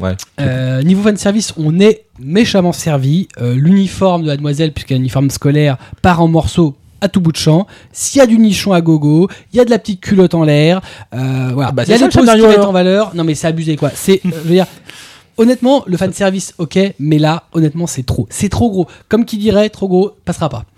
[0.00, 0.16] Ouais.
[0.40, 3.28] Euh, niveau fan service, on est méchamment servi.
[3.40, 7.20] Euh, L'uniforme de la demoiselle, puisqu'elle a un uniforme scolaire, part en morceaux à tout
[7.20, 7.66] bout de champ.
[7.92, 10.42] S'il y a du nichon à gogo, il y a de la petite culotte en
[10.42, 10.80] l'air.
[11.14, 11.68] Euh, voilà.
[11.68, 13.14] Ah bah, il y a des le poses qui mettent en valeur.
[13.14, 13.90] Non mais c'est abusé quoi.
[13.94, 14.66] C'est, euh, je veux dire,
[15.38, 18.26] honnêtement, le fan service, ok, mais là, honnêtement, c'est trop.
[18.30, 18.86] C'est trop gros.
[19.08, 20.64] Comme qui dirait, trop gros, passera pas.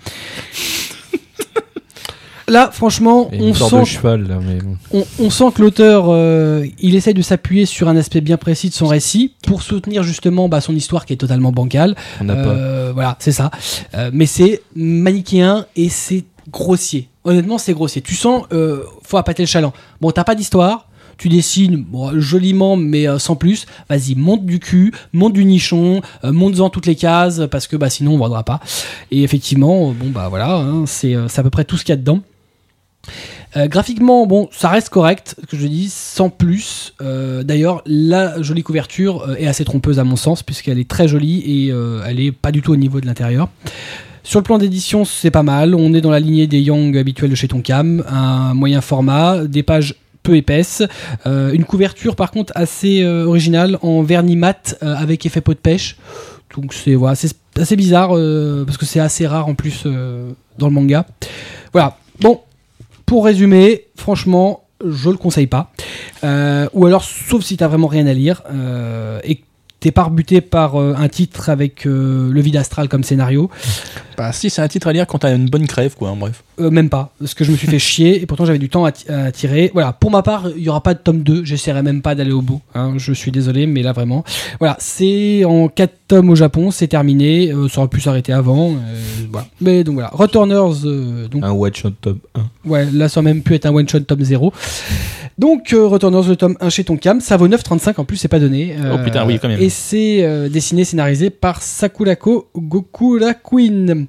[2.49, 4.77] Là, franchement, on sent de cheval, là, mais bon.
[4.93, 8.69] on, on sent que l'auteur, euh, il essaye de s'appuyer sur un aspect bien précis
[8.69, 11.97] de son récit pour soutenir justement bah, son histoire qui est totalement bancale.
[12.21, 12.35] on pas.
[12.35, 13.51] Euh, Voilà, c'est ça.
[13.95, 17.09] Euh, mais c'est manichéen et c'est grossier.
[17.25, 18.01] Honnêtement, c'est grossier.
[18.01, 18.45] Tu sens,
[19.03, 19.73] faut appâter le chaland.
[20.01, 20.87] Bon, t'as pas d'histoire.
[21.19, 23.67] Tu dessines joliment, mais euh, sans plus.
[23.89, 27.91] Vas-y, monte du cul, monte du nichon, euh, monte-en toutes les cases, parce que bah,
[27.91, 28.61] sinon on vendra pas.
[29.11, 31.95] Et effectivement, euh, bon bah voilà, hein, c'est à peu près tout ce qu'il y
[31.95, 32.21] a dedans.
[33.55, 36.93] Graphiquement, bon, ça reste correct, ce que je dis, sans plus.
[37.01, 41.73] D'ailleurs, la jolie couverture est assez trompeuse à mon sens, puisqu'elle est très jolie et
[42.05, 43.49] elle est pas du tout au niveau de l'intérieur.
[44.25, 45.75] Sur le plan d'édition, c'est pas mal.
[45.75, 49.63] On est dans la lignée des Young habituels de chez Tonkam, un moyen format, des
[49.63, 49.95] pages
[50.27, 50.83] peu épaisses,
[51.27, 55.55] euh, une couverture par contre assez euh, originale en vernis mat euh, avec effet pot
[55.55, 55.97] de pêche.
[56.57, 57.17] Donc c'est voilà,
[57.57, 58.11] assez bizarre
[58.67, 61.07] parce que c'est assez rare en plus dans le manga.
[61.73, 61.99] Voilà.
[62.21, 62.41] Bon,
[63.05, 65.71] pour résumer, franchement, je le conseille pas.
[66.23, 68.43] Ou alors, sauf si t'as vraiment rien à lire
[69.23, 69.43] et que
[69.87, 73.49] t'es pas rebuté par euh, un titre avec euh, le vide astral comme scénario.
[74.19, 76.43] Bah, si, c'est un titre à lire quand t'as une bonne crève, quoi, en bref.
[76.59, 78.85] Euh, même pas, parce que je me suis fait chier et pourtant j'avais du temps
[78.85, 79.71] à, ti- à tirer.
[79.75, 82.33] Voilà, pour ma part, il y aura pas de tome 2, j'essaierai même pas d'aller
[82.33, 82.61] au bout.
[82.75, 84.25] hein, je suis désolé, mais là vraiment.
[84.59, 88.71] Voilà, c'est en 4 tomes au Japon, c'est terminé, euh, ça aurait pu s'arrêter avant.
[88.73, 88.75] euh,
[89.31, 89.47] voilà.
[89.61, 92.69] Mais donc voilà, Returners, euh, donc Un one shot top 1.
[92.69, 94.53] Ouais, là ça aurait même pu être un one shot tome 0.
[95.39, 98.39] Donc, euh, Returners, le tome 1 chez Tonkam, ça vaut 9,35 en plus, c'est pas
[98.41, 98.75] donné.
[98.79, 99.61] Euh, Oh, putain, oui, quand même.
[99.61, 104.07] Et c'est euh, dessiné, scénarisé par Sakurako Gokura Queen.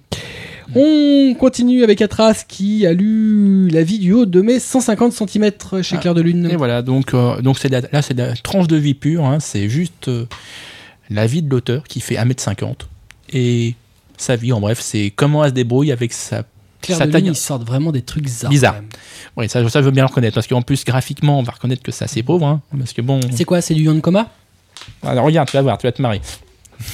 [0.76, 5.52] On continue avec Atras qui a lu La vie du haut de mes 150 cm
[5.82, 6.48] chez Ah, Claire de Lune.
[6.52, 9.40] Et voilà, donc euh, donc c'est là c'est de la tranche de vie pure, hein,
[9.40, 10.12] c'est juste
[11.10, 12.76] la vie de l'auteur qui fait 1m50
[13.32, 13.76] et
[14.18, 16.44] sa vie en bref, c'est comment elle se débrouille avec sa
[16.96, 17.22] Claire taille.
[17.24, 18.50] Lune, ils sortent vraiment des trucs bizarres.
[18.50, 18.76] Bizarre.
[19.36, 21.84] Oui, ça, ça je veux bien le reconnaître parce qu'en plus graphiquement, on va reconnaître
[21.84, 24.28] que c'est assez pauvre hein, parce que bon, C'est quoi C'est du Yonkoma
[25.04, 26.22] alors regarde, tu vas voir, tu vas te marrer.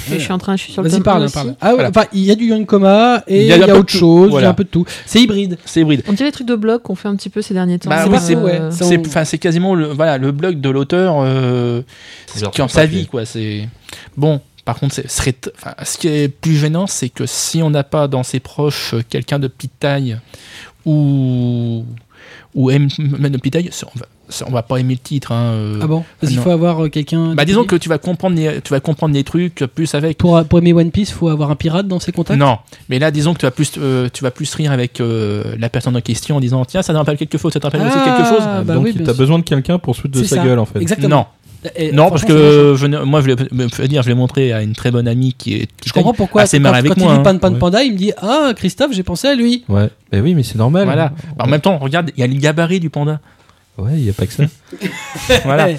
[0.10, 1.56] Je suis en train, je suis sur le Vas-y, tome parle, parle.
[1.60, 1.90] Ah, ouais, Voilà.
[1.90, 4.46] enfin, il y a du Yonkoma et Il y y a autre chose, il y
[4.46, 4.86] a un peu de tout.
[5.06, 5.58] C'est hybride.
[5.66, 6.04] C'est hybride.
[6.08, 7.90] On dirait les trucs de blog qu'on fait un petit peu ces derniers temps.
[7.90, 10.70] Bah C'est c'est- euh, Ça, C'est on- enfin c'est quasiment le voilà le blog de
[10.70, 11.82] l'auteur euh,
[12.54, 13.26] qui en sa vie quoi.
[13.26, 13.68] C'est
[14.16, 14.40] bon.
[14.66, 17.84] Par contre, c'est- serait enfin, ce qui est plus gênant, c'est que si on n'a
[17.84, 20.18] pas dans ses proches euh, quelqu'un de petite taille
[20.86, 21.86] ou
[22.56, 24.06] ou même de petite taille, on va,
[24.48, 25.32] on va pas aimer le titre.
[25.32, 25.80] Hein, euh.
[25.82, 26.04] Ah bon?
[26.20, 27.34] Parce qu'il faut avoir euh, quelqu'un.
[27.36, 30.18] Bah disons que tu vas comprendre les, tu vas comprendre les trucs plus avec.
[30.20, 32.40] Pour, pour aimer One Piece, faut avoir un pirate dans ses contacts?
[32.40, 32.60] Non,
[32.90, 35.70] mais là disons que tu vas plus euh, tu vas plus rire avec euh, la
[35.70, 37.98] personne en question en disant tiens ça te rappelle quelque chose, ça te rappelle aussi
[38.04, 38.44] quelque chose?
[38.44, 40.44] Ah, bah Donc, oui, tu as besoin de quelqu'un pour se foutre de sa ça.
[40.44, 40.80] gueule, en fait.
[40.80, 41.10] Exactement.
[41.18, 41.26] Non,
[41.76, 45.08] Et, non parce que je, moi je dire je l'ai montré à une très bonne
[45.08, 46.42] amie qui est Je comprends pourquoi.
[46.44, 47.38] assez quand, avec quand moi, il dit hein.
[47.38, 47.60] Pan Pan Ouais.
[47.60, 49.64] Panda, il me dit Ah, Christophe, j'ai pensé à lui.
[49.70, 50.86] Ouais, bah oui, mais c'est normal.
[50.86, 51.14] Voilà.
[51.40, 53.20] En même temps, regarde, il y a le gabarit du panda.
[53.78, 54.44] Ouais, il n'y a pas que ça.
[55.46, 55.70] Voilà.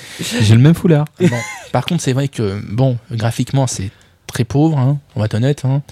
[0.41, 1.05] J'ai le même foulard.
[1.21, 1.29] Bon.
[1.73, 3.91] Par contre, c'est vrai que, bon, graphiquement, c'est
[4.27, 5.63] très pauvre, hein, on va être honnête.
[5.65, 5.83] hein.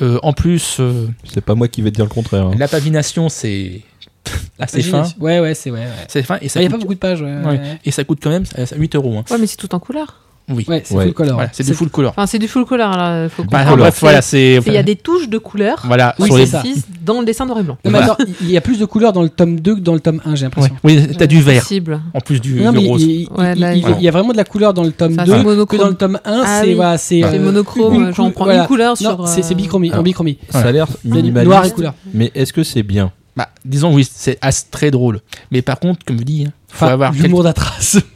[0.00, 2.46] Euh, en plus, euh, C'est pas moi qui vais te dire le contraire.
[2.46, 2.54] hein.
[2.58, 3.82] la pavination, c'est
[4.58, 5.04] assez fin.
[5.20, 5.78] Ouais, ouais, c'est ouais.
[5.80, 5.86] ouais.
[6.08, 7.22] C'est fin et Il ça, n'y a pas coûte, beaucoup de pages.
[7.22, 7.46] Ouais, Ouais.
[7.58, 7.60] ouais.
[7.84, 9.16] et ça coûte quand même euh, 8 euros.
[9.18, 9.24] hein.
[9.30, 10.18] Ouais, mais c'est tout en couleur.
[10.48, 10.64] Oui.
[10.68, 11.04] Ouais, c'est Ouais.
[11.04, 11.34] full color.
[11.34, 12.10] Voilà, c'est du full color.
[12.10, 13.30] Enfin, c'est du full color.
[13.30, 14.58] Faut Bah, bref, voilà, c'est.
[14.66, 16.46] Il y a des touches de couleur Voilà, Oui, sur les.
[16.46, 16.64] ça.
[17.00, 17.78] dans le dessin noir et blanc.
[17.84, 18.14] Non, mais Voilà.
[18.14, 20.20] attends, il y a plus de couleurs dans le tome 2 que dans le tome
[20.24, 20.50] 1, j'ai Ouais.
[20.50, 20.74] l'impression.
[20.82, 22.00] Oui, t'as du vert, Possible.
[22.12, 23.02] en plus du, Non, du rose.
[23.02, 24.90] il, il- Ouais, il- là, il- il y a vraiment de la couleur dans le
[24.90, 25.78] tome Enfin, 2 c'est que monochrome.
[25.80, 26.74] dans le tome 1, Ah c'est oui.
[26.74, 29.28] voilà, c'est euh, monochrome, j'en prends une couleur sur.
[29.28, 30.02] c'est c'est euh, bichromie, en Alors.
[30.04, 30.38] bichromie.
[30.50, 31.94] Ça a l'air Noir et minimaliste, couleur.
[32.12, 33.12] mais est-ce que c'est bien?
[33.36, 35.20] Bah, disons, oui, c'est assez très drôle.
[35.50, 37.98] Mais par contre, comme je dis, hein, faut Enfin, avoir l'humour d'Atras.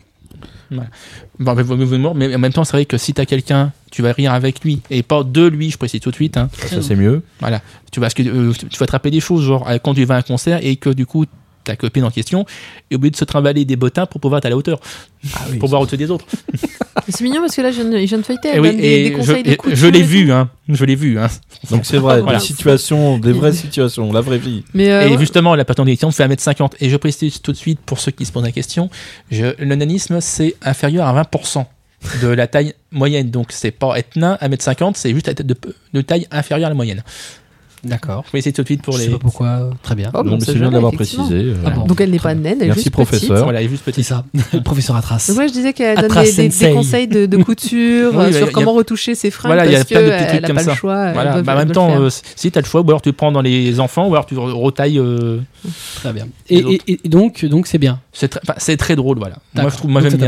[1.39, 4.11] Bon, mais, mais- mais- en même temps, c'est vrai que si t'as quelqu'un, tu vas
[4.13, 6.37] rire avec lui et pas de lui, je précise tout de suite.
[6.37, 7.23] Hein, Ça, c'est mieux.
[7.41, 7.61] voilà,
[7.93, 10.05] tu vas, parce que, euh, tu vas te rappeler des choses, genre euh, quand tu
[10.05, 11.25] vas à un concert et que du coup
[11.67, 12.47] ta copine en question
[12.91, 14.81] est obligée de se trimballer des bottins pour pouvoir être à la hauteur,
[15.61, 16.25] pour voir au-dessus des autres.
[17.09, 18.49] C'est mignon parce que là, je viens de, je feuilleter.
[18.49, 20.85] Et Elle oui, donne des, et des je, conseils couture je l'ai vu, hein, je
[20.85, 21.19] l'ai vu.
[21.19, 21.29] Hein.
[21.71, 22.39] Donc c'est vrai, Voilà.
[22.39, 24.65] des situations, des vraies situations, la vraie vie.
[24.73, 26.73] Mais euh, et ouais, justement, la personne en question fait 1m50.
[26.81, 28.89] Et je précise tout de suite, pour ceux qui se posent la question,
[29.31, 31.67] je, le nanisme, c'est inférieur à 20%
[32.23, 33.31] de la taille moyenne.
[33.31, 35.55] Donc, c'est pas être nain, 1m50, c'est juste tête de,
[35.93, 37.03] de taille inférieure à la moyenne.
[37.89, 38.23] D'accord.
[38.27, 39.13] Je précise tout de suite pour Je sais les.
[39.13, 39.47] pas pourquoi.
[39.47, 40.11] euh, Très bien.
[40.15, 41.27] Oh, Donc bon, c'est c'est bien jamais, de l'avoir effectivement.
[41.27, 41.51] précisé.
[41.51, 41.85] euh, Ah bon.
[41.87, 43.29] Donc elle n'est pas naine, elle est Merci, juste professeur.
[43.31, 43.43] petite.
[43.45, 44.03] Voilà, il est juste C'est petit.
[44.05, 44.25] ça.
[44.53, 45.25] Le professeur Atras.
[45.29, 46.73] Donc moi je disais qu'elle donne Atras des, des- des Sensei.
[46.73, 49.67] conseils de, de couture Oui, euh, il y a- sur comment retoucher ses fringues Voilà,
[49.67, 50.71] il y a parce plein de petits trucs n'a comme pas ça.
[50.73, 51.13] le choix.
[51.13, 51.43] Voilà.
[51.43, 53.43] Bah, en même temps, euh, si tu as le choix, ou alors tu prends dans
[53.43, 54.99] les enfants, ou alors tu retailles.
[54.99, 55.39] euh,
[55.97, 56.27] Très bien.
[56.51, 58.01] Les Et, et- et donc, donc c'est bien.
[58.13, 59.37] c'est très, enfin, c'est très drôle, voilà.
[59.37, 59.71] Moi, D'accord.
[59.71, 60.27] je trouve, moi Donc, j'aime ça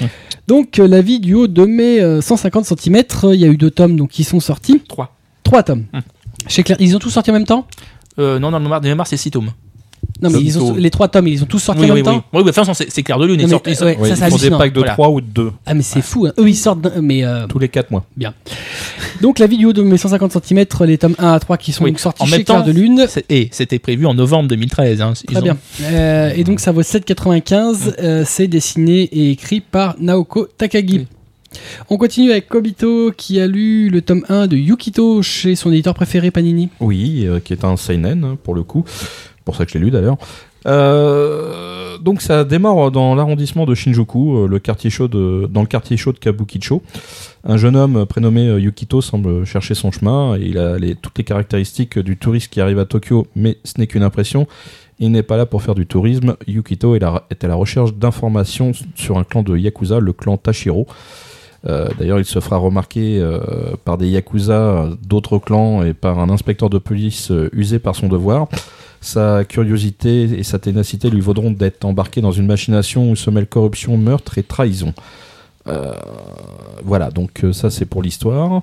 [0.00, 0.08] bien.
[0.48, 3.56] Donc, euh, la vie du haut de mes euh, 150 cm, il y a eu
[3.56, 4.80] deux tomes donc, qui sont sortis.
[4.88, 5.14] Trois.
[5.44, 5.84] Trois tomes.
[5.94, 6.00] Hum.
[6.48, 7.66] Chez Claire, ils ont tous sorti en même temps
[8.18, 9.50] Euh, non, dans le mémoire, de mémoire, c'est 6 tomes.
[10.20, 12.02] Non, mais Ça, ils ont, les trois tomes, ils ont tous sortis Oui, en oui,
[12.02, 12.20] même oui.
[12.20, 13.36] temps Oui, de toute façon, c'est c'est clair de lune.
[13.36, 14.78] Non, Ils mais, sortent- ils sortent- ouais, Ouais, ça, ils c'est font des packs de
[14.80, 14.92] Voilà.
[14.94, 16.26] 3 ou de 2 Ah, mais c'est fou.
[16.26, 16.32] hein.
[16.38, 16.86] Eux, ils sortent.
[17.00, 18.04] Mais, euh, tous les 4 mois.
[19.20, 21.90] donc, la vidéo de mes 150 cm, les tomes 1 à 3 qui sont Oui.
[21.92, 23.06] donc sortis En chez même Claire temps, de Lune.
[23.08, 25.00] C'est- Et c'était prévu en novembre 2013.
[25.00, 25.14] Hein.
[25.22, 25.56] Ils Très ont- bien.
[25.82, 27.94] Euh, et donc, ça vaut 7,95.
[28.00, 31.06] Euh, c'est dessiné et écrit par Naoko Takagi.
[31.90, 35.94] On continue avec Kobito qui a lu le tome 1 de Yukito chez son éditeur
[35.94, 36.68] préféré Panini.
[36.80, 38.84] Oui, euh, qui est un seinen hein, pour le coup.
[39.44, 40.16] Pour ça que je l'ai lu d'ailleurs.
[40.66, 45.66] Euh, donc ça démarre dans l'arrondissement de Shinjuku, euh, le quartier chaud de, dans le
[45.66, 46.82] quartier chaud de Kabukicho.
[47.44, 50.36] Un jeune homme prénommé Yukito semble chercher son chemin.
[50.38, 54.04] Il a toutes les caractéristiques du touriste qui arrive à Tokyo, mais ce n'est qu'une
[54.04, 54.46] impression.
[55.00, 56.36] Il n'est pas là pour faire du tourisme.
[56.46, 60.86] Yukito est à la recherche d'informations sur un clan de Yakuza, le clan Tashiro.
[61.68, 63.38] Euh, D'ailleurs, il se fera remarquer euh,
[63.84, 68.08] par des Yakuza d'autres clans et par un inspecteur de police euh, usé par son
[68.08, 68.48] devoir.
[69.00, 73.48] Sa curiosité et sa ténacité lui vaudront d'être embarqué dans une machination où se mêlent
[73.48, 74.94] corruption, meurtre et trahison.
[76.84, 78.62] Voilà, donc ça c'est pour l'histoire.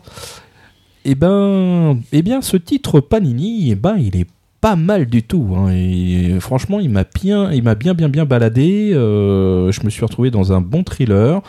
[1.03, 4.27] Et ben, eh bien, ce titre Panini, eh ben, il est
[4.61, 5.55] pas mal du tout.
[5.57, 5.71] hein.
[5.73, 8.91] Et franchement, il m'a bien, il m'a bien, bien, bien baladé.
[8.93, 11.41] Je me suis retrouvé dans un bon thriller.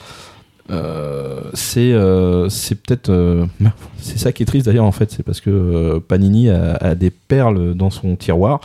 [0.70, 3.44] Euh, c'est euh, c'est peut-être euh,
[3.98, 6.94] c'est ça qui est triste d'ailleurs en fait c'est parce que euh, Panini a, a
[6.94, 8.60] des perles dans son tiroir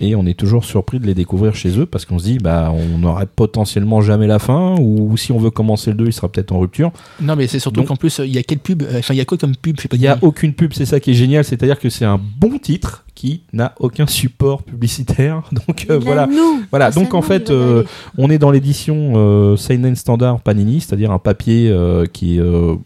[0.00, 2.72] et on est toujours surpris de les découvrir chez eux parce qu'on se dit bah
[2.74, 6.28] on n'aurait potentiellement jamais la fin ou si on veut commencer le 2 il sera
[6.28, 6.90] peut-être en rupture.
[7.20, 9.16] Non, mais c'est surtout Donc- qu'en plus, il y a quelle pub euh, Enfin, il
[9.16, 9.76] y a quoi comme pub?
[9.76, 11.88] Je sais pas Il n'y a aucune pub, c'est ça qui est génial, c'est-à-dire que
[11.90, 15.42] c'est un bon titre qui n'a aucun support publicitaire.
[15.52, 16.26] Donc euh, voilà.
[16.28, 16.62] Nous.
[16.70, 17.82] Voilà, C'est donc en nous, fait, euh.
[18.16, 22.76] On est dans l'édition euh, Seinen Standard Panini, c'est-à-dire un papier euh, qui est euh,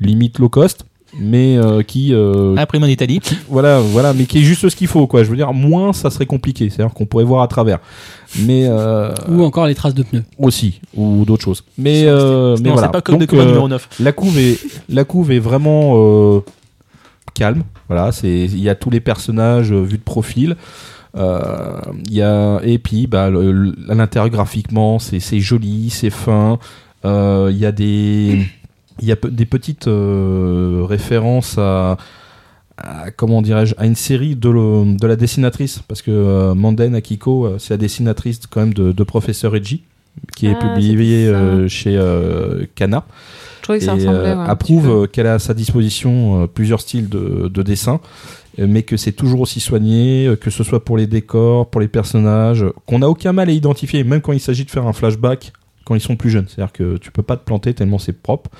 [0.00, 0.84] limite low cost,
[1.18, 3.20] mais euh, qui euh, Après, en Italie.
[3.48, 5.22] voilà, voilà, mais qui est juste ce qu'il faut, quoi.
[5.24, 7.78] Je veux dire, moins ça serait compliqué, c'est-à-dire qu'on pourrait voir à travers,
[8.40, 10.24] mais euh, Ou encore les traces de pneus.
[10.38, 11.64] aussi ou d'autres choses.
[11.78, 12.88] Mais euh, mais non, voilà.
[12.88, 13.88] c'est pas comme Donc, euh, numéro 9.
[14.00, 14.58] la couve est
[14.88, 16.42] la couve est vraiment
[17.34, 17.62] calme.
[17.88, 20.56] Voilà, c'est il y a tous les personnages vus de profil.
[21.16, 26.10] Il y a et puis bah le- le- à l'intérieur graphiquement c'est c'est joli, c'est
[26.10, 26.58] fin.
[27.04, 28.46] Il y a des
[29.00, 31.96] il y a des petites euh, références à,
[32.78, 35.80] à- comment dirais-je à une série de, le- de la dessinatrice.
[35.88, 39.82] Parce que euh, Manden Akiko euh, c'est la dessinatrice quand même de, de Professeur Reggie
[40.36, 41.32] qui est Ah, publiée
[41.68, 41.98] chez
[42.76, 43.04] Kana.
[43.58, 44.18] Je trouvais que ça et ressemblait.
[44.28, 47.98] euh, ouais, approuve qu'elle a à sa disposition euh, plusieurs styles de, de dessin,
[48.60, 51.88] euh, mais que c'est toujours aussi soigné, que ce soit pour les décors, pour les
[51.88, 55.52] personnages, qu'on n'a aucun mal à identifier, même quand il s'agit de faire un flashback
[55.84, 56.46] quand ils sont plus jeunes.
[56.48, 58.50] C'est-à-dire que tu peux pas te planter tellement c'est propre.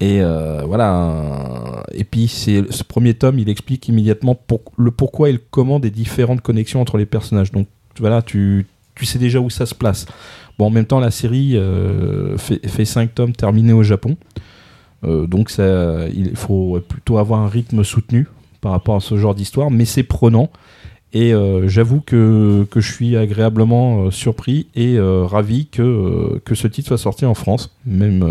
[0.00, 1.84] Et euh, voilà.
[1.92, 4.38] Et puis c'est ce premier tome, il explique immédiatement
[4.76, 7.50] le pourquoi et le comment des différentes connexions entre les personnages.
[7.52, 7.66] Donc
[7.98, 10.06] voilà, tu, tu sais déjà où ça se place.
[10.58, 14.16] Bon, en même temps, la série euh, fait, fait 5 tomes terminés au Japon.
[15.04, 18.26] Euh, donc ça, il faut plutôt avoir un rythme soutenu
[18.60, 20.50] par rapport à ce genre d'histoire, mais c'est prenant.
[21.12, 26.40] Et euh, j'avoue que, que je suis agréablement euh, surpris et euh, ravi que, euh,
[26.44, 27.74] que ce titre soit sorti en France.
[27.86, 28.22] Même,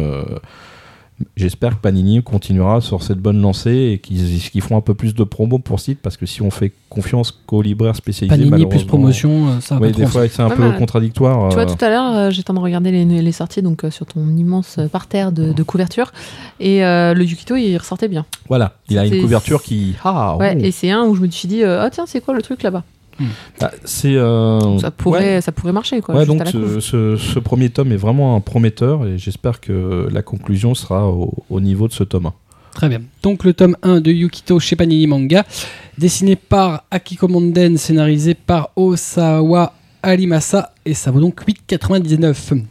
[1.36, 5.16] j'espère que Panini continuera sur cette bonne lancée et qu'ils qu'ils feront un peu plus
[5.16, 8.84] de promo pour titre, parce que si on fait confiance qu'aux libraires spécialisés, Panini plus
[8.84, 10.12] promotion, euh, ça va Ouais, pas des trop.
[10.12, 11.50] fois c'est un Ouais, peu contradictoire.
[11.50, 13.62] Tu vois, euh, tout à l'heure, euh, j'étais en train de regarder les, les sorties
[13.62, 16.12] donc euh, sur ton immense parterre de, de couverture.
[16.60, 18.26] Et euh, le Yukito, il ressortait bien.
[18.48, 19.96] Voilà, il a une couverture qui.
[20.04, 20.64] Ah, Ouais, oh.
[20.64, 22.62] et c'est un où je me suis dit, euh, ah tiens, c'est quoi le truc
[22.64, 22.84] là-bas?
[23.60, 24.16] Bah, c'est.
[24.16, 25.42] euh, ça, pourrait, ouais.
[25.42, 26.16] ça pourrait marcher, quoi.
[26.16, 30.08] Ouais, juste donc ce, ce- ce premier tome est vraiment un prometteur et j'espère que
[30.12, 32.34] la conclusion sera au, au niveau de ce tome 1.
[32.76, 33.02] Très bien.
[33.24, 35.46] Donc le tome 1 de Yukito chez Panini Manga,
[35.98, 42.62] dessiné par Akiko Monden, scénarisé par Osawa Arimasa, et ça vaut donc 8,99.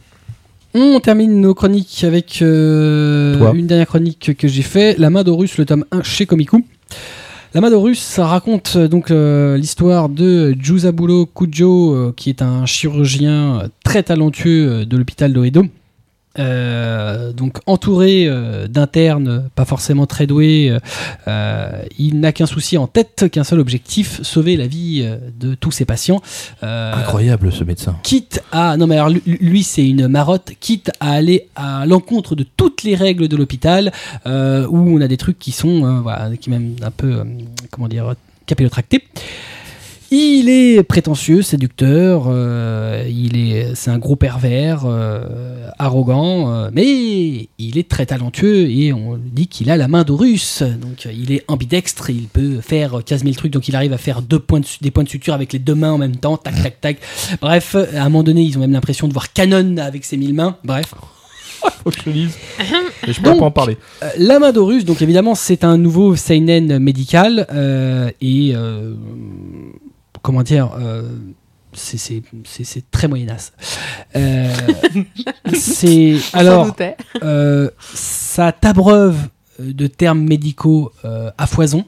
[0.73, 5.57] On termine nos chroniques avec euh, une dernière chronique que j'ai fait, La main d'Horus,
[5.57, 6.63] le tome 1 chez Komiku.
[7.53, 12.41] La main d'Horus, ça raconte euh, donc euh, l'histoire de Jusabulo Kujo, euh, qui est
[12.41, 15.63] un chirurgien euh, très talentueux de l'hôpital d'Oedo.
[16.39, 20.79] Euh, donc entouré euh, d'internes pas forcément très doués, euh,
[21.27, 25.55] euh, il n'a qu'un souci en tête, qu'un seul objectif, sauver la vie euh, de
[25.55, 26.21] tous ses patients.
[26.63, 27.95] Euh, Incroyable ce médecin.
[28.03, 32.45] quitte à non mais alors lui, c'est une marotte quitte à aller à l'encontre de
[32.55, 33.91] toutes les règles de l'hôpital
[34.25, 37.23] euh, où on a des trucs qui sont euh, voilà qui même un peu euh,
[37.71, 38.13] comment dire
[38.45, 39.03] capillotractés
[40.11, 47.49] il est prétentieux, séducteur, euh, il est, c'est un gros pervers, euh, arrogant, euh, mais
[47.57, 50.63] il est très talentueux et on dit qu'il a la main d'Horus.
[50.63, 54.21] Donc il est ambidextre, il peut faire 15 000 trucs, donc il arrive à faire
[54.21, 56.61] deux points de des points de suture avec les deux mains en même temps, tac
[56.61, 56.97] tac tac.
[57.41, 60.33] Bref, à un moment donné, ils ont même l'impression de voir Canon avec ses mille
[60.33, 60.57] mains.
[60.63, 60.93] Bref.
[61.83, 62.37] Faut que je lise.
[63.07, 63.77] Et je peux Donc, pas en parler.
[64.03, 68.93] Euh, la main d'Horus, donc évidemment, c'est un nouveau seinen médical euh, et euh,
[70.27, 71.03] comment dire, euh,
[71.71, 72.21] c'est-
[72.91, 73.53] très moyenasse.
[74.17, 74.53] Euh,
[75.53, 76.75] c'est alors
[77.23, 79.29] euh, ça t'abreuve
[79.59, 81.85] de termes médicaux euh, à foison,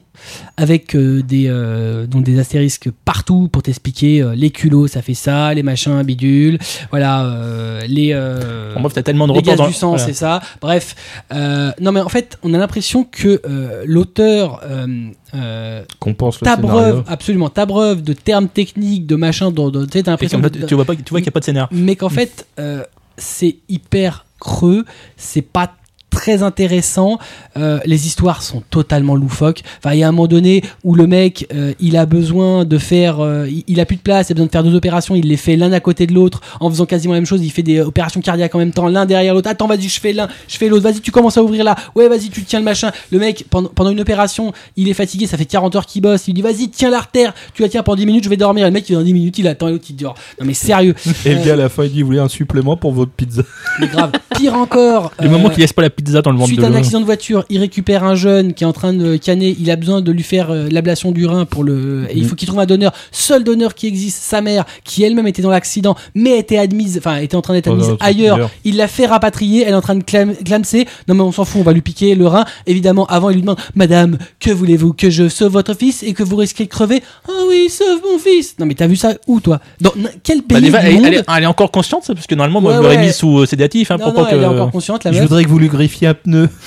[0.56, 5.14] avec euh, des, euh, donc des astérisques partout pour t'expliquer euh, les culots, ça fait
[5.14, 6.58] ça, les machins bidules,
[6.90, 10.04] voilà, euh, les, euh, En bref, t'as tellement de les gaz dans du sang, voilà.
[10.04, 10.40] c'est ça.
[10.60, 10.94] Bref,
[11.32, 16.40] euh, non mais en fait, on a l'impression que euh, l'auteur euh, euh, Qu'on pense
[16.40, 17.04] le t'abreuve, scénario.
[17.08, 19.62] absolument, t'abreuve de termes techniques, de machins, tu
[19.92, 21.44] sais, t'as l'impression de- fait, tu vois pas, tu vois qu'il n'y a pas de
[21.44, 21.68] scénar.
[21.72, 22.82] mais qu'en fait euh,
[23.16, 24.84] c'est hyper creux,
[25.16, 25.72] c'est pas
[26.10, 27.18] très intéressant,
[27.56, 29.62] Euh, les histoires sont totalement loufoques.
[29.78, 32.78] Enfin, il y a un moment donné où le mec, euh, il a besoin de
[32.78, 35.26] faire, euh, il, a plus de place, il a besoin de faire deux opérations, il
[35.26, 37.42] les fait l'un à côté de l'autre en faisant quasiment la même chose.
[37.42, 39.50] Il fait des opérations cardiaques en même temps, l'un derrière l'autre.
[39.50, 40.84] Attends, vas-y, je fais l'un, je fais l'autre.
[40.84, 41.74] Vas-y, tu commences à ouvrir là.
[41.96, 42.92] Ouais, vas-y, tu tiens le machin.
[43.10, 46.28] Le mec, pendant, pendant une opération, il est fatigué, ça fait 40 heures qu'il bosse.
[46.28, 47.34] Il dit, vas-y, tiens l'artère.
[47.54, 48.64] Tu la tiens pendant 10 minutes, je vais dormir.
[48.64, 50.14] Et le mec, il est dans 10 minutes, il attend et l'autre, il dort.
[50.38, 50.94] Non, mais sérieux.
[51.24, 53.42] Et le gars à la fin il dit vous voulez un supplément pour votre pizza?
[53.80, 54.12] Mais grave.
[54.36, 55.10] Pire encore.
[55.20, 57.00] Le moment qu'il laisse pas la pizza dans le ventre Suite de à un accident
[57.00, 59.56] de voiture, il récupère un jeune qui est en train de canner.
[59.60, 62.06] Il a besoin de lui faire euh, l'ablation du rein pour le.
[62.10, 62.92] Et il faut qu'il trouve un donneur.
[63.12, 67.16] Seul donneur qui existe, sa mère, qui elle-même était dans l'accident, mais était admise, enfin
[67.16, 68.50] était en train d'être Dans un admise autre ailleurs.
[68.64, 69.62] Il l'a fait rapatrier.
[69.64, 70.86] Elle est en train de clam clamser.
[71.08, 72.44] Non mais on s'en fout, on va lui piquer le rein.
[72.66, 76.22] Évidemment, avant il lui demande, Madame, que voulez-vous que je sauve votre fils et que
[76.22, 77.02] vous risquez de crever?
[77.28, 78.56] Ah oui, sauve mon fils.
[78.58, 79.60] Non mais t'as vu ça où toi?
[79.80, 82.04] Dans n- quel pays Bah, déjà, du elle, monde elle est, elle est encore consciente,
[82.04, 83.06] ça, parce que normalement, moi, Ouais, je l'aurais ouais.
[83.06, 83.90] mis sous euh, sédatif.
[83.90, 84.36] Hein, Non, pour non, pas que...
[84.36, 85.26] elle est encore consciente la Je meuf.
[85.28, 85.89] voudrais que vous lui griffiez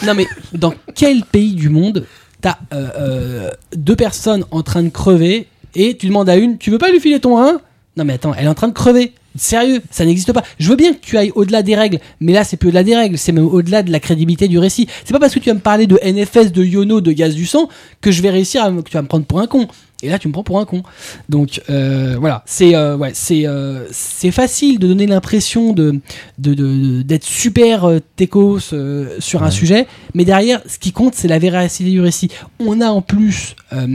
[0.05, 2.05] Non mais dans quel pays du monde
[2.41, 6.69] t'as euh, euh, deux personnes en train de crever et tu demandes à une tu
[6.71, 7.59] veux pas lui filer ton rein?
[7.97, 9.13] Non mais attends elle est en train de crever.
[9.35, 10.43] Sérieux, ça n'existe pas.
[10.59, 12.95] Je veux bien que tu ailles au-delà des règles, mais là c'est plus au-delà des
[12.95, 14.87] règles, c'est même au-delà de la crédibilité du récit.
[15.03, 17.47] C'est pas parce que tu vas me parler de NFS, de Yono, de gaz du
[17.47, 17.67] sang
[17.99, 19.67] que je vais réussir à me- que tu vas me prendre pour un con.
[20.03, 20.83] Et là tu me prends pour un con.
[21.29, 25.99] Donc euh, voilà, c'est euh, ouais, c'est euh, c'est facile de donner l'impression de
[26.37, 31.15] de- de- d'être super euh, techos euh, sur un sujet, mais derrière, ce qui compte,
[31.15, 32.29] c'est la véracité du récit.
[32.59, 33.87] On a en plus, euh,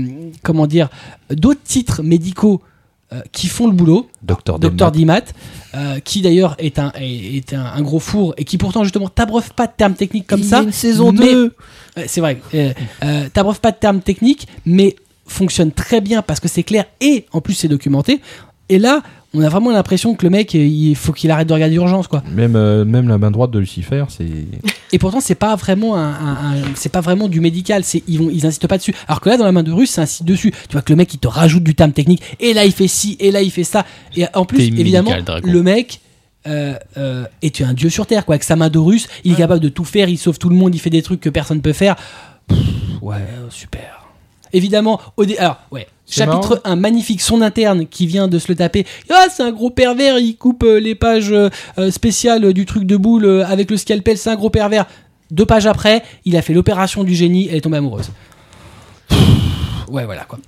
[0.43, 0.89] comment dire,
[1.30, 2.62] d'autres titres médicaux
[3.12, 4.09] euh, qui font le boulot.
[4.22, 5.20] Docteur Docteur Dimat.
[5.20, 5.32] Dimat,
[5.74, 9.09] euh, qui d'ailleurs est un est, est un, un gros four et qui pourtant justement
[9.09, 10.59] t'abreuve pas de termes techniques comme Il y ça.
[10.60, 11.55] a une saison mais- 2.
[11.97, 12.39] Ouais, C'est vrai.
[12.55, 12.72] Euh,
[13.05, 14.94] euh, T'abreuves pas de termes techniques, mais
[15.28, 18.20] fonctionne très bien parce que c'est clair et en plus c'est documenté.
[18.70, 19.00] Et là,
[19.32, 22.22] on a vraiment l'impression que le mec, il faut qu'il arrête de regarder d'urgence, quoi.
[22.34, 24.26] Même, euh, même la main droite de Lucifer, c'est.
[24.92, 27.82] Et pourtant, c'est pas vraiment un, un- un- c'est pas vraiment du médical.
[27.84, 28.94] C'est ils vont, ils insistent pas dessus.
[29.06, 30.50] Alors que là, dans la main de Russe, c'est insiste dessus.
[30.50, 32.22] Tu vois que le mec, il te rajoute du terme technique.
[32.40, 33.86] Et là, il fait ci, et là, il fait ça.
[34.16, 36.00] Et en plus, évidemment, médical, le mec.
[36.46, 39.36] Euh, euh, est un dieu sur terre quoi avec sa main de russe il est
[39.36, 41.60] capable de tout faire il sauve tout le monde il fait des trucs que personne
[41.60, 41.96] peut faire
[42.46, 42.59] Pff,
[43.02, 43.16] ouais
[43.50, 43.97] super
[44.52, 48.54] évidemment au dé- alors ouais chapitre 1 magnifique son interne qui vient de se le
[48.56, 48.86] taper.
[49.10, 52.84] Ah c'est un gros pervers il coupe euh, les pages euh, euh, spéciales du truc
[52.84, 54.86] de boule avec le scalpel c'est un gros pervers.
[55.30, 58.10] Deux pages après il a fait l'opération du génie elle est tombée amoureuse.
[59.90, 60.38] Ouais voilà quoi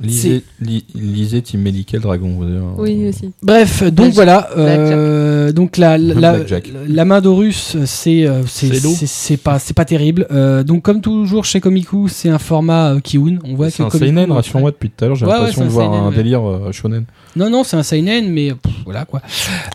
[0.00, 2.28] Lisez, li- lisez Team Medical Dragon.
[2.36, 2.60] vous dire.
[2.76, 3.30] Oui, aussi.
[3.42, 4.48] Bref, donc Black- voilà.
[4.56, 6.38] euh, donc la, la, la,
[6.86, 10.26] la main d'Horus, c'est euh, c'est pas c'est pas terrible.
[10.30, 13.38] Euh, donc comme toujours chez Komiku, c'est un format euh, Kiun.
[13.44, 15.16] On voit C'est que un seinen, rassure-moi depuis tout à l'heure.
[15.16, 16.14] J'ai Ouais, l'impression de un voir seinen, un ouais.
[16.16, 17.04] délire euh, shonen.
[17.36, 19.20] Non non, c'est un seinen, mais pff, voilà quoi.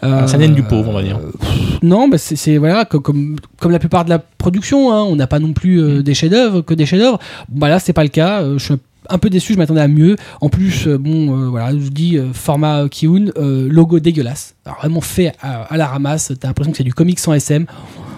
[0.02, 1.18] Un seinen du pauvre, on va dire.
[1.18, 5.04] euh, pff, non, bah c'est voilà comme, comme comme la plupart de la production, hein,
[5.04, 6.02] on n'a pas non plus euh, Mm.
[6.04, 7.20] des chefs-d'œuvre que des chefs-d'œuvre.
[7.50, 8.42] Bah là, c'est pas le cas.
[8.42, 8.74] Euh, je suis
[9.10, 10.16] un peu déçu, je m'attendais à mieux.
[10.42, 14.56] En plus, euh, bon, euh, voilà, je dis euh, format Kiun, logo dégueulasse.
[14.66, 16.32] Alors, vraiment fait à, la ramasse.
[16.40, 17.66] T'as l'impression que c'est du comics sans SM.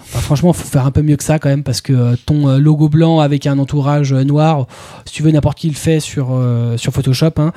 [0.08, 2.90] Enfin, franchement, faut faire un peu mieux que ça quand même parce que ton logo
[2.90, 4.68] blanc avec un entourage noir,
[5.06, 6.40] si tu veux, n'importe qui le fait sur
[6.78, 7.32] sur Photoshop.
[7.38, 7.52] hein.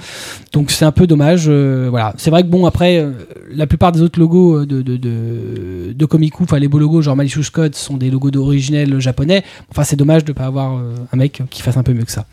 [0.55, 1.48] Donc c'est un peu dommage.
[1.48, 3.06] voilà, c'est vrai que bon après,
[3.55, 6.09] la plupart des autres logos de de de,
[6.40, 9.44] enfin les beaux logos genre Malicious Code sont des logos d'originel japonais.
[9.70, 10.80] Enfin c'est dommage de pas avoir
[11.12, 12.24] un mec qui fasse un peu mieux que ça.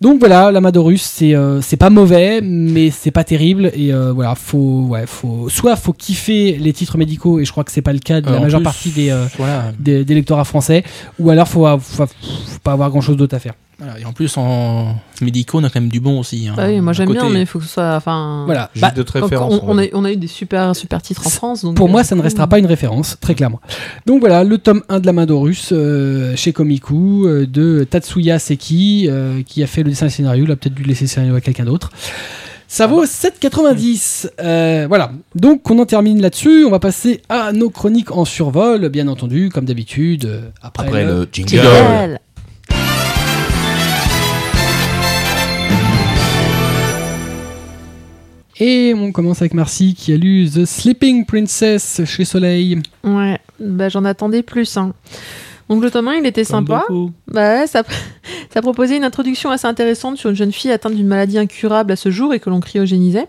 [0.00, 3.70] Donc voilà, l'Amadorus, c'est euh, c'est pas mauvais, mais c'est pas terrible.
[3.74, 7.64] Et euh, voilà, faut, ouais, faut, soit faut kiffer les titres médicaux, et je crois
[7.64, 9.72] que c'est pas le cas de Euh, la en majeure plus, partie des, euh, Voilà.
[9.78, 10.84] des, des lectorats français,
[11.18, 12.06] ou alors faut, faut
[12.62, 13.54] pas avoir grand chose d'autre à faire.
[13.78, 14.00] Voilà.
[14.00, 16.48] Et en plus, en médicaux, on a quand même du bon aussi.
[16.48, 17.94] hein, Bah oui, moi j'aime bien, mais il faut que ce soit.
[17.96, 18.70] Enfin, Voilà.
[18.72, 19.60] Juste Bah, de référence.
[19.62, 21.62] on, on a, on a eu des super, super titres en France.
[21.62, 23.60] Donc, Pour euh, moi, ça ne restera pas une référence, très clairement.
[24.06, 28.38] Donc voilà, le tome 1 de la main d'Horus euh, chez Komiku euh, de Tatsuya
[28.38, 30.44] Seki euh, qui a fait le dessin et le scénario.
[30.46, 31.90] Il a peut-être dû laisser le scénario à quelqu'un d'autre.
[32.68, 34.30] Ça vaut 7,90.
[34.40, 35.12] Euh, voilà.
[35.34, 36.64] Donc on en termine là-dessus.
[36.64, 40.24] On va passer à nos chroniques en survol, bien entendu, comme d'habitude.
[40.24, 41.50] euh, Après, Après le- le jingle.
[41.50, 42.18] Jingle.
[48.58, 52.80] Et on commence avec Marcy qui a lu The Sleeping Princess chez Soleil.
[53.04, 54.76] Ouais, bah, j'en attendais plus.
[54.76, 54.92] hein.
[55.68, 56.84] Donc le tome 1, il était Comme sympa.
[57.28, 57.82] Bah ouais, ça,
[58.54, 61.96] ça proposait une introduction assez intéressante sur une jeune fille atteinte d'une maladie incurable à
[61.96, 63.26] ce jour et que l'on cryogénisait.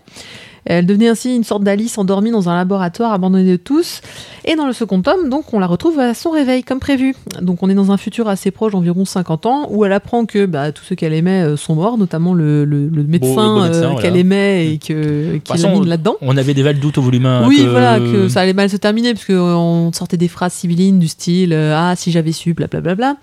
[0.70, 4.02] Elle devenait ainsi une sorte d'Alice endormie dans un laboratoire abandonné de tous.
[4.46, 7.16] Et dans le second tome, donc, on la retrouve à son réveil, comme prévu.
[7.42, 10.46] Donc, on est dans un futur assez proche, d'environ 50 ans, où elle apprend que
[10.46, 14.02] bah, tous ceux qu'elle aimait euh, sont morts, notamment le, le- le médecin, euh, voilà.
[14.02, 16.16] qu'elle aimait et que, qui mis là-dedans.
[16.22, 17.48] On avait déjà le doute au volume 1.
[17.48, 21.00] Oui, que- voilà, que ça allait mal se terminer, parce qu'on sortait des phrases sibyllines
[21.00, 23.16] du style euh, Ah, si j'avais su, blablabla.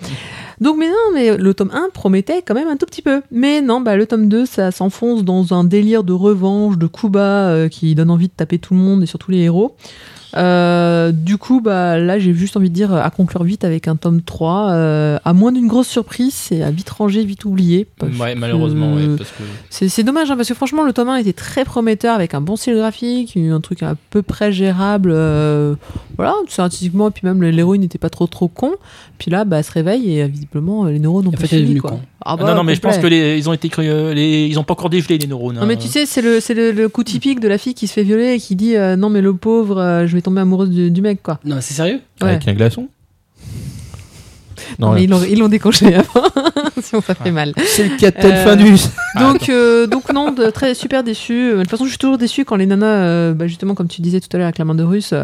[0.60, 3.22] Donc, mais non, mais le tome 1 promettait quand même un tout petit peu.
[3.30, 7.50] Mais non, bah, le tome 2, ça s'enfonce dans un délire de revanche, de bas
[7.50, 9.76] euh, qui donne envie de taper tout le monde et surtout les héros.
[10.36, 13.96] Euh, du coup, bah, là, j'ai juste envie de dire à conclure vite avec un
[13.96, 14.70] tome 3.
[14.72, 17.86] euh, à moins d'une grosse surprise, c'est à vite ranger, vite oublié.
[18.20, 21.16] Ouais, malheureusement, que ouais, parce que C'est dommage, hein, parce que franchement, le tome 1
[21.16, 25.10] était très prometteur avec un bon style graphique, un truc à peu près gérable.
[25.12, 25.74] euh,
[26.16, 28.72] voilà, c'est artistiquement, et puis même l'héroïne n'était pas trop trop con.
[29.18, 31.90] Puis là, bah, elle se réveille et euh, visiblement, les neurones n'ont pas devenue Quoi.
[31.92, 32.00] con.
[32.26, 34.46] Ah Ah bah, non, non, mais je pense que les, ils ont été cru- les,
[34.46, 35.56] ils ont pas encore dégelé les neurones.
[35.56, 35.78] Non mais hein.
[35.80, 38.32] tu sais, c'est le, le, le coup typique de la fille qui se fait violer
[38.34, 41.00] et qui dit euh, non mais le pauvre, euh, je vais tomber amoureuse du, du
[41.02, 41.38] mec quoi.
[41.44, 42.00] Non, c'est sérieux?
[42.20, 42.30] Ouais.
[42.30, 42.88] Avec un glaçon?
[44.78, 46.24] Non, Non, mais ils l'ont, ils l'ont décongelé avant,
[46.82, 47.30] sinon ça fait Ouais.
[47.32, 47.52] mal.
[47.66, 48.80] c'est le Captain Euh, Findus.
[49.16, 51.32] Ah, Donc, euh, donc non, de- très super déçu.
[51.34, 53.86] Euh, De toute façon, je suis toujours déçu quand les nanas, euh, bah, justement comme
[53.88, 55.14] tu disais tout à l'heure avec la main de russe,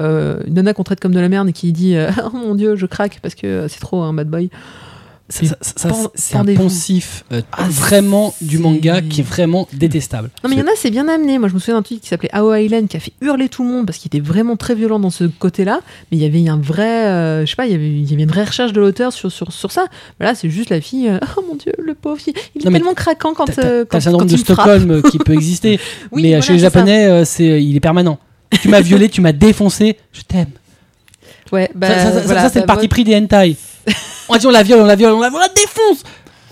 [0.00, 2.54] euh, une nana qu'on traite comme de la merde et qui dit euh, oh mon
[2.54, 4.50] dieu, je craque parce que c'est trop un bad boy.
[5.32, 10.28] Ça, ça- c'est un poncif euh, Ah, vraiment du manga qui est vraiment détestable.
[10.42, 11.38] Non mais il y en a, c'est bien amené.
[11.38, 13.62] Moi, je me souviens d'un truc qui s'appelait Ao Island qui a fait hurler tout
[13.62, 15.80] le monde parce qu'il était vraiment très violent dans ce côté-là.
[16.10, 18.12] Mais il y avait un vrai, euh, je sais pas, il y avait, il y
[18.12, 19.86] avait une vraie recherche de l'auteur sur, sur, sur ça.
[20.18, 21.08] Mais là, c'est juste la fille.
[21.08, 24.00] euh, oh mon dieu, le pauvre, il, il est tellement craquant quand, T'as quand, le
[24.00, 24.36] syndrome de.
[24.36, 25.78] Stockholm qui peut exister,
[26.10, 26.58] Oui, mais voilà, chez les.
[26.58, 28.18] Japonais, c'est, il est permanent.
[28.60, 30.48] Tu m'as violé, tu m'as défoncé, je t'aime.
[31.52, 33.56] Ouais, bah, ça, ça- ça- voilà, ça, c'est bah, le parti moi- pris des hentai.
[34.30, 36.02] on a dit on la viole, on la viole, on la, on la défonce.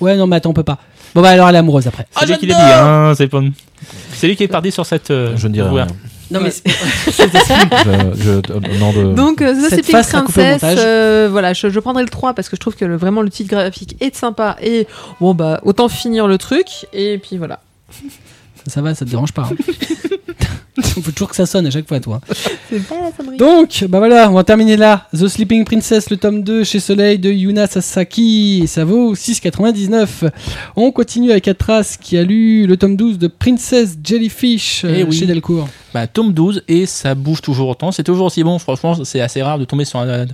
[0.01, 0.79] Ouais, non, mais attends, on peut pas.
[1.15, 2.07] Bon, bah alors elle est amoureuse après.
[2.19, 3.41] C'est lui qui l'a dit, hein, c'est pas.
[4.13, 5.11] C'est lui qui est parti sur cette.
[5.11, 5.85] euh, Je ne dirais voie.
[5.85, 5.93] rien.
[6.31, 6.51] Non, mais.
[7.07, 7.13] Je,
[8.43, 9.15] je, nom de...
[9.15, 10.63] Donc euh, ça Cette face au Princess.
[10.63, 10.79] montage.
[10.81, 13.31] euh, voilà, je, je prendrai le 3 parce que je trouve que le- vraiment le
[13.31, 14.87] titre graphique est sympa et
[15.21, 17.61] bon bah autant finir le truc et puis voilà.
[18.67, 19.49] ça, ça va, ça te dérange pas.
[19.51, 19.57] hein.
[20.79, 22.21] Il faut toujours que ça sonne à chaque fois, toi.
[22.71, 23.37] C'est pas la sonnerie.
[23.37, 25.07] Donc, bah voilà, on va terminer là.
[25.13, 30.31] The Sleeping Princess, le tome 2 chez Soleil de Yuna Sasaki, et ça vaut 6,99.
[30.77, 35.03] On continue avec Atras qui a lu le tome 12 de Princess Jellyfish euh, Eh
[35.05, 35.13] oui.
[35.17, 35.69] chez Delcourt.
[35.93, 37.91] Bah, tome 12 et ça bouge toujours autant.
[37.93, 38.59] C'est toujours aussi bon.
[38.59, 40.27] Franchement, c'est assez rare de tomber sur un euh,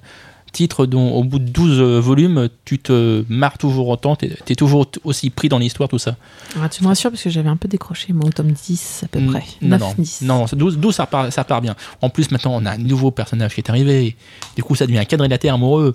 [0.55, 4.17] titre dont au bout de 12 euh, volumes, tu te marres toujours autant.
[4.17, 6.17] T'es es toujours aussi pris dans l'histoire, tout ça.
[6.63, 9.09] Ah, tu me rassures parce que j'avais un peu décroché moi au tome 10 à
[9.09, 9.43] peu Mm, près.
[9.61, 10.23] Non, 9, non, 10.
[10.23, 11.75] non, c'est 12, 12 ça, repart, ça repart bien.
[12.01, 14.17] En plus, maintenant, on a un nouveau personnage qui est arrivé.
[14.57, 15.95] Du coup, ça devient un quadrilatère amoureux.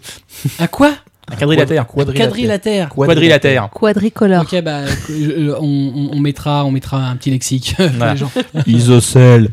[0.60, 0.92] À quoi?
[1.32, 1.86] Un quadrilatère.
[1.86, 2.90] Quadrilatère.
[2.90, 3.70] Quadrilatère.
[3.70, 4.42] Quadricolore.
[4.42, 4.80] Ok, bah,
[5.12, 8.32] euh, on, on- mettra, on mettra un petit lexique les gens.
[8.66, 9.50] Isocèle.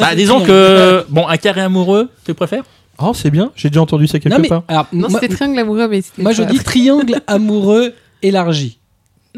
[0.00, 2.64] Ah, disons que, bon, un carré amoureux, tu préfères?
[3.00, 4.62] Oh, c'est bien, j'ai déjà entendu ça quelque Non, mais, part.
[4.68, 7.92] alors, Non, c'était triangle amoureux mais c'était moi, je dis triangle amoureux
[8.22, 8.78] élargi.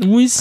[0.06, 0.32] Oui.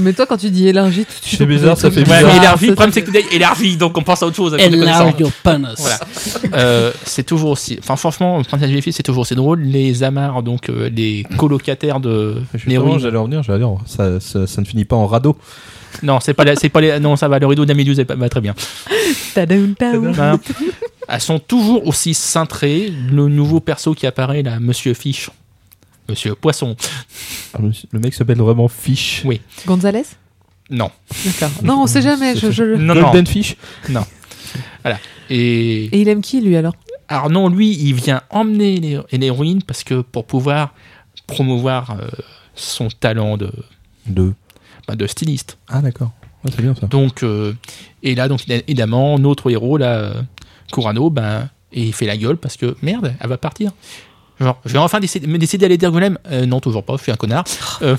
[0.00, 1.38] Mais toi quand tu dis élargi tout de suite.
[1.38, 2.22] C'est bizarre, ça fait Ouais, bizarre.
[2.24, 4.52] mais Ça, élargi, le problème c'est que t'es élargi, donc on pense à autre chose.
[4.56, 5.12] connaissant.
[5.18, 5.74] your penis.
[5.76, 5.98] Voilà.
[6.54, 7.76] Euh, c'est toujours aussi.
[7.78, 9.60] Enfin, franchement, Princesse Jellyfish, c'est toujours aussi drôle.
[9.60, 14.46] Les amarres, donc euh, les colocataires de Justement, j'allais en venir, j'allais dire, ça, ça,
[14.46, 15.36] ça ne finit pas en radeau.
[16.02, 16.98] Non, c'est pas, la- c'est pas les.
[17.00, 17.38] Non, ça va.
[17.38, 18.54] Le rideau d'Améduse va va très bien.
[19.34, 20.14] Tadaoum, taoum.
[21.08, 22.90] Elles sont toujours aussi cintrées.
[23.10, 25.30] Le nouveau perso qui apparaît là, Monsieur Fish,
[26.08, 26.76] Monsieur Poisson.
[27.54, 27.58] Ah,
[27.92, 29.22] le- mec s'appelle vraiment Fish.
[29.24, 29.40] Oui.
[29.66, 30.02] Gonzalez?
[30.68, 30.90] Non,
[31.24, 31.50] D'accord.
[31.62, 32.34] Non, on sait jamais.
[32.36, 32.64] Je, je...
[32.76, 33.02] non, non.
[33.02, 33.56] Golden Fish
[35.30, 36.74] Et Et il aime qui lui alors?
[37.08, 40.74] Alors non, lui, il vient emmener l'hé- l'héroïne parce que pour pouvoir
[41.28, 42.08] promouvoir euh,
[42.56, 43.50] son talent de,
[44.06, 44.34] Deux.
[44.88, 45.56] bah, de styliste.
[45.68, 46.10] Ah, d'accord.
[46.44, 46.86] Ouais, c'est bien ça.
[46.88, 47.52] Donc, euh,
[48.02, 50.12] et là, donc évidemment, notre héros, là,
[50.72, 53.72] Kurano, ben, et il fait la gueule parce que merde, elle va partir.
[54.38, 56.18] Genre, je vais enfin décider, me décider d'aller dire Golem.
[56.30, 57.44] Euh, non, toujours pas, je suis un connard.
[57.82, 57.96] Euh,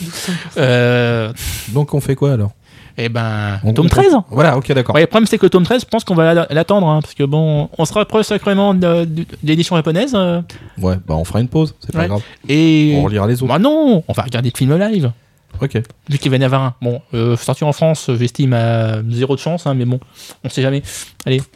[0.58, 1.32] euh,
[1.68, 2.52] Donc, on fait quoi alors?
[3.00, 4.12] Et ben, On- tome on- 13.
[4.30, 4.94] Voilà, ok, d'accord.
[4.96, 7.14] Ouais, le problème, c'est que le tome 13, je pense qu'on va l'attendre, hein, parce
[7.14, 10.12] que bon, on se rapproche sacrément de, de- de l'édition japonaise.
[10.14, 10.40] euh,
[10.78, 12.08] Ouais, bah on fera une pause, c'est pas Ouais.
[12.08, 12.22] grave.
[12.48, 12.94] et.
[12.98, 13.52] On relira les autres.
[13.52, 15.12] Bah non, on va regarder le film live.
[15.60, 15.80] Ok.
[16.08, 16.74] Vu qu'il va y en avoir un.
[16.80, 20.00] Bon, euh, sorti en France, j'estime à zéro de chance, hein, mais bon,
[20.44, 20.82] on sait jamais.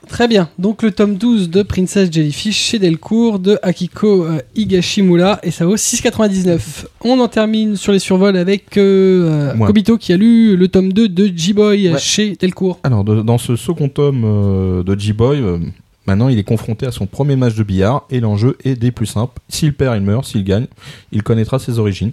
[0.08, 0.48] Très bien.
[0.58, 5.64] Donc le tome 12 de Princess Jellyfish chez Delcourt de Akiko euh, Higashimura et ça
[5.64, 6.84] vaut 6,99.
[7.02, 9.66] On en termine sur les survols avec euh, Moi.
[9.66, 11.98] Kobito qui a lu le tome 2 de euh, Ouais.
[11.98, 12.78] chez Delcourt.
[12.82, 15.58] Alors, de- dans ce second tome euh, de G-Boy, euh,
[16.06, 19.06] maintenant il est confronté à son premier match de billard et l'enjeu est des plus
[19.06, 19.40] simples.
[19.48, 20.24] S'il perd, il meurt.
[20.24, 20.66] S'il gagne,
[21.12, 22.12] il connaîtra ses origines.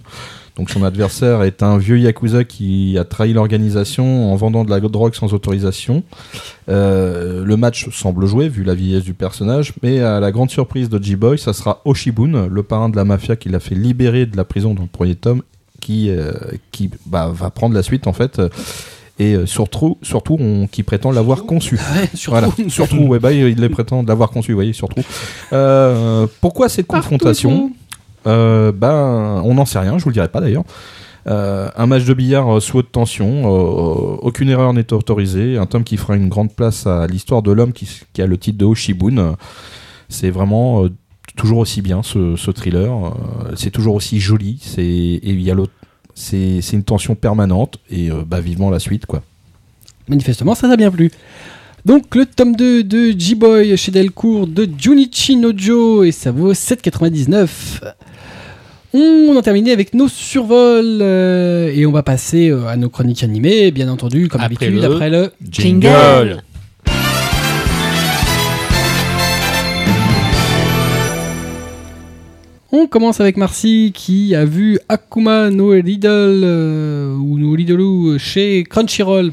[0.56, 4.80] Donc son adversaire est un vieux yakuza qui a trahi l'organisation en vendant de la
[4.80, 6.02] drogue sans autorisation.
[6.68, 10.88] Euh, le match semble joué vu la vieillesse du personnage, mais à la grande surprise
[10.88, 14.36] de G-Boy, ça sera Oshibun, le parrain de la mafia qui l'a fait libérer de
[14.36, 15.42] la prison dans le premier tome,
[15.80, 16.32] qui, euh,
[16.72, 18.40] qui bah, va prendre la suite en fait.
[19.20, 21.78] Et euh, surtout, surtout on, qui prétend l'avoir conçu.
[22.14, 22.30] surtout.
[22.30, 25.02] Voilà, surtout, ouais, bah, il les prétend l'avoir conçu, vous voyez, surtout.
[25.52, 27.70] Euh, pourquoi cette confrontation
[28.26, 30.64] euh, Ben, on n'en sait rien, je vous le dirai pas d'ailleurs.
[31.26, 35.84] Euh, un match de billard sous haute tension, euh, aucune erreur n'est autorisée, un tome
[35.84, 38.64] qui fera une grande place à l'histoire de l'homme qui, qui a le titre de
[38.64, 39.36] Oshibun.
[40.08, 40.88] C'est vraiment euh,
[41.36, 45.50] toujours aussi bien ce, ce thriller, euh, c'est toujours aussi joli, c'est et il y
[45.50, 45.72] a l'autre
[46.14, 49.22] c'est une tension permanente et euh, bah vivement la suite quoi.
[50.08, 51.10] Manifestement, ça t'a bien plu.
[51.84, 57.48] Donc, le tome 2 de G-Boy chez Delcourt de Junichi Nojo et ça vaut 7,99.
[58.92, 63.22] On a terminé avec nos survols euh, et on va passer euh, à nos chroniques
[63.22, 65.32] animées, bien entendu, comme d'habitude, après le.
[65.48, 66.42] Jingle.
[72.72, 76.08] On commence avec Marcy qui a vu Akuma no Riddle
[76.44, 79.32] euh, ou no Riddle chez Crunchyroll.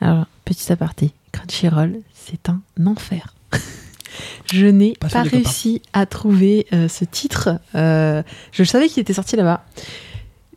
[0.00, 3.34] Alors, petit aparté, Crunchyroll, c'est un enfer.
[4.52, 7.58] Je n'ai Pas réussi à trouver euh, ce titre.
[7.74, 8.22] Euh,
[8.52, 9.64] je savais qu'il était sorti là-bas.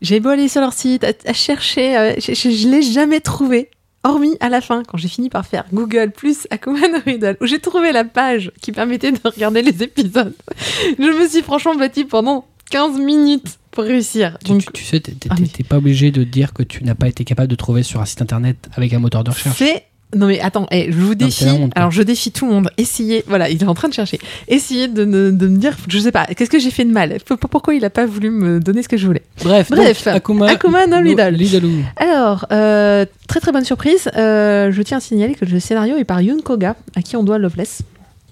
[0.02, 3.20] J'ai beau aller sur leur site, à, à chercher, euh, je, je, je l'ai jamais
[3.20, 3.70] trouvé.
[4.04, 7.46] Hormis à la fin, quand j'ai fini par faire Google plus Akuma no Riddle, où
[7.46, 10.34] j'ai trouvé la page qui permettait de regarder les épisodes.
[10.98, 14.38] Je me suis franchement battue pendant 15 minutes pour réussir.
[14.46, 17.08] Donc, tu- tu sais, t'es Ah t'es pas obligé de dire que tu n'as pas
[17.10, 19.58] été capable de trouver sur un site internet avec un moteur de recherche.
[19.58, 19.84] C'est.
[20.16, 21.46] Non mais attends, eh, je vous défie.
[21.50, 22.70] honte, alors je défie tout le monde.
[22.78, 24.20] Essayez, voilà, il est en train de chercher.
[24.48, 27.18] Essayez de, me dire, je sais pas, qu'est-ce que j'ai fait de mal?
[27.52, 29.22] Pourquoi il a pas voulu me donner ce que je voulais?
[29.44, 31.36] Bref, Bref, donc, Akuma, Akuma no Riddle.
[31.36, 31.70] Riddle.
[31.98, 34.10] Alors, euh, très très bonne surprise.
[34.16, 37.24] Euh, je tiens à signaler que le scénario est par Yun Koga, à qui on
[37.24, 37.84] doit Loveless,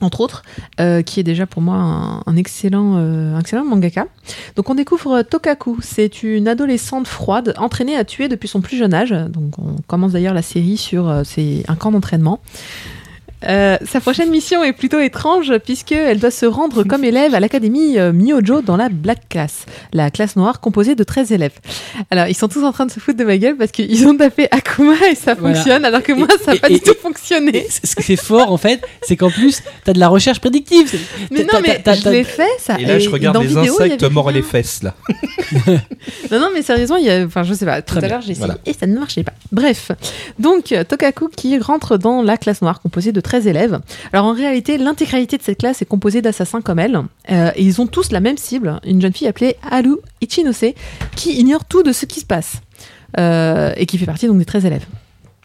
[0.01, 0.43] entre autres,
[0.79, 4.07] euh, qui est déjà pour moi un, un excellent, euh, excellent mangaka.
[4.55, 8.93] Donc on découvre Tokaku, c'est une adolescente froide entraînée à tuer depuis son plus jeune
[8.93, 9.11] âge.
[9.11, 12.39] Donc on commence d'ailleurs la série sur euh, c'est un camp d'entraînement.
[13.45, 17.99] Euh, sa prochaine mission est plutôt étrange puisqu'elle doit se rendre comme élève à l'académie
[17.99, 21.53] euh, Myojo dans la Black Class, la classe noire composée de 13 élèves.
[22.09, 24.17] Alors ils sont tous en train de se foutre de ma gueule parce qu'ils ont
[24.17, 25.53] tapé Akuma et ça Voilà.
[25.55, 27.67] fonctionne alors que moi Et- ça n'a pas et- du tout fonctionné.
[27.83, 30.99] Ce qui est fort en fait, c'est qu'en plus, t'as de la recherche prédictive.
[31.29, 32.79] Mais t'as- non mais je l'ai fait ça.
[32.79, 34.95] Et là je regarde les vidéo, insectes morts les fesses là.
[36.31, 37.81] Non, non, mais sérieusement, il y a, enfin, je sais pas.
[37.81, 38.59] Tout Très à l'heure, j'ai essayé voilà.
[38.65, 39.33] et ça ne marchait pas.
[39.51, 39.91] Bref,
[40.39, 43.79] donc euh, Tokaku qui rentre dans la classe noire composée de 13 élèves.
[44.13, 46.87] Alors en réalité, l'intégralité de cette classe est composée d'assassins comme elle,
[47.29, 50.73] Euh, et ils ont tous la même cible, une jeune fille appelée Haru Ichinose,
[51.15, 52.61] qui ignore tout de ce qui se passe
[53.19, 54.85] euh, et qui fait partie donc des 13 élèves.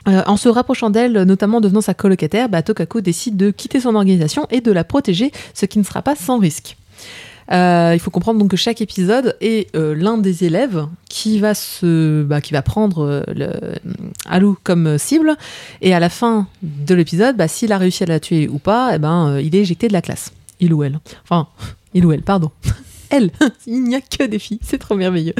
[0.09, 3.94] Euh, en se rapprochant d'elle, notamment devenant sa colocataire, bah, Tokaku décide de quitter son
[3.96, 6.76] organisation et de la protéger, ce qui ne sera pas sans risque.
[7.51, 11.55] Euh, il faut comprendre donc que chaque épisode est euh, l'un des élèves qui va
[11.55, 13.52] se, bah, qui va prendre euh, le
[14.28, 15.36] Haru comme cible,
[15.81, 18.93] et à la fin de l'épisode, bah, s'il a réussi à la tuer ou pas,
[18.94, 20.32] eh ben, il est éjecté de la classe.
[20.60, 21.01] Il ou elle.
[21.24, 21.48] Enfin,
[21.94, 22.51] il ou elle, pardon.
[23.14, 23.31] Elle,
[23.66, 25.35] il n'y a que des filles, c'est trop merveilleux.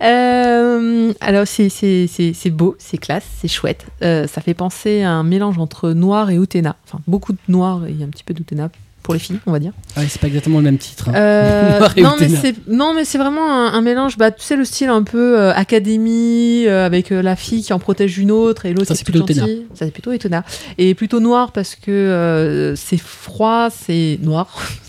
[0.00, 3.86] Alors c'est beau, c'est classe, c'est chouette.
[4.00, 6.76] Ça fait penser à un mélange entre noir et Utena.
[6.86, 8.70] Enfin, beaucoup de noir et un petit peu d'Utena
[9.02, 9.72] pour les filles, on va dire.
[9.96, 11.08] Ah c'est pas exactement le même titre.
[11.08, 11.14] hein.
[11.14, 14.64] Euh, non, mais c'est non mais c'est vraiment un, un mélange bah tu sais le
[14.66, 18.66] style un peu euh, académie euh, avec euh, la fille qui en protège une autre
[18.66, 19.66] et l'autre Ça, c'est plutôt gentille.
[19.74, 20.44] ça c'est plutôt Etona
[20.76, 24.48] et plutôt noir parce que c'est froid c'est noir.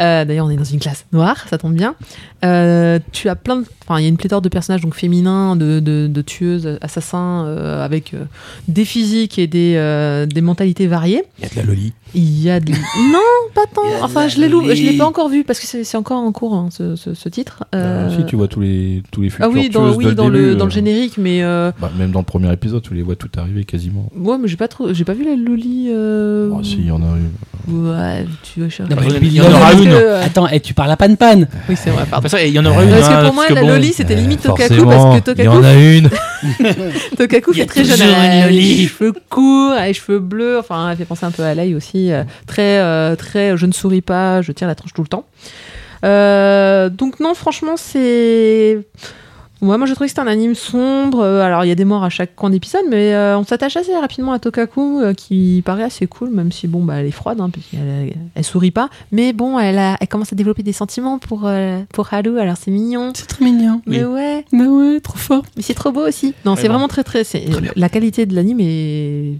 [0.00, 1.94] Euh, D'ailleurs, on est dans une classe noire, ça tombe bien.
[2.44, 3.64] Euh, tu as plein de.
[3.86, 7.84] Enfin, il y a une pléthore de personnages donc féminins, de, de, tueuses, assassins, euh,
[7.84, 8.12] avec
[8.66, 11.22] des physiques et des, des mentalités variées.
[11.38, 11.92] Il y a de la loli.
[12.14, 12.70] Il y a de...
[12.72, 13.18] non,
[13.54, 13.82] pas tant.
[14.02, 16.30] Enfin, je l'ai lou- je l'ai pas encore vu parce que c'est c'est encore en
[16.32, 17.64] cours hein, ce, ce, ce titre.
[17.74, 20.28] Euh, Si tu vois tous les tous les futurs Ah oui, dans, oui, le dans,
[20.28, 22.94] le, début, dans le euh, générique, mais euh, bah, même dans le premier épisode, tu
[22.94, 24.08] les vois tout arriver quasiment.
[24.16, 25.88] ouais, mais j'ai pas trop, j'ai pas vu la Loli.
[25.92, 26.50] Euh...
[26.52, 27.72] Oh, si, il y en a eu.
[27.72, 28.92] Ouais, tu vas chercher.
[28.92, 29.92] Il y en- depuis il y en aura une.
[30.22, 31.40] Attends, eh, tu parles à Pan Pan.
[31.68, 32.28] Oui, c'est vrai, pardon.
[32.28, 32.90] façon, il y en aura une.
[32.90, 35.32] Parce hein, que pour moi, parce que la bon, Loli, c'était limite Tokaku parce que
[35.36, 36.10] Il y en Tokaku, a une.
[37.16, 37.96] Tokaku Il y a fait très jeune.
[38.08, 38.74] une Elle a Loli.
[38.76, 40.58] les cheveux courts, les cheveux bleus.
[40.58, 42.03] Enfin, elle fait penser un peu à Lei aussi.
[42.12, 43.56] Euh, très, euh, très.
[43.56, 45.24] Je ne souris pas, je tire la tronche tout le temps.
[46.04, 48.78] Euh, donc non, franchement, c'est.
[49.62, 51.24] Ouais, moi, je trouve que c'est un anime sombre.
[51.24, 53.94] Alors, il y a des morts à chaque coin d'épisode, mais euh, on s'attache assez
[53.96, 57.40] rapidement à Tokaku, euh, qui paraît assez cool, même si bon, bah, elle est froide,
[57.40, 58.90] hein, parce qu'elle elle sourit pas.
[59.10, 62.38] Mais bon, elle, a, elle commence à développer des sentiments pour euh, pour Haru.
[62.38, 63.12] Alors, c'est mignon.
[63.14, 63.80] C'est très mignon.
[63.86, 64.44] Mais ouais.
[64.52, 65.44] Mais ouais, trop fort.
[65.56, 66.34] Mais c'est trop beau aussi.
[66.44, 66.88] Non, c'est Vraiment.
[66.88, 67.24] très très.
[67.24, 67.72] c'est- Très bien.
[67.74, 69.38] la qualité de l'anime est.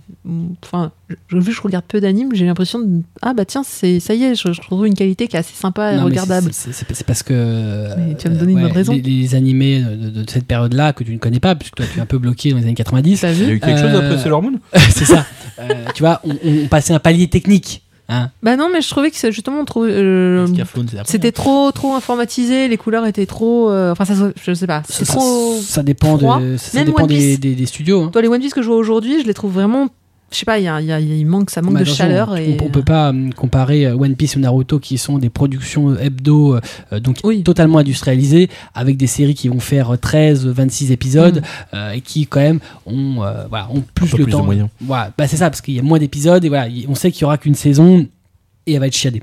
[0.65, 0.91] Enfin,
[1.29, 3.03] je, vu que je regarde peu d'animes, j'ai l'impression de.
[3.21, 5.55] Ah bah tiens, c'est ça y est, je, je trouve une qualité qui est assez
[5.55, 6.49] sympa et Non, regardable.
[6.53, 7.35] c'est- parce que.
[7.37, 8.93] euh, Mais tu vas me donner une bonne raison.
[8.95, 12.03] Les, les animés de, cette période-là que tu ne connais pas, puisque toi tu es
[12.03, 13.21] un peu bloqué dans les années 90.
[13.21, 14.55] T'as Il y a vu eu quelque chose Euh, après Sailor Moon
[14.91, 15.27] c'est ça.
[15.59, 15.65] Euh,
[15.95, 17.83] tu vois, on, on passait un palier technique.
[18.09, 20.47] Hein Bah non, mais je trouvais que justement euh,
[21.07, 21.31] C'était hein.
[21.35, 23.71] trop, trop informatisé, les couleurs étaient trop.
[23.71, 24.83] euh, enfin, ça, je sais pas.
[24.89, 25.59] C'est ça, trop.
[25.61, 26.39] ça dépend, froid.
[26.41, 27.41] de, ça Même dépend One des, Piece.
[27.41, 28.03] des- des studios.
[28.03, 28.09] hein.
[28.13, 29.89] Toi, les One Piece que je vois aujourd'hui, je les trouve vraiment.
[30.35, 31.85] Je sais pas, il y a, il y a- il manque, ça manque Bah, de
[31.85, 32.31] chaleur.
[32.33, 32.57] on, et...
[32.61, 35.99] on peut pas hum, comparer euh, One Piece ou Naruto qui sont des productions euh,
[36.03, 36.57] hebdo
[36.93, 37.43] euh, donc Oui.
[37.45, 41.43] totalement industrialisées avec des séries qui vont faire 13 26 épisodes Mm.
[41.77, 44.45] euh, et qui quand même ont euh, voilà, ont plus le plus de temps.
[44.45, 44.69] moyens.
[44.81, 47.11] Voilà, bah c'est ça parce qu'il y a moins d'épisodes et voilà, y- on sait
[47.13, 48.07] qu'il y aura qu'une saison
[48.67, 49.23] et elle va être chiadée.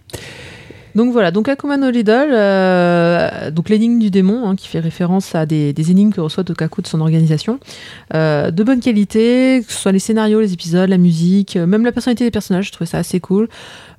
[0.96, 5.36] Donc voilà, donc Akuma no Lidl, euh, donc l'énigme du démon, hein, qui fait référence
[5.36, 7.60] à des, des énigmes que reçoit Tokaku de son organisation,
[8.14, 11.86] euh, de bonne qualité, que ce soit les scénarios, les épisodes, la musique, euh, même
[11.86, 13.48] la personnalité des personnages, je trouvais ça assez cool.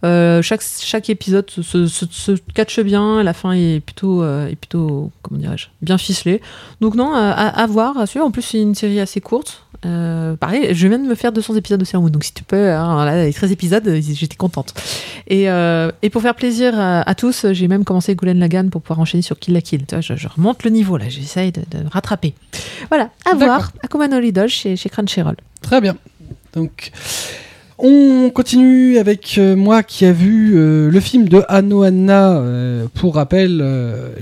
[0.04, 4.48] Euh, chaque, chaque épisode se, se, se- se catche bien, la fin est plutôt, euh,
[4.48, 6.40] est plutôt comment dirais-je, bien ficelée.
[6.80, 8.24] Donc non, à, à, voir, à suivre.
[8.26, 9.64] En plus, c'est une série assez courte.
[9.84, 12.44] Euh, pareil, je viens de me faire 200 épisodes de Sailor Moon, donc si tu
[12.44, 14.74] peux, hein, là, les 13 épisodes, euh, j'étais contente.
[15.26, 18.80] Et, euh, et pour faire plaisir à, à tous, j'ai même commencé Goulen Lagan pour
[18.82, 19.84] pouvoir enchaîner sur Kill la Kill.
[19.86, 22.34] Tu vois, je, je remonte le niveau là, j'essaye de, de rattraper.
[22.90, 23.72] Voilà, à voir.
[23.82, 25.36] Akuma no Lidl chez, chez Crunchyroll.
[25.62, 25.96] Très bien.
[26.54, 26.92] Donc,
[27.82, 32.36] on continue avec euh, moi qui a vu euh, le film de Anna.
[32.36, 33.64] Euh, pour rappel,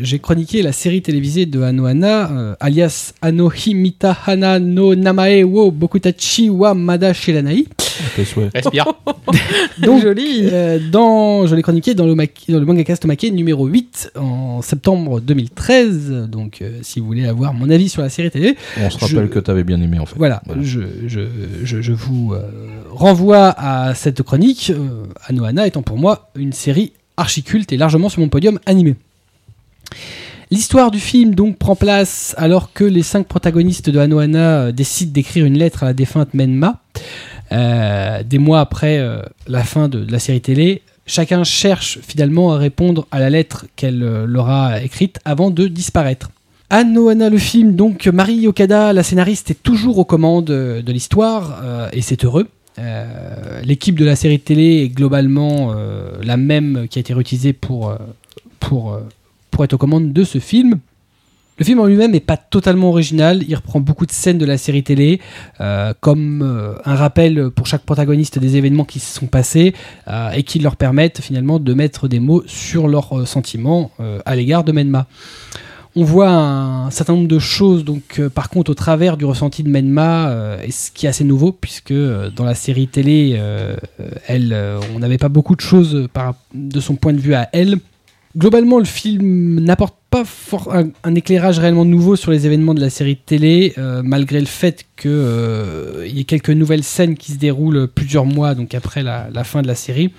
[0.00, 5.70] j'ai chroniqué la série télévisée de Ano Anna, alias Ano Himita Hana no Namae wo
[5.70, 7.66] Bokutachi wa Mada Shiranai.
[8.16, 8.86] Respire.
[9.82, 10.48] Donc, Joli.
[10.52, 15.20] euh, dans, je l'ai chroniqué dans le, dans le manga Tomake numéro 8 en septembre
[15.20, 16.26] 2013.
[16.28, 19.04] Donc, euh, si vous voulez avoir mon avis sur la série télé, On se Je-
[19.16, 20.16] rappelle que tu avais bien aimé en fait.
[20.16, 21.20] voilà, Je, je,
[21.64, 22.42] je, je vous euh,
[22.90, 28.20] renvoie à cette chronique, euh, Anohana étant pour moi une série archiculte et largement sur
[28.20, 28.94] mon podium animé.
[30.52, 35.44] L'histoire du film donc prend place alors que les cinq protagonistes de Anohana décident d'écrire
[35.46, 36.80] une lettre à la défunte Menma.
[37.52, 42.58] Euh, des mois après euh, la fin de, la série télé, chacun cherche finalement à
[42.58, 46.30] répondre à la lettre qu'elle euh, leur a écrite avant de disparaître.
[46.70, 51.60] Anohana le film, donc Marie Okada, la scénariste, est toujours aux commandes euh, de l'histoire
[51.92, 52.48] et c'est heureux.
[53.62, 55.74] L'équipe de la série télé est globalement
[56.22, 57.94] la même qui a été réutilisée pour,
[58.58, 58.98] pour,
[59.50, 60.78] pour être aux commandes de ce film.
[61.60, 64.56] Le film en lui-même n'est pas totalement original, il reprend beaucoup de scènes de la
[64.56, 65.20] série télé,
[65.60, 69.74] euh, comme euh, un rappel pour chaque protagoniste des événements qui se sont passés
[70.08, 73.90] euh, et qui leur permettent finalement de mettre des mots sur leurs sentiments
[74.24, 75.06] à l'égard de Menma.
[75.96, 79.68] On voit un certain nombre de choses, donc par contre au travers du ressenti de
[79.68, 83.38] Menma, et ce qui est assez nouveau, puisque dans la série télé,
[84.26, 84.56] elle,
[84.94, 86.08] on n'avait pas beaucoup de choses
[86.54, 87.80] de son point de vue à elle.
[88.36, 90.22] Globalement, le film n'apporte pas
[91.04, 94.86] un, éclairage réellement nouveau sur les événements de la série télé, euh, malgré le fait
[94.96, 95.10] qu'il
[96.06, 99.66] y ait quelques nouvelles scènes qui se déroulent plusieurs mois donc après la, fin de
[99.66, 100.12] la série.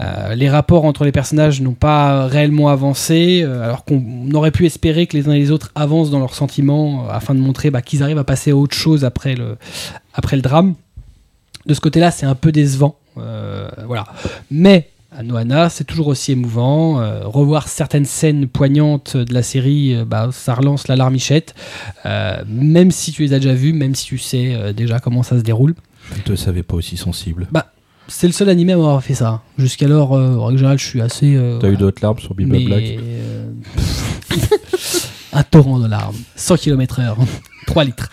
[0.00, 4.66] Euh, les rapports entre les personnages n'ont pas réellement avancé, euh, alors qu'on aurait pu
[4.66, 7.70] espérer que les uns et les autres avancent dans leurs sentiments euh, afin de montrer
[7.70, 9.56] bah, qu'ils arrivent à passer à autre chose après le,
[10.14, 10.74] après le drame.
[11.66, 12.96] De ce côté-là, c'est un peu décevant.
[13.18, 14.06] Euh, voilà.
[14.50, 17.00] Mais à Noana, c'est toujours aussi émouvant.
[17.00, 21.54] Euh, revoir certaines scènes poignantes de la série, euh, bah, ça relance la larmichette.
[22.06, 25.22] Euh, même si tu les as déjà vues, même si tu sais euh, déjà comment
[25.22, 25.74] ça se déroule.
[26.12, 27.48] Je ne te savais pas aussi sensible.
[28.08, 29.42] C'est le seul animé à m'avoir fait ça.
[29.58, 31.34] Jusqu'alors, euh, en règle générale, je suis assez.
[31.36, 33.50] euh, T'as eu d'autres larmes sur Bible Mais, Black euh,
[35.32, 36.16] un torrent de larmes.
[36.36, 37.14] 100 km/h.
[37.66, 38.08] 3 litres.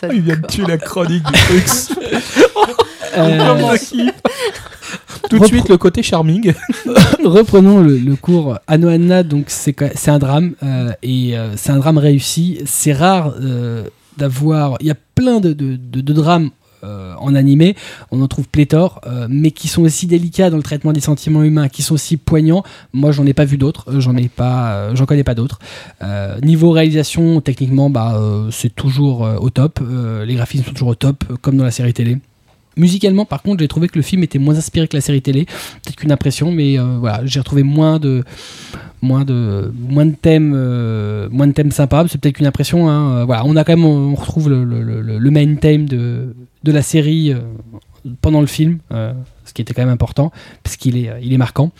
[0.00, 1.64] Ça- Il vient de tuer la chronique du truc.
[3.16, 3.76] Euh,
[5.30, 6.52] Tout de suite le côté charming.
[7.24, 8.58] reprenons le, le cours.
[8.66, 12.60] Anohana, donc c'est un drame euh, et euh, c'est un drame réussi.
[12.64, 13.84] C'est rare euh,
[14.16, 14.76] d'avoir.
[14.80, 16.50] Il y a plein de, de- de- de drames.
[16.84, 17.74] euh, en animé,
[18.12, 21.42] on en trouve pléthore, euh, mais qui sont aussi délicats dans le traitement des sentiments
[21.42, 22.62] humains, qui sont aussi poignants.
[22.92, 25.58] Moi, j'en ai pas vu d'autres, euh, j'en ai pas, euh, j'en connais pas d'autres.
[26.02, 29.80] Euh, niveau réalisation, techniquement, bah, euh, c'est toujours euh, au top.
[29.82, 32.18] Euh, les graphismes sont toujours au top, euh, comme dans la série télé.
[32.76, 35.46] Musicalement, par contre, j'ai trouvé que le film était moins inspiré que la série télé.
[35.46, 38.22] Peut-être qu'une impression, mais euh, voilà, j'ai retrouvé moins de,
[39.00, 42.06] moins de, moins de thèmes, euh, moins de thèmes sympas.
[42.08, 42.88] C'est peut-être qu'une impression.
[42.88, 43.20] Hein.
[43.20, 46.34] Euh, Voilà, on a quand même, on retrouve le, le, le, le main theme de,
[46.64, 47.32] de la série
[48.20, 48.78] pendant le film,
[49.56, 50.30] qui était quand même important,
[50.62, 51.72] parce qu'il est, euh, il est marquant.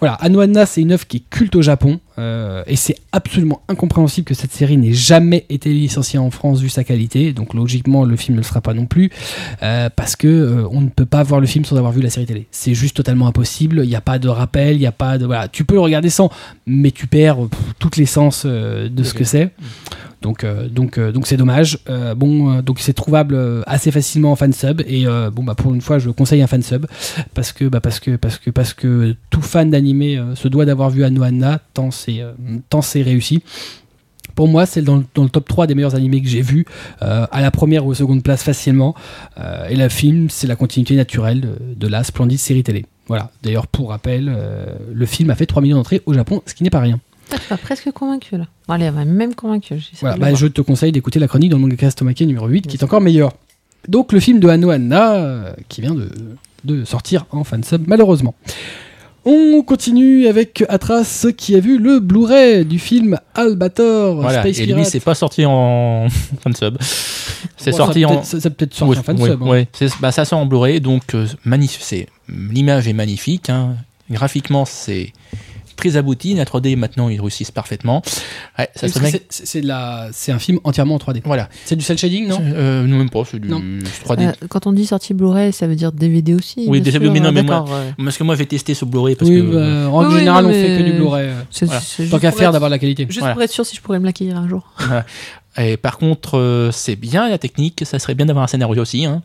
[0.00, 4.24] Voilà, Anohana, c'est une œuvre qui est culte au Japon, euh, et c'est absolument incompréhensible
[4.24, 7.32] que cette série n'ait jamais été licenciée en France vu sa qualité.
[7.32, 9.10] Donc logiquement, le film ne le sera pas non plus,
[9.62, 12.10] euh, parce que euh, on ne peut pas voir le film sans avoir vu la
[12.10, 12.46] série télé.
[12.50, 13.82] C'est juste totalement impossible.
[13.84, 15.48] Il n'y a pas de rappel, il n'y a pas de voilà.
[15.48, 16.30] Tu peux le regarder sans,
[16.66, 19.50] mais tu perds pff, toute l'essence de ce que c'est.
[20.20, 21.78] Donc, euh, donc, euh, donc c'est dommage.
[21.88, 25.98] Euh, bon, donc c'est trouvable assez facilement en fansub et bon bah pour une fois
[25.98, 26.86] je conseille un fansub
[27.34, 30.90] parce que bah parce que parce que parce que tout fan d'animé se doit d'avoir
[30.90, 32.22] vu Anno Anna tant c'est
[32.68, 33.42] tant c'est réussi.
[34.34, 36.64] Pour moi, c'est dans, le- top 3 des meilleurs animés que j'ai vus,
[37.00, 38.94] à la première ou aux seconde place facilement.
[39.68, 42.86] Et le film, c'est la continuité naturelle de, la splendide série télé.
[43.08, 43.32] Voilà.
[43.42, 44.32] D'ailleurs, pour rappel,
[44.92, 47.00] le film a fait 3 millions d'entrées au Japon, ce qui n'est pas rien.
[47.32, 48.46] Ah, tu m'as presque convaincu là.
[48.66, 49.74] Bon, allez, elle m'a même convaincu.
[50.00, 52.76] Voilà, bah, je te conseille d'écouter la chronique dans le manga Stomake numéro 8 qui
[52.76, 53.32] est encore meilleur.
[53.86, 56.10] Donc le film de Anna euh, qui vient de,
[56.64, 58.34] de sortir en fansub malheureusement.
[59.24, 64.40] On continue avec Atras qui a vu le Blu-ray du film Albator Voilà.
[64.40, 66.06] Space Et lui, c'est pas sorti en
[66.40, 66.78] fansub.
[67.56, 68.10] C'est Bon, sorti ça en.
[68.14, 69.42] peut-être- Ça, ça peut être sorti Ouais, en fansub.
[69.42, 69.82] ouais, hein.
[69.82, 69.88] ouais.
[70.00, 71.26] Bah, ça sort en Blu-ray, donc euh,
[72.50, 73.50] l'image est magnifique.
[73.50, 73.74] hein.
[74.10, 75.12] Graphiquement, c'est
[75.78, 76.34] très abouti.
[76.34, 78.02] La 3D maintenant, ils réussissent parfaitement.
[78.58, 79.10] Ouais, ça Parce se que met.
[79.10, 81.22] c'est- C'est c'est de la- c'est un film entièrement en 3D.
[81.24, 81.48] Voilà.
[81.64, 82.38] C'est du cel shading, non?
[82.42, 83.22] Euh, non, même pas.
[83.30, 83.62] C'est du Non.
[84.04, 84.26] 3D.
[84.26, 86.64] Euh, quand on dit sortie Blu-ray, ça veut dire DVD aussi.
[86.68, 88.04] Oui, bien DVD, sûr, mais non, euh, mais moi- ouais.
[88.04, 89.42] Parce que moi, j'ai testé ce Blu-ray parce Oui, que.
[89.42, 91.24] bah, en Oui, oui, général, non, on fait que du Bluray.
[91.24, 91.80] euh, C'est- Voilà.
[91.80, 93.04] c'est Tant qu'à faire être- d'avoir la qualité.
[93.08, 93.34] Juste Voilà.
[93.34, 94.66] pour être sûr si je pourrais me l'acquérir un jour.
[95.56, 97.82] Et par contre, euh, c'est bien la technique.
[97.84, 99.04] Ça serait bien d'avoir un scénario aussi.
[99.06, 99.22] hein.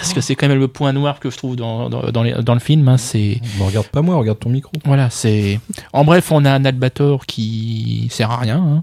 [0.00, 2.32] Parce que c'est quand même le point noir que je trouve dans, dans, dans les-
[2.42, 2.88] dans le film.
[2.88, 4.72] hein, c'est regarde pas moi, regarde ton micro.
[4.84, 5.60] voilà, c'est.
[5.92, 8.56] En bref, on a un Albator qui sert à rien.
[8.56, 8.82] hein.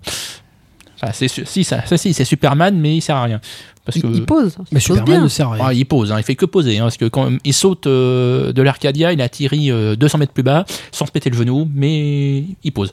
[1.01, 3.41] Enfin, c'est si ça, ça si, c'est Superman, mais il sert à rien
[3.85, 4.55] parce que Il, il pose.
[4.71, 5.23] Mais Superman bien.
[5.23, 5.65] ne sert à rien.
[5.67, 8.53] Ah, il pose, hein, il fait que poser, hein, parce que quand il saute euh,
[8.53, 10.63] de l'Arcadia, il atterrit euh, 200 mètres plus bas,
[10.93, 12.91] sans se péter le genou, mais il pose.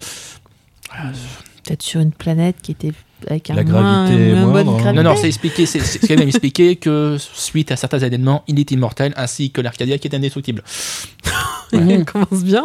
[1.63, 2.93] Peut-être sur une planète qui était
[3.29, 4.81] avec un La moins- gravité est moins bonne moindre, hein.
[4.83, 5.03] gravité.
[5.03, 8.71] Non, non, c'est expliqué, c'est quand même expliqué que suite à certains événements, il est
[8.71, 10.63] immortel, ainsi que l'Arcadia qui est indestructible.
[11.73, 12.05] Mhm.
[12.05, 12.65] commence bien.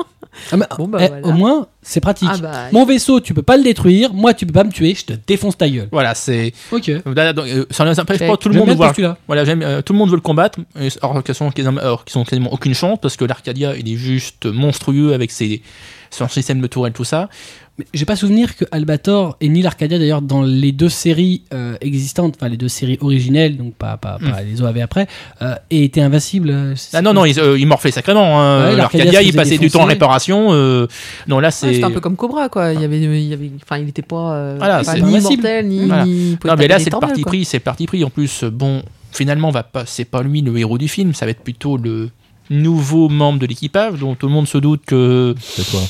[0.51, 1.27] Ah, Bon, bah, eh, voilà.
[1.27, 2.27] Au moins, c'est pratique.
[2.31, 4.11] Ah bah, Mon vaisseau, tu peux pas le détruire.
[4.13, 4.95] Moi, tu peux pas me tuer.
[4.95, 5.87] Je te défonce ta gueule.
[5.91, 6.53] Voilà, c'est.
[6.71, 6.91] Ok.
[7.15, 8.93] Là, donc, euh, Ça n'empêche pas tout le monde voir.
[9.27, 10.59] Voilà, euh, tout le monde veut le combattre,
[11.03, 15.13] alors qu'ils sont, qu'ils ont quasiment aucune chance, parce que l'Arcadia, il est juste monstrueux
[15.13, 15.61] avec ses,
[16.09, 17.29] son système de tourelle, tout ça.
[17.77, 21.75] Mais J'ai pas souvenir que Albator et ni l'Arcadia d'ailleurs dans les deux séries euh,
[21.81, 25.07] existantes, enfin les deux séries originelles, donc pas, pas, pas les OAV après,
[25.41, 26.49] euh, aient été invincibles.
[26.51, 28.39] euh, Ah non, non, il, euh, il morflait sacrément.
[28.41, 28.69] Hein.
[28.69, 30.53] Ouais, l'Arcadia il passait du temps en réparation.
[30.53, 30.87] euh,
[31.27, 31.73] non, là, ouais, c'est.
[31.73, 32.71] c'était un peu comme Cobra, quoi.
[32.71, 35.09] Il y avait, il y avait, enfin, il était pas, euh, Voilà, pas c'est- ni
[35.17, 35.33] invincible.
[35.43, 35.85] immortel, ni.
[35.87, 36.05] Voilà.
[36.05, 37.29] ni pouvait Non, mais là, c'est le parti quoi.
[37.31, 37.43] pris.
[37.43, 38.05] C'est parti pris.
[38.05, 41.13] En plus, bon, finalement, va pas, c'est pas lui le héros du film.
[41.13, 42.09] Ça va être plutôt le
[42.49, 45.35] nouveau membre de l'équipage, dont tout le monde se doute que.
[45.41, 45.81] C'est toi.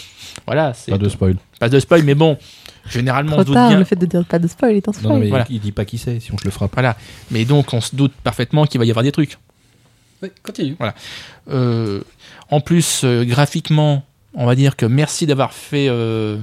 [0.45, 1.35] Voilà, c'est Pas de spoil.
[1.59, 2.37] pas de spoil, mais bon,
[2.89, 3.79] généralement, on se doute tard, bien.
[3.79, 5.19] le fait de dire pas de spoil est un Non, non, spoil.
[5.21, 5.45] mais Voilà.
[5.49, 6.71] il, dit pas qui c'est, sinon je le frappe.
[6.73, 6.95] Voilà.
[7.31, 9.37] Mais donc, on se doute parfaitement qu'il va y avoir des trucs.
[10.21, 10.75] Ouais, continue.
[11.49, 12.01] Euh,
[12.51, 14.03] en plus, euh, graphiquement,
[14.33, 15.87] on va dire que merci d'avoir fait.
[15.89, 16.37] euh,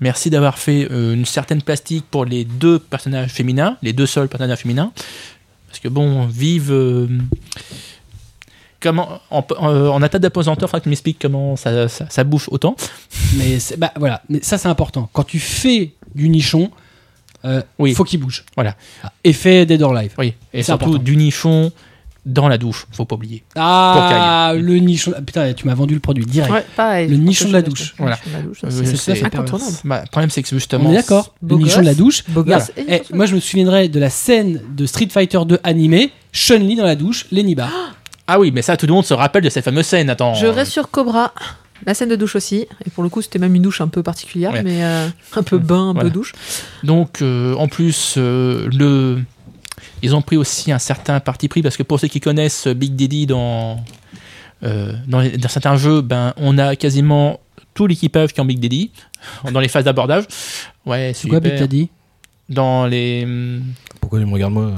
[0.00, 4.28] merci d'avoir fait euh, une certaine plastique pour les deux personnages féminins, les deux seuls
[4.28, 4.92] personnages féminins.
[5.68, 6.72] Parce que bon, vive.
[8.86, 12.06] Euh, comment, en, en, en attaque d'apesanteur, il faudra que tu m'expliques comment ça, ça,
[12.08, 12.76] ça bouffe autant.
[13.36, 15.08] Mais bah, voilà, mais ça c'est important.
[15.12, 16.70] Quand tu fais du nichon,
[17.44, 17.94] euh, Oui.
[17.94, 18.44] faut qu'il bouge.
[18.56, 18.74] Voilà.
[19.24, 20.12] Effet Dead or Live.
[20.18, 20.34] Oui.
[20.52, 21.02] Et surtout important.
[21.02, 21.70] du nichon
[22.24, 23.44] dans la douche, faut pas oublier.
[23.54, 25.12] Ah, le nichon.
[25.16, 26.52] ah, Putain, tu m'as vendu le produit direct.
[26.52, 27.08] Ouais, pareil.
[27.08, 27.94] Le nichon de la douche.
[27.98, 28.18] Voilà.
[28.26, 29.72] Le nichon de la douche, Euh, ça, c'est- incontournable.
[29.84, 30.88] Bah, le problème, c'est que justement.
[30.90, 31.34] On est d'accord.
[31.40, 31.98] Le Beau nichon de la gosse.
[31.98, 32.24] douche.
[32.34, 36.10] Gosse et eh, moi je me souviendrai de la scène de Street Fighter 2 animé,
[36.32, 37.70] Chun-Li dans la douche, Lenny Bar.
[38.26, 40.10] Ah oui, mais ça, tout le monde se rappelle de cette fameuse scène.
[40.10, 40.34] Attends.
[40.34, 41.32] Je reste sur Cobra.
[41.84, 42.66] La scène de douche aussi.
[42.86, 44.62] Et pour le coup, c'était même une douche un peu particulière, Ouais.
[44.62, 46.08] mais euh, un peu bain, un Voilà.
[46.08, 46.32] peu douche.
[46.82, 49.20] Donc, euh, en plus, euh, le...
[50.02, 52.96] ils ont pris aussi un certain parti pris parce que pour ceux qui connaissent Big
[52.96, 53.84] Daddy dans,
[54.64, 57.40] euh, dans, les- dans certains jeux, ben, on a quasiment
[57.74, 58.90] tout l'équipage qui est en Big Daddy
[59.52, 60.24] dans les phases d'abordage.
[60.86, 61.60] Ouais, C'est quoi, Big super.
[61.68, 61.90] Daddy?
[62.48, 63.24] Dans les.
[63.24, 63.62] hum,
[64.00, 64.70] Pourquoi tu me regardes moi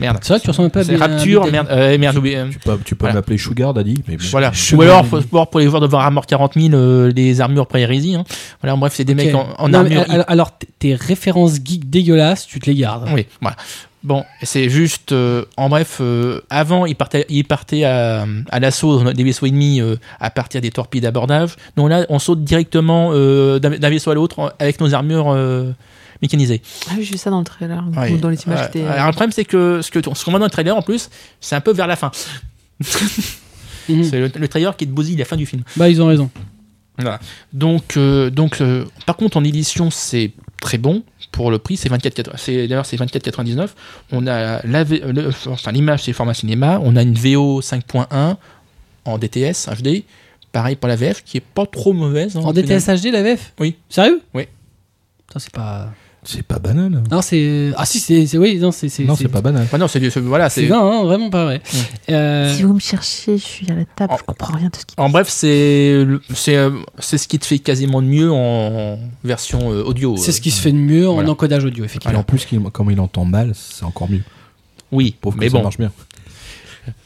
[0.00, 0.18] Merde.
[0.22, 2.36] C'est vrai que tu ressembles un peu à C'est à Rapture, merde, euh, merde, j'oublie,
[2.36, 3.14] euh, Tu peux, tu peux Voilà.
[3.14, 4.52] m'appeler Sugar Daddy, mais Voilà.
[4.52, 5.26] Sugar Ou alors, Daddy.
[5.26, 8.14] pour, pour les joueurs de Warhammer 40 000, euh, les armures pré-hérésie.
[8.14, 8.22] Hein.
[8.62, 10.24] Voilà, bref, c'est des mecs en, en Non, mais armure.
[10.28, 13.08] alors, tes références geeks dégueulasses, tu te les gardes.
[13.12, 13.56] Oui, voilà.
[14.04, 19.02] Bon, c'est juste, euh, en bref, euh, avant, ils partaient, ils partaient à, à l'assaut
[19.12, 21.56] des vaisseaux ennemis euh, à partir des torpilles d'abordage.
[21.76, 25.34] Donc là, on saute directement euh, d'un vaisseau à l'autre euh, avec nos armures
[26.22, 26.62] mécanisées.
[26.88, 27.84] Ah oui, j'ai vu ça dans le trailer.
[27.96, 28.12] Ouais.
[28.12, 28.84] Ou dans les images Ouais.
[28.84, 31.10] Alors, le problème, c'est que ce que ce qu'on voit dans le trailer, en plus,
[31.40, 32.10] c'est un peu vers la fin.
[33.88, 34.04] Mhm.
[34.04, 35.62] C'est le, le trailer qui te bousille la fin du film.
[35.76, 36.28] Bah, ils ont raison.
[37.54, 41.78] Donc, euh, donc euh, par contre, en édition, c'est très bon pour le prix.
[41.78, 42.32] C'est 24,99.
[42.36, 43.68] C'est d'ailleurs c'est 24,99.
[44.12, 44.60] On a
[45.46, 46.80] enfin l'image c'est format cinéma.
[46.82, 48.36] On a une VO 5.1
[49.06, 50.02] en DTS HD.
[50.52, 52.36] Pareil pour la VF qui est pas trop mauvaise.
[52.36, 52.52] hein, En.
[52.52, 53.76] DTS HD, la VF Oui.
[53.88, 54.20] Sérieux?
[54.34, 54.44] Oui.
[55.32, 55.92] Ça, c'est pas.
[56.30, 57.02] C'est pas banal.
[57.10, 57.70] Non, c'est.
[57.78, 58.26] Ah si, c'est.
[58.26, 58.90] c'est- Oui, non, c'est.
[59.04, 59.66] Non, c'est pas banal.
[59.72, 61.62] Ah non, c'est du- voilà, C'est bien, hein, vraiment pas vrai.
[62.10, 64.18] Euh, Si vous me cherchez, je suis à la table, Oh.
[64.20, 65.48] je comprends rien de ce qui En bref, c'est
[65.94, 66.18] euh,
[66.98, 70.18] c'est ce qui te fait quasiment de mieux en version euh, audio.
[70.18, 72.18] c'est ce qui se fait de mieux en encodage audio, Et effectivement.
[72.18, 74.22] en plus, qu'il- comme il entend mal, c'est encore mieux.
[74.92, 75.62] Oui, Pauvre que mais ça bon.
[75.62, 75.90] marche bien.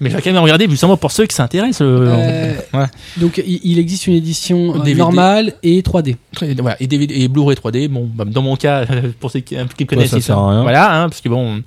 [0.00, 1.82] Mais j'ai quand même regardé justement pour ceux qui s'intéressent.
[1.82, 2.86] euh, Euh, Ouais.
[3.18, 4.94] Donc il, existe une édition DVD.
[4.98, 6.16] normale et 3D.
[6.42, 7.88] Et, voilà, et, DVD et Blu-ray 3D.
[7.88, 8.84] Bon, bah, dans mon cas,
[9.20, 10.62] pour ceux qui, qui me connaissent, ça ils sert à rien.
[10.62, 11.62] Voilà, hein, parce que bon,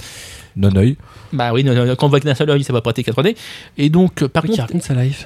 [0.56, 0.96] Non œil.
[1.34, 3.36] bah oui, non, non, quand on voit qu'un seul œil, ça va prêter qu'à 3D.
[3.78, 4.66] Et donc, euh, par contre,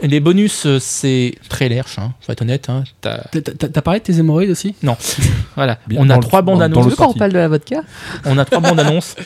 [0.01, 2.67] les bonus, c'est très lerche, hein, faut être honnête.
[2.69, 4.73] Hein, t'as- parlé de tes hémorroïdes aussi?
[5.55, 6.93] Voilà, Bien, on a le- trois bandes annonces.
[6.99, 7.81] on parle de la vodka?
[8.25, 9.15] On a trois bandes annonces.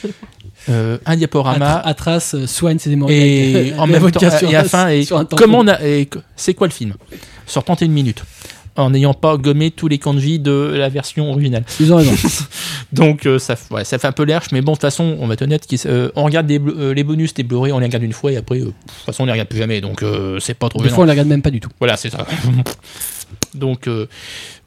[0.70, 1.80] euh, un diaporama.
[1.80, 3.22] Atra- Atras euh, soigne ses hémorroïdes.
[3.22, 5.78] Et en même temps, et à fin, et comment on a,
[6.36, 6.94] c'est quoi le film?
[7.46, 8.24] Sur 31 minutes.
[8.76, 11.64] En n'ayant pas gommé tous les kanji de la version originale.
[11.80, 12.14] Ils ont raison.
[12.92, 15.28] Donc euh, ça, ouais, ça fait un peu l'herche, mais bon, de toute façon, on
[15.28, 18.04] va être honnête, euh, on regarde des euh, les bonus des Blu-ray, on les regarde
[18.04, 19.80] une fois et après, euh, de toute façon, on les regarde plus jamais.
[19.80, 20.96] Donc euh, c'est pas trop Des gênant.
[20.96, 21.70] fois, on les regarde même pas du tout.
[21.80, 22.26] Voilà, c'est ça.
[23.54, 24.08] donc euh,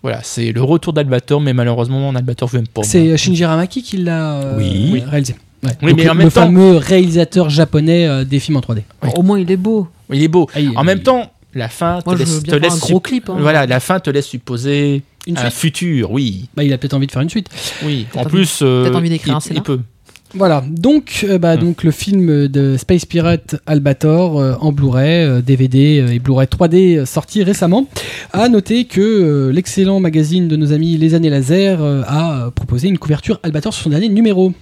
[0.02, 2.84] voilà, c'est le retour d'Albator, mais malheureusement, Albator, je n'aime pas.
[2.84, 5.02] C'est Shinji Ramaki qui l'a euh, Oui.
[5.04, 5.34] réalisé.
[5.64, 5.70] Ouais.
[5.82, 8.60] Oui, Donc, mais le, en le même temps- fameux réalisateur japonais euh, des films en
[8.60, 8.82] 3D.
[9.02, 9.10] Oui.
[9.16, 9.88] Au moins, il est beau.
[10.12, 10.48] Il est beau.
[10.54, 13.28] Ah, il- En même temps, la fin te Moi, laisse, te un gros clip.
[13.30, 13.36] hein.
[13.40, 15.52] Voilà, la fin te laisse supposer Une un suite.
[15.54, 16.48] futur, oui.
[16.56, 17.48] Bah, il a peut-être envie de faire une suite.
[17.84, 19.62] Oui, en envie- plus, euh, peut-être envie d'écrire il, un il scénar.
[19.64, 19.80] peut.
[20.34, 21.60] Voilà, donc, euh, bah, Hmm.
[21.60, 26.96] donc le film de Space Pirate Albator euh, en Blu-ray, euh, DVD et Blu-ray 3D
[26.98, 27.86] euh, sorti récemment.
[28.32, 32.88] À noter que euh, l'excellent magazine de nos amis Les Années Laser euh, a proposé
[32.88, 34.52] une couverture Albator sur son dernier numéro.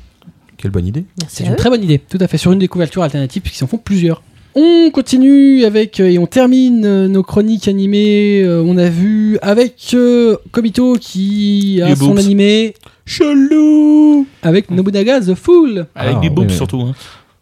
[0.57, 1.05] Quelle bonne idée.
[1.29, 3.67] C'est une très bonne idée, tout à fait, sur une des couvertures alternatives qui s'en
[3.67, 4.23] font plusieurs.
[4.57, 8.41] On continue avec euh, et on termine euh, nos chroniques animées.
[8.45, 12.19] Euh, on a vu avec euh, Kobito qui a son boobs.
[12.21, 12.75] animé
[13.05, 15.87] Chelou avec Nobunaga The Fool.
[15.95, 16.55] Avec Ah, du oui, boobs oui.
[16.57, 16.81] surtout.
[16.83, 16.93] hein.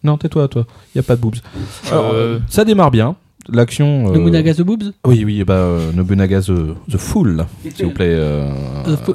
[0.05, 0.67] Non, tais-toi, toi.
[0.95, 1.37] Il y a pas de boobs.
[1.91, 3.15] Alors, euh, ça démarre bien.
[3.49, 4.09] L'action.
[4.09, 6.53] euh, Nobunaga The Boobs Oui, oui, bah, euh, Nobunaga the,
[6.91, 7.45] the Fool,
[7.75, 8.07] s'il vous plaît.
[8.09, 8.51] euh,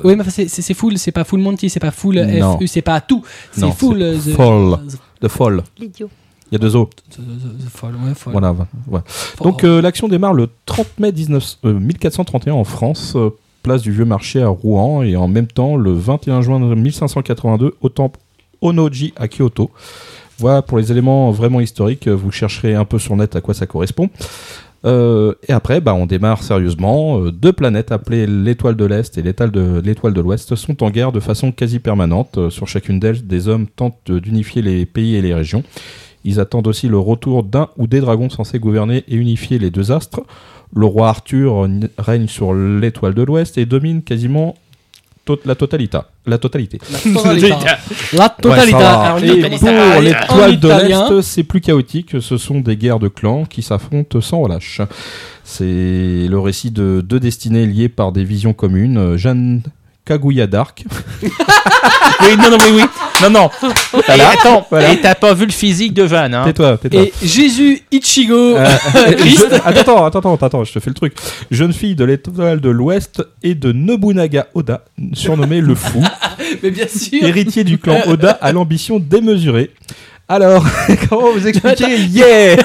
[0.03, 2.57] oui, mais c'est- c'est c'est full, c'est pas full Monty, c'est pas full Non.
[2.57, 3.23] FU, c'est pas tout.
[3.51, 3.69] C'est euh,
[4.17, 4.79] the, Fall.
[4.87, 5.63] the- The Fall.
[5.79, 6.09] L'idiot.
[6.51, 6.87] Il y a deux os.
[7.11, 8.33] the- the- the fall, ouais, fall.
[8.87, 9.03] Voilà.
[9.43, 13.31] Donc euh, l'action démarre le 30 mai 19 euh, 1431 en France, euh,
[13.63, 17.89] place du Vieux Marché à Rouen, et en même temps le 21 juin 1582 au
[17.89, 18.19] temple
[18.61, 19.71] Onoji à Kyoto.
[20.39, 23.53] Voilà pour les éléments vraiment historiques, euh, vous chercherez un peu sur net à quoi
[23.53, 24.09] ça correspond.
[24.85, 27.19] Euh, et après, bah, on démarre sérieusement.
[27.19, 31.19] Euh, deux planètes appelées l'étoile de l'Est et l'étoile de, l'Ouest sont en guerre de
[31.19, 32.49] façon quasi permanente.
[32.49, 35.63] Sur chacune d'elles, des hommes tentent d'unifier les pays et les régions.
[36.23, 39.91] Ils attendent aussi le retour d'un ou des dragons censés gouverner et unifier les deux
[39.91, 40.21] astres.
[40.75, 44.55] Le roi Arthur règne sur l'étoile de l'Ouest et domine quasiment
[45.27, 45.97] to- la totalité.
[46.25, 46.79] La totalité.
[46.89, 47.49] La totalité.
[48.13, 48.75] La totalité.
[48.75, 52.15] Ouais, pour En l'étoile de l'Est, c'est plus chaotique.
[52.19, 54.81] Ce sont des guerres de clans qui s'affrontent sans relâche.
[55.43, 59.15] C'est le récit de deux destinées liées par des visions communes.
[59.17, 59.61] Jeanne
[60.07, 60.83] Kaguya d'Arc.
[61.21, 62.83] oui, non, non, oui, oui.
[63.21, 63.49] Non, non.
[63.93, 67.01] Et attends, et t'as pas vu le physique de Van, hein Tais-toi, tais-toi.
[67.01, 68.55] Et Jésus Ichigo.
[68.55, 68.67] Euh,
[69.17, 69.47] Christ.
[69.51, 71.13] je- attends, attends, attends, attends, je te fais le truc.
[71.51, 76.03] Jeune fille de l'étoile de l'Ouest et de Nobunaga Oda, surnommé le Fou,
[76.63, 77.23] Mais bien sûr.
[77.23, 79.71] héritier du clan Oda à l'ambition démesurée.
[80.29, 80.65] Alors,
[81.09, 82.57] comment vous expliquer Yeah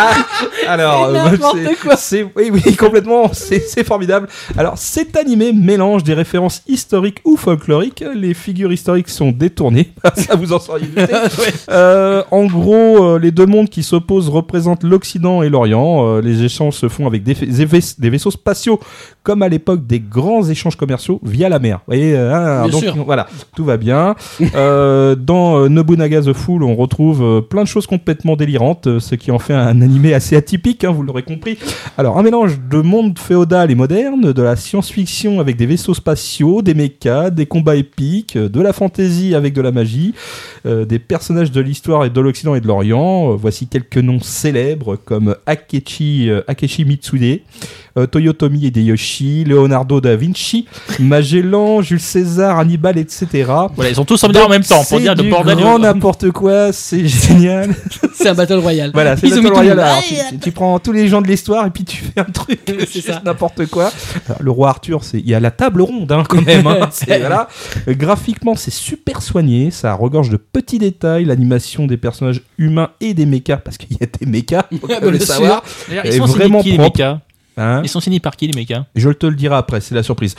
[0.68, 1.58] Alors, euh, N'importe
[1.98, 4.28] c'est- oui, oui, complètement, c'est formidable.
[4.56, 8.04] Alors, cet animé mélange des références historiques ou folkloriques.
[8.14, 11.12] Les figures historiques sont détournées, ça vous en seriez douté.
[11.68, 16.06] Euh, en gros, euh, les deux mondes qui s'opposent représentent l'Occident et l'Orient.
[16.06, 18.78] Euh, les échanges se font avec des, vais- vaisseaux spatiaux,
[19.24, 21.78] comme à l'époque des grands échanges commerciaux via la mer.
[21.78, 23.04] Vous voyez, hein, Bien donc sûr.
[23.04, 23.26] voilà,
[23.56, 24.14] tout va bien.
[24.54, 29.30] Dans Nobunaga the Fool, on retrouve euh, plein de choses complètement délirantes, euh, ce qui
[29.30, 31.58] en fait un animé assez atypique, hein, vous l'aurez compris.
[31.96, 36.62] Alors, un mélange de monde féodal et moderne, de la science-fiction avec des vaisseaux spatiaux,
[36.62, 40.14] des mechas, des combats épiques, euh, de la fantasy avec de la magie,
[40.66, 43.34] euh, des personnages de l'histoire et de l'Occident et de l'Orient.
[43.36, 47.40] Voici quelques noms célèbres comme Akechi, euh, Akechi Mitsude,
[47.96, 50.66] euh, Toyotomi Hideyoshi, Leonardo da Vinci,
[50.98, 53.26] Magellan, Jules César, Hannibal, etc.
[53.74, 55.56] Voilà, ils sont tous en en même temps pour dire de bordel.
[55.56, 57.74] grand n'importe quoi, c'est génial.
[58.14, 58.90] C'est un battle royal.
[58.92, 59.70] Voilà, c'est ont Battle.
[59.80, 62.24] Alors, tu, tu- tu prends tous les gens de l'histoire et puis tu fais un
[62.24, 62.60] truc,
[62.90, 63.90] C'est n'importe quoi.
[64.28, 66.66] Alors, le roi Arthur, c'est il y a la table ronde hein, quand même.
[66.66, 66.90] hein.
[67.06, 67.48] Voilà.
[67.88, 73.24] Graphiquement, c'est super soigné, ça regorge de petits détails, l'animation des personnages humains et des
[73.26, 75.62] mechas parce qu'il y a des mechas, faut même Bien le savoir.
[76.04, 76.98] Ils sont vraiment qui, les propre.
[76.98, 77.20] mechas
[77.62, 78.86] Hein Ils sont signés par qui les mecs hein?
[78.96, 80.34] Je te le dirai après, c'est la surprise.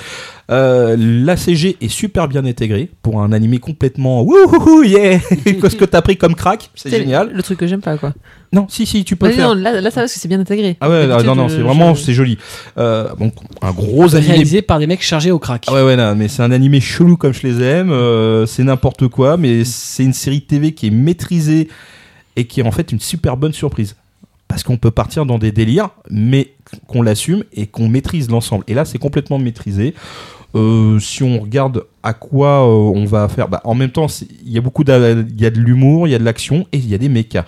[0.50, 5.86] Euh, la CG est super bien intégrée pour un animé complètement wouhou yeah Qu'est-ce que
[5.86, 7.32] t'as pris comme crack C'est génial.
[7.32, 8.14] Le truc que j'aime pas, quoi.
[8.54, 9.56] Non, si, si, tu peux le Vas-y, faire.
[9.56, 10.78] non, là, là, ça va parce que c'est bien intégré.
[10.82, 12.38] Ah ouais, non, non, c'est vraiment, je- c'est joli.
[12.78, 14.32] Euh, donc, un gros animé.
[14.34, 15.66] Réalisé par des mecs chargés au crack.
[15.68, 17.92] Ah ouais, ouais, non, mais c'est un animé chelou comme je les aime.
[17.92, 21.70] euh, c'est n'importe quoi, mais c'est une série TV qui est maîtrisée
[22.36, 23.96] et qui est en fait une super bonne surprise.
[24.52, 26.56] Parce qu'on peut partir dans des délires, mais
[26.86, 28.66] qu'on l'assume et qu'on maîtrise l'ensemble.
[28.68, 29.94] Et là, c'est complètement maîtrisé.
[30.56, 34.08] Euh, si on regarde à quoi euh, on va faire, bah, en même temps,
[34.46, 36.98] il y a beaucoup de, l'humour, il y a de l'action et il y a
[36.98, 37.46] des mechas.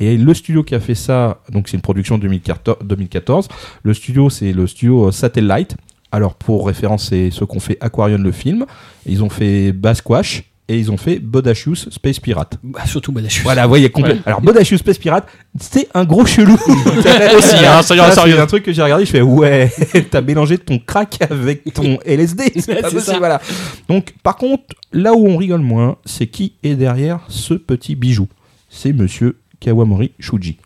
[0.00, 3.46] Et le studio qui a fait ça, donc c'est une production 2014, 2014.
[3.84, 5.76] Le studio, c'est le studio euh, Satellite.
[6.10, 8.66] Alors pour référence, c'est ceux qu'ont fait Aquarion le film.
[9.06, 12.56] Ils ont fait Basquash et ils ont fait Bodacious Space Pirate.
[12.62, 13.42] Bah, surtout Badachu.
[13.42, 14.18] Voilà, vous voyez complet.
[14.24, 15.26] Alors Bodacious Space Pirate,
[15.58, 16.54] c'est un gros chelou.
[17.36, 18.34] Aussi, hein, sérieux, Ça, sérieux.
[18.36, 19.72] C'est un truc que j'ai regardé, je fais ouais,
[20.10, 22.52] t'as mélangé ton crack avec ton LSD.
[22.60, 23.18] C'est pas possible, ça.
[23.18, 23.40] voilà.
[23.88, 28.28] Donc par contre, là où on rigole moins, c'est qui est derrière ce petit bijou.
[28.68, 30.58] C'est Monsieur Kawamori Shuji.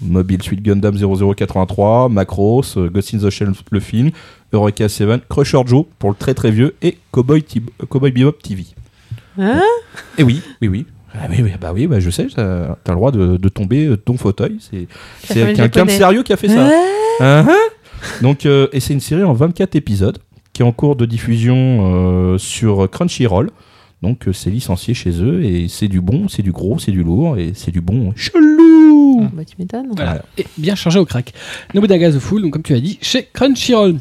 [0.00, 4.10] Mobile Suit Gundam 0083, Macross, euh, Ghost in the Shell le film,
[4.52, 8.64] Eureka 7, Crusher Joe pour le très très vieux et Cowboy, Tib- Cowboy Bebop TV.
[9.38, 9.62] Hein
[10.18, 10.86] Et oui, oui, oui.
[11.14, 13.86] Ah oui, oui, bah oui, bah je sais, t'as t'as le droit de, de tomber
[13.86, 14.56] de ton fauteuil.
[14.60, 14.86] C'est
[15.26, 15.96] Ça c'est fait le quelqu'un de japonais.
[15.98, 16.66] sérieux qui a fait ça.
[16.66, 16.84] Ouais.
[17.20, 18.22] Uh-huh.
[18.22, 20.18] Donc, euh, et c'est une série en 24 épisodes
[20.54, 21.54] qui est en cours de diffusion
[22.34, 23.50] euh, sur Crunchyroll.
[24.02, 27.04] Donc, euh, c'est licencié chez eux et c'est du bon, c'est du gros, c'est du
[27.04, 29.28] lourd et c'est du bon chelou.
[29.34, 29.88] Bah, tu m'étonnes.
[29.94, 30.22] Voilà.
[30.38, 31.32] Et bien chargé au crack.
[31.74, 33.96] Nobunaga The Fool, donc comme tu as dit, chez Crunchyroll.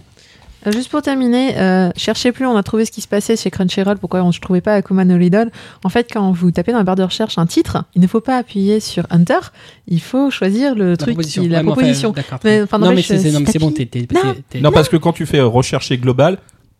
[0.68, 3.50] Euh, Juste pour terminer, euh, cherchez plus, on a trouvé ce qui se passait chez
[3.50, 5.50] Crunchyroll, pourquoi on ne trouvait pas Akuma no Lidl.
[5.84, 8.22] En fait, quand vous tapez dans la barre de recherche un titre, il ne faut
[8.22, 9.40] pas appuyer sur Enter,
[9.88, 12.14] il faut choisir le truc, qui, la Ouais, enfin, proposition.
[12.44, 13.90] Mais, enfin, non, non, mais si c'est bon, t'es.
[14.14, 14.36] Non.
[14.62, 16.38] Non, parce que quand tu fais rechercher global,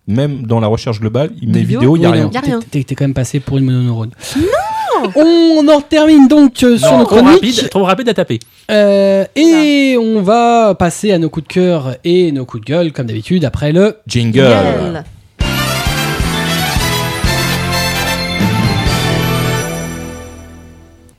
[0.08, 2.26] même dans la recherche globale, il met Vidéo vidéo, il n'y a Oui, rien.
[2.26, 2.60] non, Y a rien.
[2.70, 4.12] t'es- quand même passé pour une mononeurone.
[5.16, 8.40] On en termine donc euh, sur Non, nos trop rapide, trop rapide à taper.
[8.70, 12.92] Euh, et on va passer à nos coups de cœur et nos coups de gueule,
[12.92, 13.98] comme d'habitude, après le.
[14.08, 14.40] Jingle.
[14.40, 15.04] Gueule.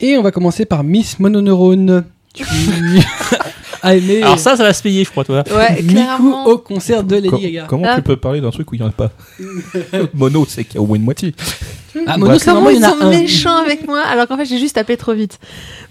[0.00, 2.04] Et on va commencer par Miss Mononeurone.
[3.84, 5.42] Aimé Alors ça, ça va se payer, je crois, toi.
[5.50, 6.46] Ouais, Miku clairement.
[6.46, 7.66] au concert de Lady Gaga.
[7.68, 7.96] comment Ah.
[7.96, 9.10] tu peux parler d'un truc où il n'y en a pas
[10.14, 11.34] Mono, c'est qu'il y a au moins une moitié.
[12.06, 14.96] Ah, Mono, c'est Comment ils sont méchants avec moi alors qu'en fait j'ai juste tapé
[14.96, 15.38] trop vite.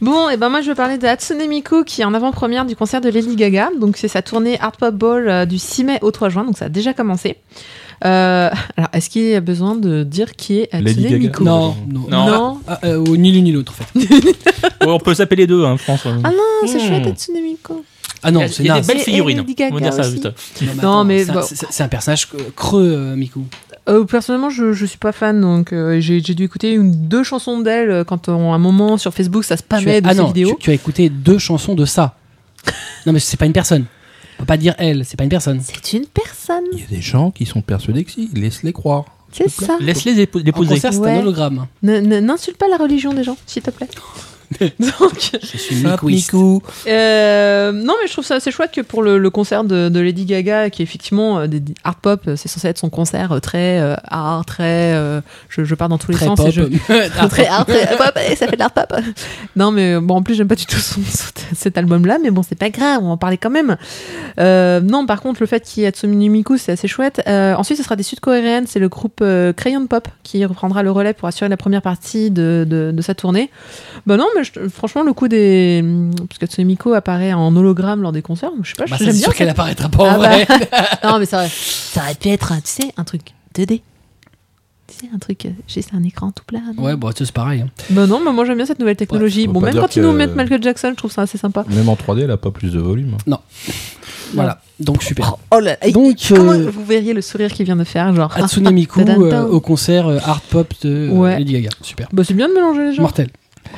[0.01, 2.75] Bon, et ben moi je veux parler de Hatsune Miku qui est en avant-première du
[2.75, 3.69] concert de Lady Gaga.
[3.79, 6.57] Donc c'est sa tournée Art Pop Ball euh, du 6 mai au 3 juin, donc
[6.57, 7.37] ça a déjà commencé.
[8.03, 11.17] Euh, alors est-ce qu'il y a besoin de dire qui est Hatsune Lady Gaga.
[11.17, 11.99] Miku Non, non.
[12.09, 12.25] Non.
[12.27, 12.59] Non.
[12.67, 14.07] Ah, euh, ni l'une ni l'autre, en fait.
[14.81, 16.01] Ouais, on peut s'appeler les deux, hein, pense.
[16.23, 16.87] Ah non, c'est Hmm.
[16.87, 17.83] chouette Hatsune Miku.
[18.23, 19.45] Ah non, c'est des belles figurines.
[19.71, 20.27] On va dire ça juste.
[20.81, 21.41] Non, mais c'est un- bon.
[21.43, 23.41] c'est c'est un personnage creux, euh, Miku.
[23.89, 27.59] Euh, personnellement, je, je suis pas fan, donc euh, j'ai dû écouter une, deux chansons
[27.61, 30.27] d'elle quand on, à un moment sur Facebook ça Tu spammait de ah ses non,
[30.27, 30.49] vidéos.
[30.59, 32.15] tu, tu as écouté deux chansons de ça.
[33.07, 33.85] non, mais c'est pas une personne.
[34.41, 35.61] On peut pas dire elle, c'est pas une personne.
[35.61, 39.05] C'est une personne, Il y a des gens qui sont persuadés que si, laisse-les croire.
[39.31, 39.77] c'est ça.
[39.79, 41.11] Laisse-les les En concert, c'est Ouais.
[41.11, 41.67] un hologramme.
[41.83, 43.87] Ne- ne- N'insulte pas la religion des gens, s'il te plaît.
[44.79, 45.85] Donc, Je suis
[46.87, 49.99] euh, non, mais je trouve ça assez chouette que pour le, le concert de, de
[49.99, 53.31] Lady Gaga, qui est effectivement euh, des, art pop, euh, c'est censé être son concert
[53.31, 54.93] euh, très euh, art, très.
[54.93, 56.37] euh, je, je pars dans tous les Très sens.
[56.37, 56.47] pop.
[56.47, 56.63] et je-
[57.29, 58.93] très art, très pop, et ça fait de l'art pop.
[59.55, 61.01] Non, mais bon, en plus, j'aime pas du tout son-
[61.55, 63.77] cet album-là, mais bon, c'est pas grave, on va en parler quand même.
[64.39, 67.21] Euh, non, par contre, le fait qu'il y ait Hatsune Miku, c'est assez chouette.
[67.27, 70.91] Euh, ensuite, ce sera des sud-coréennes, c'est le groupe euh, Crayon Pop qui reprendra le
[70.91, 73.49] relais pour assurer la première partie de, de, de sa tournée.
[74.05, 75.83] Bah non, mais je- franchement, le coup des.
[76.27, 79.09] Parce que Hatsune Miku apparaît en hologramme lors des concerts, je sais pas, Bah, j'aime
[79.11, 79.15] bien.
[79.23, 80.29] sûr qu'elle apparaîtra pas en Ah bah.
[80.29, 80.47] vrai.
[81.03, 83.21] non, mais ça aurait, ça aurait pu être, un, tu sais, un truc
[83.55, 83.81] 2D.
[84.87, 86.59] Tu sais, un truc, euh, juste un écran tout plat.
[86.75, 87.61] non Ouais, bon, c'est pareil.
[87.61, 87.69] hein.
[87.91, 89.47] Bah non, mais moi j'aime bien cette nouvelle technologie.
[89.47, 91.63] Ouais, bon, même quand ils nous mettent Michael Jackson, je trouve ça assez sympa.
[91.69, 93.15] Même en 3D, elle a pas plus de volume.
[94.33, 95.35] Voilà, donc super.
[95.53, 98.31] Oh là, et Donc, comment euh, vous verriez le sourire qu'il vient de faire, genre?
[98.35, 101.37] Hatsune Miku euh, au concert euh, art pop de euh, Ouais.
[101.39, 101.69] Lady Gaga.
[101.81, 102.07] Super.
[102.13, 103.01] Bah c'est bien de mélanger les gens.
[103.01, 103.29] Mortel.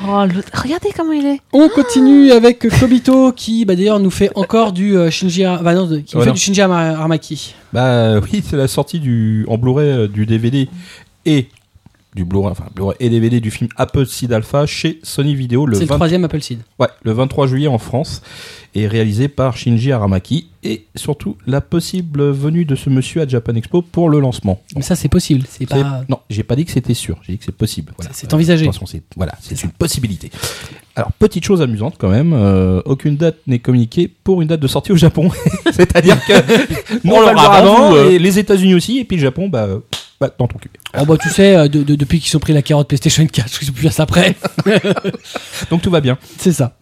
[0.05, 1.39] Oh, l'autre- regardez comment il est.
[1.53, 5.73] On continue avec Kobito qui, bah, d'ailleurs, nous fait encore du euh, Shinji, Ar- bah,
[5.73, 6.33] non, de- qui nous Ouais, fait non.
[6.35, 7.55] du Shinji Ar- Armaki.
[7.71, 10.67] Bah oui, c'est la sortie du, en Blu-ray euh, du DVD
[11.25, 11.47] et
[12.15, 15.75] du Blu-ray, enfin Blu-ray et DVD du film Apple Seed Alpha chez Sony Video le,
[15.75, 16.59] C'est le 20 troisième Apple Seed.
[16.79, 18.21] ouais, le 23 juillet en France
[18.75, 23.53] et réalisé par Shinji Aramaki et surtout la possible venue de ce monsieur à Japan
[23.55, 24.61] Expo pour le lancement.
[24.75, 25.45] Mais ça, c'est possible.
[25.47, 26.03] C'est pas.
[26.09, 27.93] Non, j'ai pas dit que c'était sûr, j'ai dit que c'est possible.
[27.97, 28.11] Voilà.
[28.13, 28.69] C'est- envisagé.
[28.85, 30.31] C'est voilà, c'est une possibilité.
[30.95, 34.67] Alors petite chose amusante quand même, euh, aucune date n'est communiquée pour une date de
[34.67, 35.29] sortie au Japon.
[35.71, 36.33] C'est-à-dire que
[37.05, 38.11] On on le avant euh.
[38.11, 39.67] et les États-Unis aussi, et puis le Japon, bah,
[40.27, 40.69] bah, dans ton cul.
[40.99, 43.49] Oh bah tu sais, euh, de- de- depuis qu'ils ont pris la carotte PlayStation 4,
[43.61, 44.35] ils sont plus à ça près.
[45.69, 46.17] Donc tout va bien.
[46.37, 46.75] C'est ça.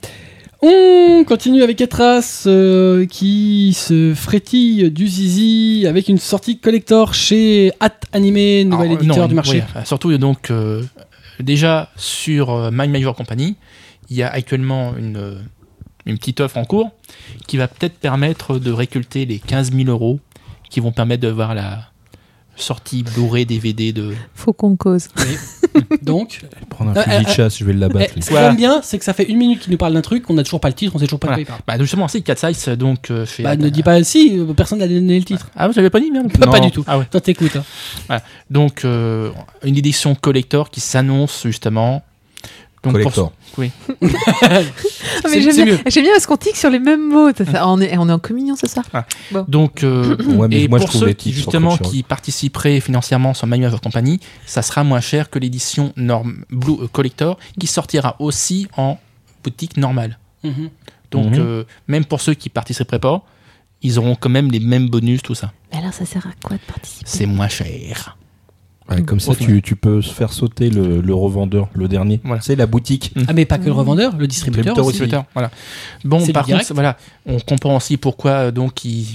[0.63, 7.71] On continue avec Atras euh, qui se frétille du zizi avec une sortie collector chez
[7.79, 9.63] At Anime, nouvel Alors, éditeur non, du marché.
[9.75, 10.83] oui, surtout, donc, euh,
[11.39, 13.55] déjà sur My Major Company,
[14.11, 15.37] il y a actuellement une,
[16.05, 16.91] une petite offre en cours
[17.47, 20.19] qui va peut-être permettre de récolter les 15 000 euros
[20.69, 21.85] qui vont permettre de voir la
[22.61, 24.13] sortie Blu-ray DVD de.
[24.35, 25.07] Faut qu'on cause.
[26.01, 28.13] Donc, Prendre un Euh, fusil de euh, chasse, je vais eh, l'abattre.
[28.15, 28.47] ce que Voilà.
[28.49, 30.43] j'aime bien, c'est que ça fait une minute qu'il nous parle d'un truc, on n'a
[30.43, 31.45] toujours pas le titre, on sait toujours pas de Voilà.
[31.45, 31.77] quoi il parle.
[31.77, 33.09] Bah, justement, c'est 4 Size, donc.
[33.11, 35.49] euh, fait- Bah, ne dis pas si, euh, personne n'a donné le titre.
[35.55, 36.65] Ah, vous avez pas dit, merde Pas Non.
[36.65, 36.83] du tout.
[36.87, 37.05] Ah ouais.
[37.09, 37.57] Toi, t'écoutes.
[38.09, 38.19] hein.
[38.49, 39.31] Donc, euh,
[39.63, 42.03] une édition collector qui s'annonce justement.
[42.83, 43.31] Donc, pour- Collector.
[44.41, 44.61] Ah,
[45.29, 45.79] C'est- mais j'aime bien, mieux.
[45.87, 47.29] j'aime bien parce qu'on tique sur les mêmes mots.
[47.35, 48.85] Ça fait- on, est, on est en communion ce soir.
[49.47, 53.45] Donc, euh, Ouais, mais et moi, je pour ceux qui justement qui participeraient financièrement sur
[53.47, 58.15] Manual of Company, ça sera moins cher que l'édition norm Blue euh, Collector qui sortira
[58.19, 58.97] aussi en
[59.43, 60.17] boutique normale.
[60.43, 60.69] Mhm.
[61.11, 61.39] Donc, Mhm.
[61.39, 63.21] euh, même pour ceux qui participeraient pas,
[63.83, 65.51] ils auront quand même les mêmes bonus, tout ça.
[65.71, 67.03] Mais alors, ça sert à quoi de participer?
[67.05, 68.17] C'est moins cher.
[68.95, 72.19] Ouais, comme ça, tu, tu peux faire sauter le, le revendeur, le dernier.
[72.23, 72.41] Voilà.
[72.41, 73.13] C'est la boutique.
[73.27, 75.31] Ah, mais pas que le revendeur, le distributeur Distributeur aussi.
[75.33, 75.51] Voilà.
[76.03, 79.05] Bon, par contre, voilà, on comprend aussi pourquoi euh, donc ils.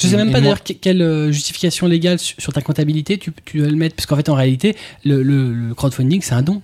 [0.00, 3.58] Je sais même pas d'ailleurs que- quelle euh, justification légale sur, ta comptabilité tu, tu
[3.58, 6.60] dois le mettre, parce qu'en fait, en réalité, le, le- le crowdfunding, c'est un don.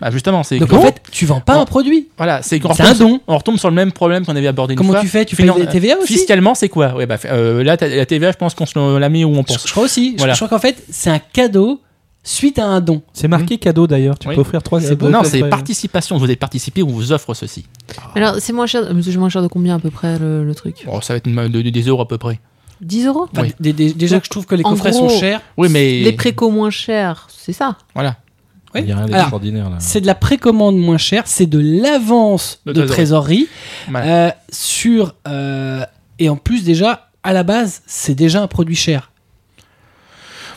[0.00, 2.08] Bah, justement, c'est Donc en fait, tu vends pas un produit.
[2.16, 3.20] voilà, c'est qu'on C'est un don.
[3.26, 5.00] on retombe sur le même problème qu'on avait abordé une Comment fois.
[5.02, 5.24] tu fais?
[5.24, 6.14] Tu fais Finan- la TVA aussi?
[6.14, 6.94] Fiscalement, c'est quoi?
[6.94, 9.66] Ouais, bah, euh, là, la TVA, je pense qu'on se la met où on pense.
[9.66, 10.12] je crois aussi.
[10.12, 10.32] Je- Voilà.
[10.34, 11.80] Je, crois qu'en fait, c'est un cadeau
[12.22, 13.02] suite à un don.
[13.12, 14.18] C'est marqué cadeau d'ailleurs.
[14.18, 14.34] Tu Oui.
[14.34, 15.08] peux offrir trois C'est cadeaux.
[15.10, 16.16] non, c'est participation.
[16.18, 17.66] Vous avez participé, on vous offre ceci.
[18.14, 18.82] Alors, c'est moins cher.
[18.84, 20.84] euh, C'est moins cher de combien à peu près le, le truc?
[20.90, 22.38] Oh, ça va être une- de- de- des euros à peu près.
[22.82, 23.26] 10 euros?
[23.30, 23.74] Enfin, Oui.
[23.94, 26.70] déjà que je trouve que les coffrets gros, sont chers, Oui, mais Les précos moins
[26.70, 27.76] chers, c'est ça?
[27.94, 28.16] Voilà.
[28.74, 28.82] Oui.
[28.84, 29.76] Il y a rien d'extraordinaire là.
[29.80, 33.48] c'est de la précommande moins chère, c'est de l'avance De de trésorerie
[33.94, 35.84] euh, sur euh,
[36.18, 39.10] et en plus déjà à la base c'est déjà un produit cher.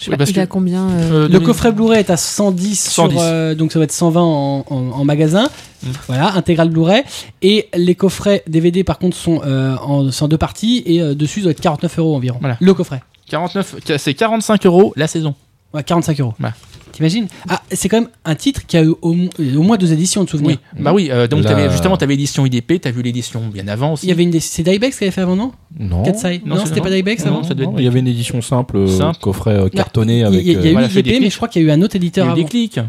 [0.07, 3.13] Oui, parce Il que- a combien euh, Euh, Le coffret Blu-ray est à 110, 110.
[3.13, 5.47] sur euh, donc ça va être 120 en, en- en magasin.
[5.81, 5.87] Mm.
[6.07, 7.03] Voilà, intégral Blu-ray
[7.41, 11.15] et les coffrets DVD par contre sont euh, en, c'est en deux parties et euh,
[11.15, 12.37] dessus ça doit être 49 euros environ.
[12.41, 12.57] Voilà.
[12.59, 13.01] Le coffret.
[13.29, 15.35] 49, c'est 45 euros la saison.
[15.73, 16.33] Ouais, 45 euros.
[16.43, 16.49] Ouais.
[16.93, 20.23] T'imagines Ah, c'est quand même un titre qui a eu au, au moins deux éditions
[20.23, 20.57] de souvenir.
[20.75, 20.81] Oui.
[20.81, 21.09] Bah oui.
[21.11, 23.93] euh, donc La- t'avais- justement, tu avais l'édition IDP, tu as vu l'édition bien avant
[23.93, 24.05] aussi.
[24.05, 25.51] Il y avait une c'est Dybex qui avait fait avant non?
[25.77, 26.03] Non.
[26.03, 26.41] Katsai.
[26.45, 26.83] Non, Non, c'était non.
[26.83, 27.43] pas Dybex Non, avant.
[27.43, 29.19] ça doit être Non, il y avait une édition simple, euh, Simple.
[29.19, 30.39] coffret euh, cartonné avec.
[30.41, 31.67] il y a, il y a euh, eu IDP, mais je crois qu'il y a
[31.67, 32.79] eu un autre Il y éditeur a eu des clics.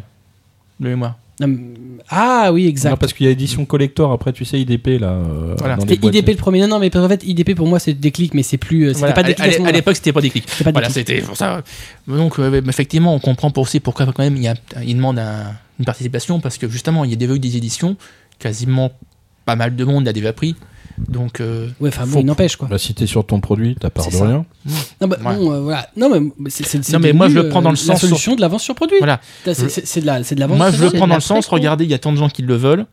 [0.81, 1.17] Le mémoire.
[2.09, 2.97] Ah oui, Non, exact.
[2.97, 5.13] parce qu'il y a édition collector après, tu sais, IDP là.
[5.13, 5.77] euh, Voilà.
[5.77, 6.07] dans les C'était.
[6.09, 6.61] IDP le premier.
[6.61, 8.85] Non, non, mais en fait, IDP pour moi, c'est des clics, mais c'est plus.
[8.85, 9.15] euh, C'était Voilà.
[9.15, 10.47] pas des À- clics l'époque, c'était pas des clics.
[10.47, 11.63] Pas des Voilà, c'était pour ça.
[12.07, 14.55] Donc, euh, effectivement, on comprend pour aussi pourquoi quand même il y a
[14.85, 17.97] il demande un- une participation parce que justement, il y a eu des éditions,
[18.39, 18.93] quasiment
[19.45, 20.55] pas mal de monde a déjà pris.
[21.09, 22.69] Donc, euh, Ouais, enfin, bon, Faut- il n'empêche quoi.
[22.69, 24.25] Bah, si t'es sur ton produit, t'as part de ça.
[24.27, 24.45] rien.
[25.01, 25.37] Non, bah, Ouais.
[25.37, 25.89] bon, euh, voilà.
[25.97, 28.41] Non, mais Non, mais moi, je le prends dans le euh, La sens solution de
[28.41, 28.97] l'avance sur produit.
[28.99, 29.21] Voilà.
[29.45, 30.57] C'est de la, c'est de l'avance.
[30.57, 32.17] moi, sur je le prends dans la le sens, regardez, il y a tant de
[32.19, 32.87] gens qui le veulent.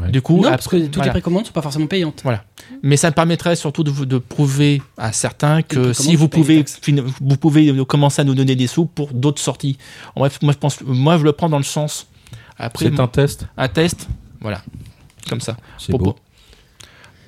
[0.00, 0.10] Ouais.
[0.10, 1.04] Du coup, Non, après- parce que toutes voilà.
[1.06, 2.24] les précommandes sont pas forcément payantes.
[2.82, 6.64] Mais ça me permettrait surtout de, vous- de prouver à certains que si vous pouvez,
[7.20, 9.78] vous pouvez commencer à nous donner des sous pour d'autres sorties.
[10.16, 12.08] En bref, moi je pense, moi je le prends dans le sens.
[12.58, 13.46] Après, C'est un test.
[13.56, 14.08] un test,
[14.40, 14.62] voilà,
[15.28, 15.56] comme ça.
[15.78, 16.16] C'est Pour- beau.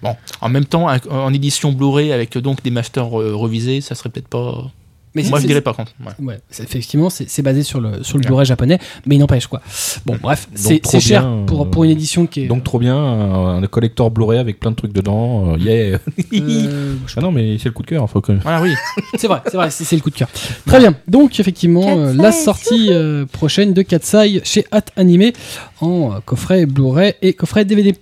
[0.07, 4.09] Bon, en même temps, en édition Blu-ray avec donc des masters euh, revisés, ça serait
[4.11, 4.71] peut-être pas.
[5.15, 5.93] Mais moi c'est- je dirais pas contre.
[6.21, 8.27] Ouais, effectivement, c'est basé sur le, sur le Ouais.
[8.27, 9.63] Blu-ray japonais, mais il n'empêche quoi.
[10.05, 12.47] Bon, bref, Donc, c'est cher bien, pour, euh, pour une édition qui est.
[12.49, 15.55] Donc trop bien, un, un collector Blu-ray avec plein de trucs dedans.
[15.55, 15.99] euh, yeah.
[16.35, 18.11] euh, ah non, mais c'est le coup de cœur.
[18.11, 18.33] Faut que...
[18.33, 18.75] Voilà, oui.
[19.17, 20.29] c'est vrai, c'est vrai, c'est le coup de cœur.
[20.67, 20.95] Très bien.
[21.09, 25.33] Donc effectivement, euh, la sortie euh, prochaine de Katsai chez At Anime
[25.81, 27.95] en euh, coffret Blu-ray et coffret DVD.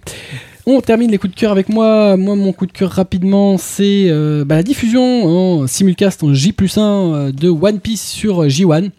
[0.67, 2.17] On termine les coups de cœur avec moi.
[2.17, 6.55] Moi, mon coup de cœur rapidement, c'est euh, bah, la diffusion en simulcast en J
[6.59, 8.91] 1 euh, de One Piece sur J1.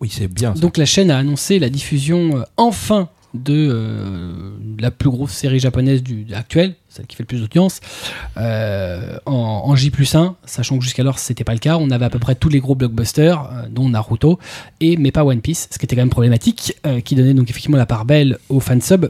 [0.00, 0.54] Oui, c'est bien.
[0.54, 0.60] ça.
[0.60, 5.60] Donc la chaîne a annoncé la diffusion euh, enfin de euh, la plus grosse série
[5.60, 7.80] japonaise du, actuelle, celle qui fait le plus d'audience,
[8.36, 11.76] euh, en, en J plus 1, sachant que jusqu'alors c'était pas le cas.
[11.78, 14.38] On avait à peu près tous les gros blockbusters, euh, dont Naruto,
[14.80, 17.76] et mais pas One Piece, ce qui était quand même problématique, qui donnait donc effectivement
[17.76, 19.06] la part belle aux fansub.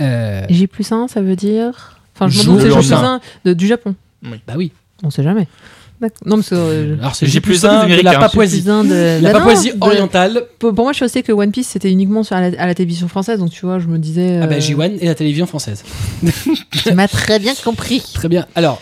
[0.00, 2.00] Euh, J plus 1, ça veut dire.
[2.14, 3.20] Enfin, je me Jour demande si c'est J plus lendemain.
[3.44, 3.94] 1 de- du Japon.
[4.22, 4.72] bah oui.
[5.02, 5.46] On sait jamais.
[6.26, 6.54] Non, parce que.
[6.54, 8.18] euh, Alors c'est J plus plus un 1 de la Américains.
[8.20, 8.56] Papouasie.
[8.58, 9.22] J plus 1 de.
[9.22, 10.42] La Bah Papouasie orientale.
[10.58, 13.08] Pour, pour moi, je sais que One Piece c'était uniquement sur la- à la télévision
[13.08, 14.40] française, donc tu vois, je me disais.
[14.42, 15.84] Ah bah euh, J1 et la télévision française.
[16.72, 18.02] Tu m'as très bien compris.
[18.14, 18.46] Très bien.
[18.54, 18.80] Alors,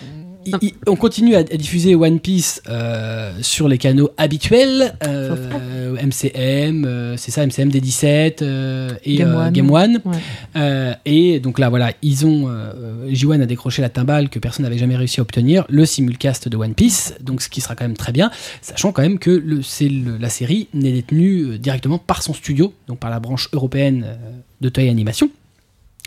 [0.87, 7.17] on continue à, à diffuser One Piece euh, sur les canaux habituels, euh, MCM, euh,
[7.17, 9.53] c'est ça, MCM D17 euh, et Game euh, One.
[9.53, 10.01] Game One.
[10.05, 10.17] Ouais.
[10.57, 14.65] Euh, et donc là, voilà, ils ont euh, J1 a décroché la timbale que personne
[14.65, 17.85] n'avait jamais réussi à obtenir, le simulcast de One Piece, donc ce qui sera quand
[17.85, 18.31] même très bien,
[18.63, 22.35] sachant quand même que le, c'est le- la série n'est détenue euh, directement par son
[22.35, 24.15] studio, donc par la branche européenne euh,
[24.61, 25.29] de Toei Animation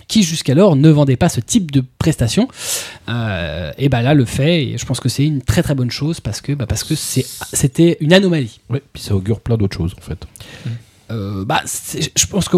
[0.08, 2.48] qui jusqu'alors ne vendait pas ce type de prestations.
[3.10, 5.92] Euh, et bah là le fait, et je pense que c'est une très très bonne
[5.92, 8.60] chose parce que bah parce que c'est c'était une anomalie.
[8.70, 10.26] Ouais, puis ça augure plein d'autres choses en fait.
[11.12, 12.58] Euh, bah je pense que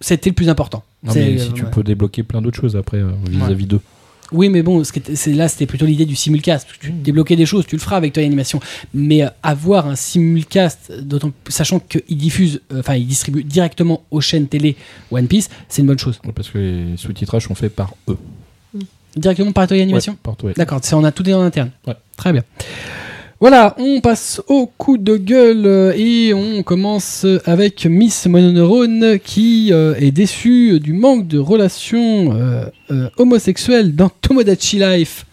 [0.00, 0.82] c'était le plus important.
[1.02, 1.70] Non, mais si tu ouais.
[1.70, 3.80] peux débloquer plein d'autres choses après euh, vis-à-vis d'eux.
[4.32, 6.68] Oui, mais bon, c'est là, c'était plutôt l'idée du simulcast.
[6.80, 8.60] Tu débloquais des choses, tu le feras avec Toy Animation.
[8.94, 14.20] Mais euh, avoir un simulcast, d'autant sachant qu'il diffuse, euh, enfin, il distribue directement aux
[14.20, 14.76] chaînes télé
[15.10, 16.20] One Piece, c'est une bonne chose.
[16.34, 18.18] Parce que les sous-titrages sont faits par eux.
[19.16, 20.12] Directement par Toy Animation.
[20.12, 20.54] Ouais, par Toei.
[20.56, 21.70] D'accord, c'est on a tout en interne.
[21.86, 21.94] Ouais.
[22.16, 22.44] Très bien.
[23.40, 29.72] Voilà, on passe au coup de gueule euh, et on commence avec Miss Mononeurone qui
[29.72, 35.24] euh, est déçue du manque de relations euh, homosexuelles dans Tomodachi Life.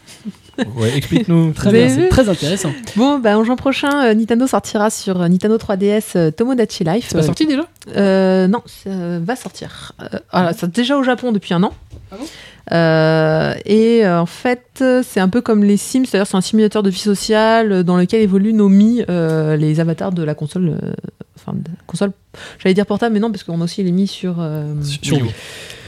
[0.76, 1.52] Ouais, explique-nous.
[1.54, 2.72] Très bien, c'est très intéressant.
[2.96, 7.08] Bon, bah, en juin prochain, euh, Nintendo sortira sur euh, Nintendo 3DS euh, Tomodachi Life.
[7.10, 8.90] C'est pas Euh, sorti déjà Euh, non, ça
[9.20, 9.94] va sortir.
[10.02, 11.74] Euh, alors, c'est déjà au Japon depuis un an.
[12.12, 12.26] Ah bon
[12.74, 16.42] Euh, et euh, en fait, euh, c'est un peu comme les Sims, c'est-à-dire c'est un
[16.42, 20.36] simulateur de vie sociale euh, dans lequel évoluent nos Mi, euh, les avatars de la
[20.36, 20.70] console.
[20.84, 20.94] euh,
[21.40, 22.12] Enfin, de- console.
[22.60, 24.36] J'allais dire portable, mais non, parce qu'on a aussi les Mi sur.
[24.42, 25.32] euh, Sur Wii.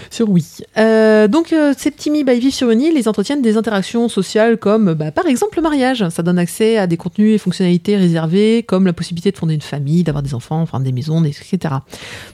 [0.10, 0.46] Sur Wii.
[0.78, 4.10] Euh, donc, euh, ces petits Mi, ils vivent sur une île, ils entretiennent des interactions
[4.10, 6.08] sociales comme, bah, par exemple, le mariage.
[6.10, 9.62] Ça donne accès à des contenus et fonctionnalités réservées, comme la possibilité de fonder une
[9.62, 11.76] famille, d'avoir des enfants, enfin des maisons, etc.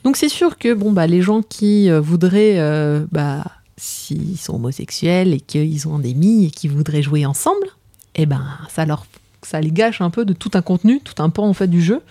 [0.04, 3.44] Donc, c'est sûr que, bon, bah, les gens qui euh, voudraient, euh, bah,
[3.78, 7.68] s'ils sont homosexuels et qu'ils ont des Mi et qui voudraient jouer ensemble,
[8.16, 9.06] eh ben, ça leur,
[9.42, 11.82] ça les gâche un peu de tout un contenu, tout un pan en fait du
[11.82, 12.02] jeu.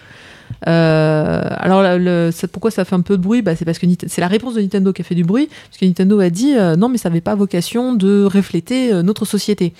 [0.67, 2.01] Euh, alors,
[2.53, 3.43] pourquoi ça fait un peu de bruit?
[3.43, 5.79] Bah, C'est parce que c'est la réponse de Nintendo qui a fait du bruit, parce
[5.79, 9.25] que Nintendo a dit euh, non, mais ça n'avait pas vocation de refléter euh, notre
[9.25, 9.73] société.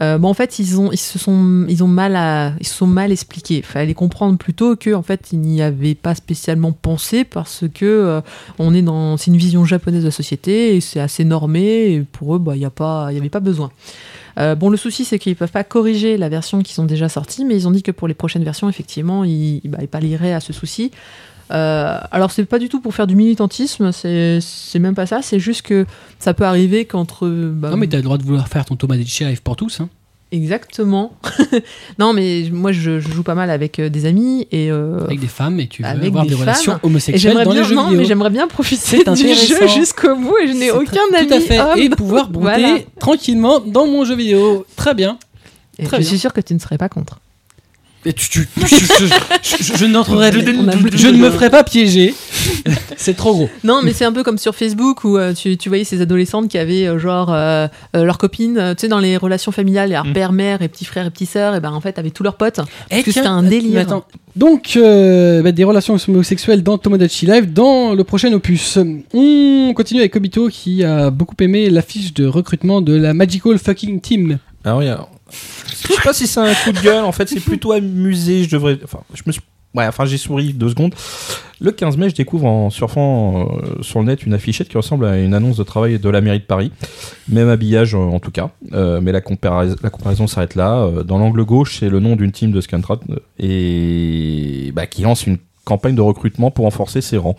[0.00, 3.58] En fait, ils ont, se sont, mal expliqués.
[3.58, 8.20] Il fallait comprendre plutôt que, en fait, ils n'y avaient pas spécialement pensé parce que
[8.58, 11.92] on est dans, c'est une vision japonaise de la société et c'est assez normé.
[11.92, 13.70] Et pour eux, bah, il n'y a pas, il y avait pas besoin.
[14.38, 17.44] Euh, bon, le souci, c'est qu'ils peuvent pas corriger la version qui sont déjà sorties,
[17.44, 20.52] mais ils ont dit que pour les prochaines versions, effectivement, ils, bah, pallieraient à ce
[20.52, 20.90] souci.
[21.52, 24.40] Euh, alors, c'est pas du tout pour faire du militantisme, c'est
[24.78, 25.86] même pas ça, c'est juste que
[26.18, 27.28] ça peut arriver qu'entre.
[27.28, 29.80] bah, Non, mais t'as le droit de vouloir faire ton Tomodachi Life pour tous.
[29.80, 29.88] Hein.
[30.32, 31.12] Exactement.
[31.98, 34.70] non, mais moi, je, je joue pas mal avec euh, des amis et.
[34.70, 37.62] euh, Avec des femmes et tu veux avoir des des, relations homosexuelles j'aimerais dans bien,
[37.62, 37.98] les jeux non, vidéo.
[38.00, 41.40] mais j'aimerais bien profiter du jeu jusqu'au bout et je n'ai aucun ami Tout à
[41.40, 41.60] fait.
[41.60, 41.78] homme.
[41.78, 42.78] Et pouvoir brouter Voilà.
[42.98, 44.64] tranquillement dans mon jeu vidéo.
[44.74, 45.18] Très bien.
[45.78, 46.08] Et Très je bien.
[46.08, 47.20] suis sûre que tu ne serais pas contre.
[48.04, 52.14] Et tu, tu- je, je- je- je n'entrerai- je ne me ferai pas piéger.
[52.96, 53.48] C'est trop gros.
[53.64, 56.48] Non, mais c'est un peu comme sur Facebook où euh, tu, tu voyais ces adolescentes
[56.48, 57.66] qui avaient euh, genre euh,
[57.96, 60.12] euh, leurs copines, euh, tu sais, dans les relations familiales, a Mm.
[60.12, 62.36] père, mère et petit frère et petit sœur, et ben en fait, avaient tous leurs
[62.36, 62.60] potes.
[62.90, 63.80] Parce que c'était un délire.
[63.80, 64.04] Attends.
[64.36, 68.78] Donc, euh, bah, des relations homosexuelles dans Tomodachi Live dans le prochain opus.
[69.14, 74.00] On continue avec Kobito qui a beaucoup aimé l'affiche de recrutement de la Magical Fucking
[74.00, 74.38] Team.
[74.64, 75.06] Alors, il y a-
[75.66, 78.44] je sais pas si c'est un coup de gueule, en fait, c'est plutôt amusé.
[78.44, 78.78] Je devrais.
[78.84, 79.32] Enfin, je me.
[79.74, 80.94] Ouais, enfin, j'ai souri deux secondes.
[81.58, 85.06] Le 15 mai, je découvre en surfant euh, sur le net une affichette qui ressemble
[85.06, 86.72] à une annonce de travail de la mairie de Paris.
[87.28, 88.50] Même habillage, en tout cas.
[88.72, 90.82] Euh, mais la, comparaison s'arrête là.
[90.82, 93.00] Euh, dans l'angle gauche, c'est le nom d'une team de Scantrad
[93.38, 97.36] et bah, qui lance une campagne de recrutement pour renforcer ses rangs.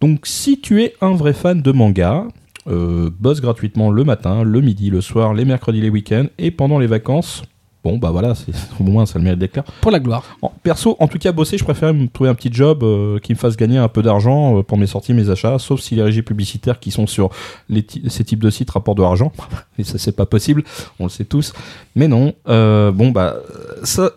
[0.00, 2.24] Donc, si tu es un vrai fan de manga,
[2.68, 6.78] euh, bosse gratuitement le matin, le midi, le soir, les mercredis, les week-ends et pendant
[6.78, 7.42] les vacances.
[7.82, 9.64] Bon, bah voilà, c'est au moins ça le mérite d'être clair.
[9.80, 10.22] Pour la gloire.
[10.42, 13.32] En- perso, en tout cas, bosser, je préfère me trouver un petit job euh, qui
[13.32, 16.02] me fasse gagner un peu d'argent euh, pour mes sorties, mes achats, sauf si les
[16.02, 17.30] régies publicitaires qui sont sur
[17.70, 19.32] les ces types de sites rapportent de l'argent.
[19.78, 20.62] Et ça, c'est pas possible,
[20.98, 21.54] on le sait tous.
[21.96, 23.36] Mais non, euh, bon, bah,
[23.82, 24.10] ça,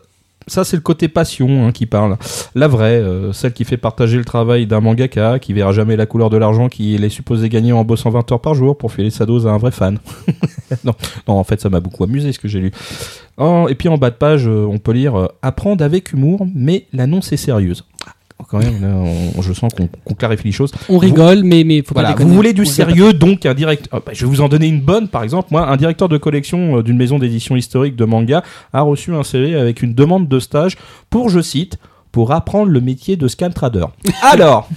[0.48, 2.18] ça c'est le côté passion hein, qui parle.
[2.56, 6.06] La vraie, euh, celle qui fait partager le travail d'un mangaka, qui verra jamais la
[6.06, 9.10] couleur de l'argent qu'il est supposé gagner en bossant 20 heures par jour pour filer
[9.10, 10.00] sa dose à un vrai fan.
[10.84, 10.94] non,
[11.28, 12.72] en fait ça m'a beaucoup amusé ce que j'ai lu.
[13.70, 16.86] Et puis en bas de page, euh, on peut lire euh, Apprendre avec humour, mais
[16.94, 17.84] l'annonce est sérieuse.
[18.50, 18.90] Quand même, là,
[19.38, 20.72] on- je sens qu'on clarifie les choses.
[20.90, 22.30] On rigole, mais, mais faut Voilà, pas déconner.
[22.30, 23.88] vous voulez du On sérieux, donc un direct.
[23.92, 25.48] ah, bah, je vais vous en donner une bonne, par exemple.
[25.52, 28.44] Moi, un directeur de collection euh, d'une maison d'édition historique de manga
[28.74, 30.78] a reçu un CV avec une demande de stage
[31.10, 31.78] pour, je cite,
[32.14, 33.88] pour apprendre le métier de scan trader.
[34.22, 34.70] Alors,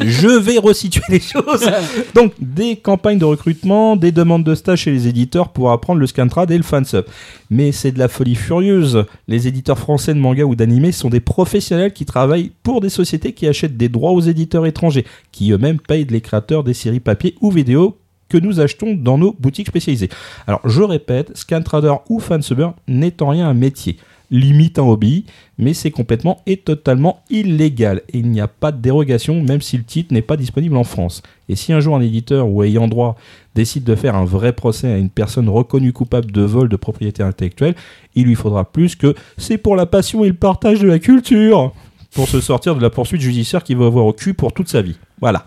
[0.00, 1.70] je vais resituer les choses.
[2.14, 6.06] Donc, des campagnes de recrutement, des demandes de stage chez les éditeurs pour apprendre le
[6.08, 7.04] scan trad et le fansub.
[7.48, 9.04] Mais c'est de la folie furieuse.
[9.28, 13.32] Les éditeurs français de manga ou d'animé sont des professionnels qui travaillent pour des sociétés
[13.32, 17.36] qui achètent des droits aux éditeurs étrangers, qui eux-mêmes payent les créateurs des séries papier
[17.40, 17.96] ou vidéo
[18.28, 20.10] que nous achetons dans nos boutiques spécialisées.
[20.48, 23.96] Alors, je répète, scan trader ou fansubber n'est en rien un métier
[24.30, 25.24] limite un hobby,
[25.56, 28.02] mais c'est complètement et totalement illégal.
[28.12, 30.84] Et il n'y a pas de dérogation, même si le titre n'est pas disponible en
[30.84, 31.22] France.
[31.48, 33.16] Et si un jour un éditeur ou ayant droit
[33.54, 37.22] décide de faire un vrai procès à une personne reconnue coupable de vol de propriété
[37.22, 37.74] intellectuelle,
[38.14, 41.72] il lui faudra plus que c'est pour la passion et le partage de la culture
[42.14, 44.82] pour se sortir de la poursuite judiciaire qu'il va avoir au cul pour toute sa
[44.82, 44.96] vie.
[45.20, 45.46] Voilà,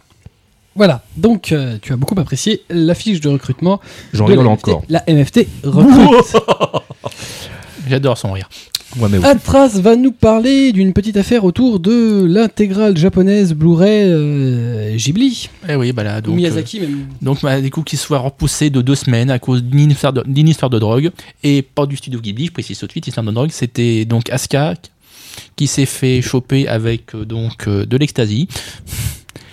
[0.76, 3.80] Voilà, donc euh, tu as beaucoup apprécié la fiche de recrutement.
[4.14, 4.82] j'en rigole la encore.
[4.82, 4.90] MFT.
[4.90, 6.36] La MFT recrute.
[7.88, 8.48] J'adore son rire.
[8.98, 9.24] Ouais, mais oui.
[9.26, 15.50] Atras va nous parler d'une petite affaire autour de l'intégrale japonaise Blu-ray euh, Ghibli.
[15.70, 16.36] Eh oui, bah là, Ou donc.
[16.36, 16.92] Miyazaki même.
[16.94, 20.12] euh, donc, bah, du coup, qu'il soit repoussé de deux semaines à cause d'une histoire,
[20.12, 21.12] de, d'une histoire de drogue.
[21.44, 23.50] Et pas du studio Ghibli, je précise tout de suite, histoire de drogue.
[23.52, 24.74] C'était donc Asuka
[25.56, 28.50] qui s'est fait choper avec euh, donc euh, de l'ecstasy.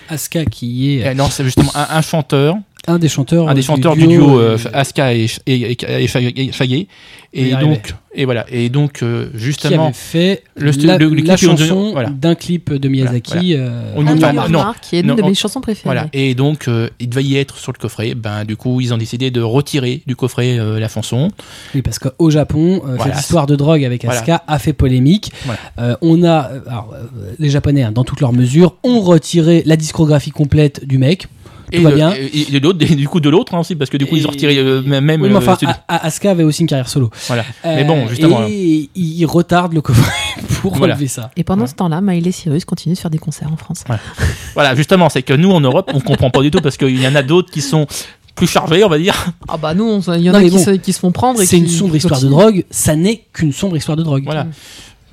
[0.09, 2.55] Asuka qui est Eh non, c'est justement un, un chanteur,
[2.89, 5.71] un des chanteurs, un des euh, chanteurs du duo euh, euh, Asuka et, et, et,
[6.03, 6.87] et Fagé- Fagé.
[7.35, 8.45] On y Et donc, et voilà.
[8.51, 11.91] Et donc, euh, qui justement, avait fait le la, le- le la clip, on- chanson
[11.91, 12.09] voilà.
[12.09, 13.53] d'un clip de Miyazaki.
[13.55, 15.61] euh, On Ah, nous non, parle- non, non, qui est non, de on- mes chansons
[15.61, 15.83] préférées.
[15.85, 16.07] Voilà.
[16.13, 18.15] Et donc, euh, il devait y être sur le coffret.
[18.15, 21.29] Ben, du coup, ils ont décidé de retirer du coffret euh, la chanson.
[21.75, 23.13] Oui, parce qu'au Japon, euh, Voilà.
[23.13, 24.17] cette histoire de drogue avec Voilà.
[24.21, 25.31] Asuka a fait polémique.
[25.45, 25.59] Voilà.
[25.79, 26.95] Euh, on a, alors,
[27.37, 31.27] les Japonais, hein, dans toutes leurs mesures, ont retiré la discographie complète du mec.
[31.71, 32.13] Tout et, va bien.
[32.13, 34.25] et- et de l'autre, du coup, de l'autre hein, aussi, parce que du coup, ils
[34.25, 35.21] ont Et- retiré euh, même.
[35.21, 37.09] Oui, mais euh, enfin, Asuka avait aussi une carrière solo.
[37.27, 37.43] Voilà.
[37.65, 40.11] Euh, Mais bon, justement, Et ils retardent le coffret
[40.61, 40.93] pour Voilà.
[40.95, 41.31] relever ça.
[41.37, 41.67] Et pendant Ouais.
[41.67, 43.83] ce temps-là, Miley Cyrus continue de faire des concerts en France.
[44.55, 47.07] Voilà, justement, c'est que nous, en Europe, on comprend pas du tout parce qu'il y
[47.07, 47.87] en a d'autres qui sont
[48.35, 49.33] plus chargés, on va dire.
[49.47, 51.41] Ah bah nous, il y en Non, a qui, bon, se, qui se font prendre.
[51.41, 52.63] et C'est une sombre histoire de drogue.
[52.71, 54.23] Ça n'est qu'une sombre histoire de drogue.
[54.23, 54.47] Voilà.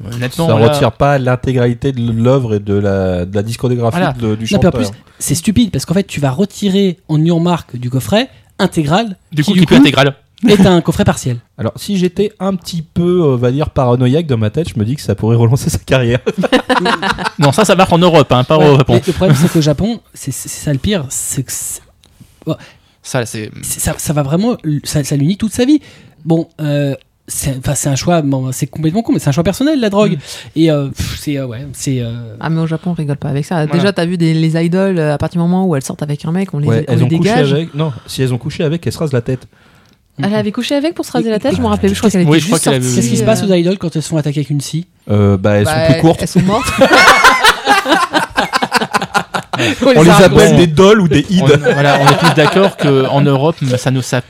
[0.05, 0.73] Honnêtement, Ça voilà.
[0.73, 4.13] retire pas l'intégralité de l'œuvre et de la, de la discographie Voilà.
[4.13, 4.75] de- du chanteur.
[4.75, 8.29] en plus, c'est stupide parce qu'en fait, tu vas retirer en Yormark du coffret
[8.59, 10.15] intégral Du coup, qui, qui est plus intégral.
[10.47, 11.39] est un coffret partiel.
[11.59, 14.85] Alors, si j'étais un petit peu, on va dire, paranoïaque dans ma tête, je me
[14.85, 16.21] dis que ça pourrait relancer sa carrière.
[17.39, 19.01] Non, ça, ça marche en Europe, hein, pas Ouais, au Japon.
[19.07, 21.81] le problème, c'est qu'au Japon, c'est c'est ça le pire, c'est que c'est-
[23.03, 23.51] Ça, c'est.
[23.63, 25.81] ça, ça va vraiment, ça, ça lui nie toute sa vie.
[26.25, 26.95] Bon, euh,
[27.29, 29.91] c'est enfin, c'est un choix, bon, c'est complètement con, mais c'est un choix personnel, la
[29.91, 30.13] drogue.
[30.13, 30.19] Mm.
[30.57, 30.89] Et euh,
[31.19, 32.01] c'est, euh, ouais, c'est.
[32.01, 33.67] euh, Ah mais au Japon on rigole pas avec ça.
[33.67, 33.73] Voilà.
[33.73, 36.25] Déjà t'as vu des, les idoles euh, à partir du moment où elles sortent avec
[36.25, 37.53] un mec, on les, Ouais, on elles les ont couché dégage.
[37.53, 37.75] avec.
[37.75, 39.47] Non, si elles ont couché avec, elles se rasent la tête.
[40.23, 42.23] Elle avait couché avec pour se raser la tête, je me rappelais, je crois qu'elle
[42.23, 44.87] était Qu'est-ce qui se euh, passe aux idoles quand elles sont attaquées avec une scie?
[45.11, 46.23] Euh, bah, elles bah, sont plus courtes.
[46.23, 46.67] Elles sont mortes.
[49.85, 51.43] On les appelle des dolls ou des ids.
[51.43, 54.03] On, voilà, on est tous d'accord qu'en Europe, ça nous.
[54.03, 54.23] Ça,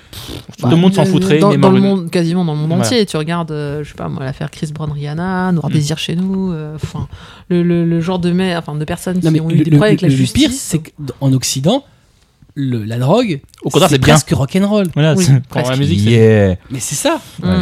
[0.59, 1.39] tout le monde s'en foutrait.
[1.39, 2.85] Dans, le monde, quasiment dans le monde Voilà.
[2.85, 3.05] entier.
[3.07, 5.73] Tu regardes, euh, je sais pas moi, l'affaire Chris Brown Rihanna, Noir Mm.
[5.73, 7.09] Désir chez nous, euh, enfin,
[7.49, 9.65] le, le, le genre de mec, enfin, de personnes Non, qui ont le, eu des
[9.65, 10.43] le- problèmes avec la le justice.
[10.49, 10.81] pire, c'est
[11.21, 11.85] qu'en Occident,
[12.55, 14.15] le, la drogue, Au contraire, c'est bien.
[14.15, 14.87] presque rock'n'roll.
[14.95, 16.57] Voilà, Oui, pour la musique, Yeah.
[16.71, 17.19] Mais c'est ça.
[17.43, 17.49] Mm.
[17.49, 17.55] Ouais.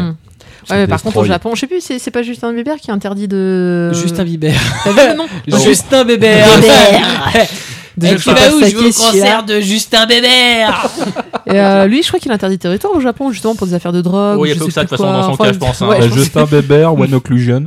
[0.70, 1.24] Ouais, mais par contre, au.
[1.24, 3.92] Japon, je sais plus, c'est c'est pas Justin Bieber qui est interdit de.
[3.92, 4.54] Justin Bieber.
[4.84, 5.26] T'as vu le nom
[5.64, 6.46] Justin Bieber.
[7.96, 10.88] Déjà, Et je tu vas où Je au concert de Justin Bieber.
[11.46, 13.74] Et euh, lui, je crois qu'il est interdit de territoire au Japon, justement pour des
[13.74, 14.38] affaires de drogue.
[14.40, 15.80] Oh, il y a que ça, de toute façon, dans son Enfin, cas, je pense,
[15.82, 15.88] hein.
[15.88, 17.64] ouais, je pense- Justin Bieber, One Occlusion.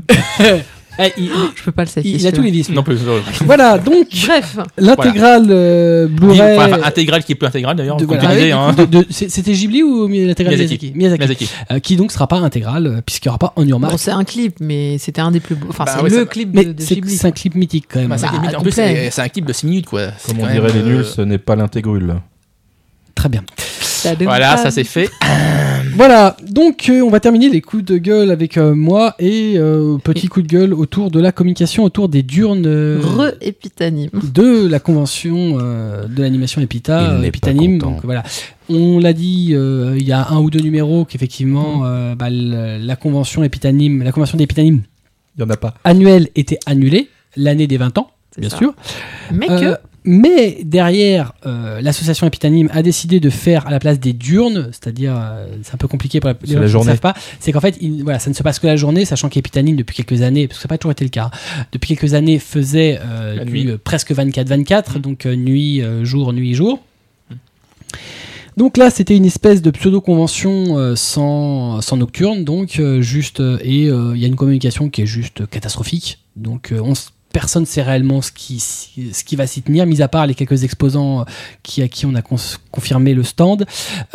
[0.99, 2.05] Eh, il, Je peux pas le savoir.
[2.13, 2.69] il- il a tous les vices.
[2.69, 2.97] Non plus.
[3.45, 6.57] Voilà, donc Bref, l'intégrale euh, Blu-ray.
[6.57, 7.97] Enfin, intégrale qui est plus intégrale d'ailleurs.
[8.03, 8.29] voilà,
[8.69, 8.75] hein.
[9.09, 10.91] C'était Ghibli ou l'intégrale Miyazaki.
[10.95, 11.43] Miyazaki, Miyazaki.
[11.45, 11.49] Miyazaki.
[11.71, 13.91] Euh, qui donc sera pas intégrale euh, puisqu'il n'y aura pas en Yormark.
[13.93, 15.67] bon, c'est un clip, mais c'était un des plus beaux.
[15.69, 17.15] Enfin, Bah c'est ouais, le ça- clip mais de, Ghibli.
[17.15, 18.09] c'est un clip mythique quand même.
[18.09, 20.07] Bah, c'est un Bah, clip- en plus, c'est un clip de 6 minutes quoi.
[20.25, 22.15] Comme on dirait les nuls, euh, ce n'est pas l'intégrule.
[23.15, 23.43] Très bien.
[24.21, 25.09] Voilà, ça c'est fait.
[25.97, 29.97] Voilà, donc euh, on va terminer les coups de gueule avec euh, moi et euh,
[29.97, 32.67] petit coup de gueule autour de la communication autour des diurnes
[33.01, 34.09] Re-épitanime.
[34.33, 37.79] de la convention euh, de l'animation Epita, Il n'est Epitanime.
[37.79, 37.95] pas content.
[37.95, 38.23] Donc voilà,
[38.69, 42.95] on l'a dit, euh, il y a un ou deux numéros qu'effectivement euh, bah, la
[42.95, 44.81] convention Epitanime, la convention d'Epitanime
[45.35, 45.73] Il y en a pas.
[45.83, 48.57] annuel était annulé, l'année des 20 ans, bien ça.
[48.57, 48.75] sûr.
[49.33, 49.77] Mais Euh, que.
[50.09, 55.13] Mais derrière, euh, l'association Epitanime a décidé de faire à la place des diurnes, c'est-à-dire,
[55.15, 57.59] euh, c'est un peu compliqué pour la, les gens qui ne savent pas, c'est qu'en
[57.59, 60.47] fait, il- voilà, ça ne se passe que la journée, sachant qu'Epitanime, depuis quelques années,
[60.47, 63.43] parce que ça n'a pas toujours été le cas, hein, depuis quelques années, faisait euh,
[63.43, 65.01] du euh, presque 24-24, Mhm.
[65.01, 66.79] donc nuit, jour, nuit, jour.
[68.55, 74.23] Donc là, c'était une espèce de pseudo-convention sans, sans nocturne, donc juste, et il y
[74.23, 76.19] a une communication qui est juste catastrophique.
[76.35, 80.25] Donc on s- personne ne sait réellement ce qui, va s'y tenir, mis à part
[80.25, 82.23] les quelques exposants euh, à qui on a
[82.71, 83.63] confirmé le stand.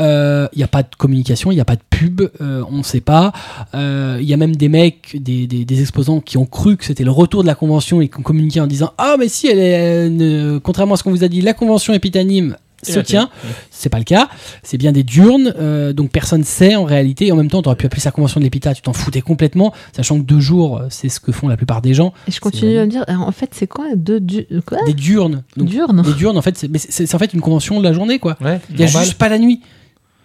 [0.00, 2.78] Euh, Il n'y a pas de communication, il n'y a pas de pub, euh, on
[2.78, 3.32] ne sait pas.
[3.76, 7.12] Euh, Il y a même des mecs, des, exposants qui ont cru que c'était le
[7.12, 10.60] retour de la convention et qui ont communiqué en disant Ah, mais si, elle est,
[10.60, 13.30] contrairement à ce qu'on vous a dit, la convention Epitanime se tient.
[13.70, 14.28] C'est pas le cas.
[14.62, 17.26] C'est bien des diurnes, euh, donc personne sait en réalité.
[17.28, 19.20] Et en même temps, tu aurais pu appeler ça convention de l'Épita, tu t'en foutais
[19.20, 22.12] complètement, sachant que deux jours, euh, c'est ce que font la plupart des gens.
[22.28, 25.42] Et je continue à me dire, en fait, c'est quoi de, du, quoi Des diurnes.
[25.56, 27.84] Donc, Diurne des diurnes, en fait, c'est mais c'est- c'est en fait une convention de
[27.84, 28.36] la journée, quoi.
[28.40, 29.04] Ouais, Il y a normal.
[29.04, 29.60] juste pas la nuit.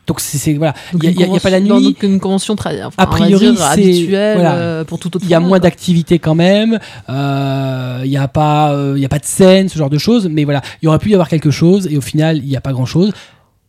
[0.07, 1.67] Donc c'est voilà, il y a- pas la nuit.
[1.67, 4.55] donc une convention très, enfin, A priori, dire, c'est- habituelle voilà.
[4.55, 6.79] euh, pour tout autre Il y a monde, moins d'activité quand même.
[7.09, 9.97] euh, Il y a pas, euh, il y a pas de scène, ce genre de
[9.97, 10.27] choses.
[10.31, 12.55] Mais voilà, il y aurait pu y avoir quelque chose et au final, il n'y
[12.55, 13.11] a pas grand chose.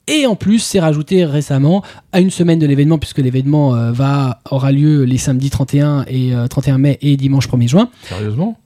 [0.07, 1.83] Et en plus, c'est rajouté récemment
[2.13, 6.35] à une semaine de l'événement, puisque l'événement euh, va aura lieu les samedis 31 et
[6.35, 7.89] euh, 31 mai et dimanche 1er juin.
[8.09, 8.57] Sérieusement?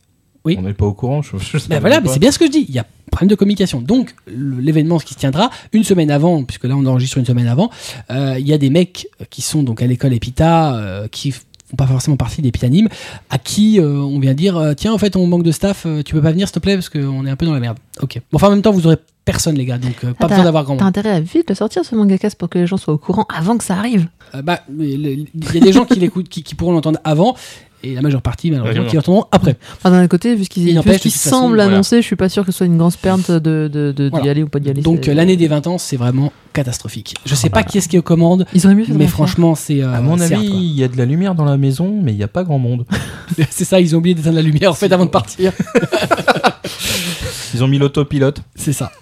[0.45, 0.57] Oui.
[0.59, 1.23] On n'est pas au courant.
[1.23, 2.67] Je, je Ben voilà, mais c'est bien ce que je dis.
[2.69, 3.81] Il y a problème de communication.
[3.81, 7.71] Donc l'événement qui se tiendra une semaine avant, puisque là on enregistre une semaine avant,
[8.11, 11.77] euh, il y a des mecs qui sont donc à l'école Epita, euh, qui font
[11.77, 12.89] pas forcément partie d'Epitanime,
[13.31, 16.15] à qui euh, on vient dire euh, tiens en fait on manque de staff, tu
[16.15, 17.79] peux pas venir s'il te plaît parce qu'on est un peu dans la merde.
[18.01, 18.21] Ok.
[18.33, 20.77] Bon, enfin en même temps vous aurez personne les gars, donc pas besoin d'avoir grand
[20.77, 22.99] T'as intérêt à vite le sortir ce manga cast pour que les gens soient au
[22.99, 24.09] courant avant que ça arrive.
[24.43, 27.37] Bah il y a des gens qui l'écoutent, qui, qui pourront l'entendre avant.
[27.85, 29.57] Et la majeure partie, malheureusement, qui l'entendront après.
[29.77, 31.73] Enfin, d'un côté, vu ce qu'ils façon, semblent voilà.
[31.73, 34.11] annoncer, je suis pas sûr que ce soit une grosse perte de, de, de- d'y
[34.11, 34.31] Voilà.
[34.31, 34.83] aller ou pas d'y aller.
[34.83, 37.15] Donc l'année des 20 ans, c'est vraiment catastrophique.
[37.27, 37.69] Je sais Ah pas bah.
[37.69, 39.83] qui est-ce qui est aux commandes, Ils auraient mieux fait mais franchement, c'est.
[39.83, 42.17] euh, À mon avis, il y a de la lumière dans la maison, mais il
[42.17, 42.85] n'y a pas grand monde.
[43.51, 45.53] C'est ça, ils ont oublié d'éteindre la lumière en fait avant de partir.
[47.55, 48.41] Ils ont mis l'autopilote.
[48.55, 48.93] C'est ça.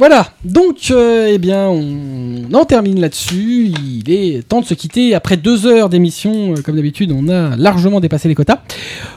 [0.00, 3.66] Voilà, donc euh, eh bien on en termine là-dessus.
[3.66, 5.14] Il est temps de se quitter.
[5.14, 8.62] Après deux heures d'émission, euh, comme d'habitude, on a largement dépassé les quotas.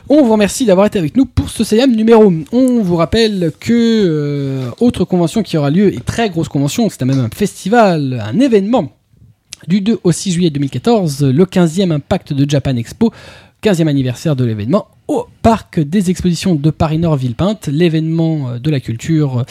[0.10, 2.34] On vous remercie d'avoir été avec nous pour ce CM numéro.
[2.52, 7.06] On vous rappelle que euh, autre convention qui aura lieu, et très grosse convention, c'est
[7.06, 8.92] même un festival, un événement,
[9.70, 13.14] du 2 au 6 juillet 2014, le 15e Impact de Japan Expo,
[13.64, 18.82] 15e anniversaire de l'événement, au parc des expositions de Paris-Nord Villepinte, l'événement euh, de la
[18.82, 19.46] culture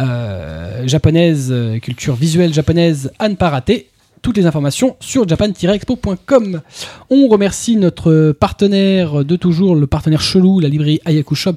[0.00, 3.88] euh, japonaise, euh, culture visuelle japonaise à ne pas rater.
[4.20, 6.60] Toutes les informations sur japan-expo.com.
[7.08, 11.56] On remercie notre partenaire de toujours, le partenaire chelou, la librairie Ayaku Shop,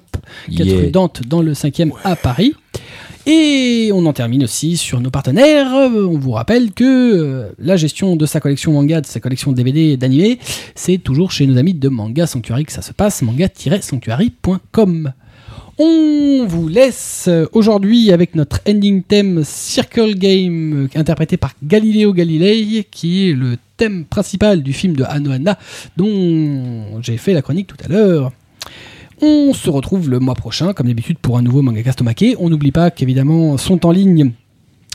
[0.55, 0.77] 4 Yeah.
[0.77, 2.55] rue Dante dans le 5e à Paris.
[3.29, 5.75] Et on en termine aussi sur nos partenaires.
[5.75, 9.51] Euh, On vous rappelle que euh, la gestion de sa collection manga, de sa collection
[9.51, 10.39] DVD et d'animés,
[10.75, 15.11] c'est toujours chez nos amis de Manga Sanctuary que ça se passe, manga-sanctuary.com.
[15.77, 22.87] On vous laisse aujourd'hui avec notre ending theme Circle Game, euh, interprété par Galileo Galilei,
[22.89, 25.59] qui est le thème principal du film de Anna,
[25.97, 28.31] dont j'ai fait la chronique tout à l'heure.
[29.21, 32.35] On se retrouve le mois prochain, comme d'habitude, pour un nouveau Mangacast Make.
[32.39, 34.31] On n'oublie pas qu'évidemment sont en ligne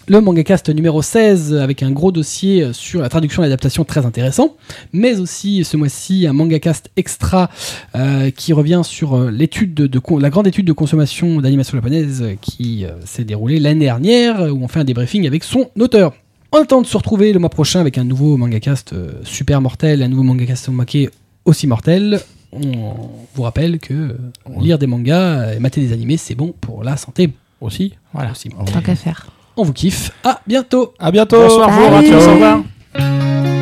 [0.08, 4.56] le Mangacast numéro 16 avec un gros dossier sur la traduction et l'adaptation très intéressant,
[4.92, 7.50] mais aussi ce mois-ci un Mangacast extra
[7.94, 12.34] euh, qui revient sur euh, l'étude de, la grande étude de consommation d'animation japonaise euh,
[12.40, 16.14] qui s'est déroulée l'année dernière, où on fait un débriefing avec son auteur.
[16.54, 20.02] En attendant de se retrouver le mois prochain avec un nouveau Mangacast euh, super mortel,
[20.02, 21.08] un nouveau Mangacast Make
[21.46, 22.20] aussi mortel,
[22.52, 22.94] on
[23.34, 24.16] vous rappelle que
[24.60, 27.30] lire des mangas et mater des animés, c'est bon pour la santé.
[27.60, 28.32] Aussi Voilà.
[28.32, 28.48] Aussi.
[28.50, 29.26] Tant qu'à faire.
[29.56, 30.10] On vous kiffe.
[30.24, 30.94] À bientôt.
[30.98, 31.40] À bientôt.
[31.40, 32.14] Bonsoir, Salut.
[32.14, 33.61] au revoir.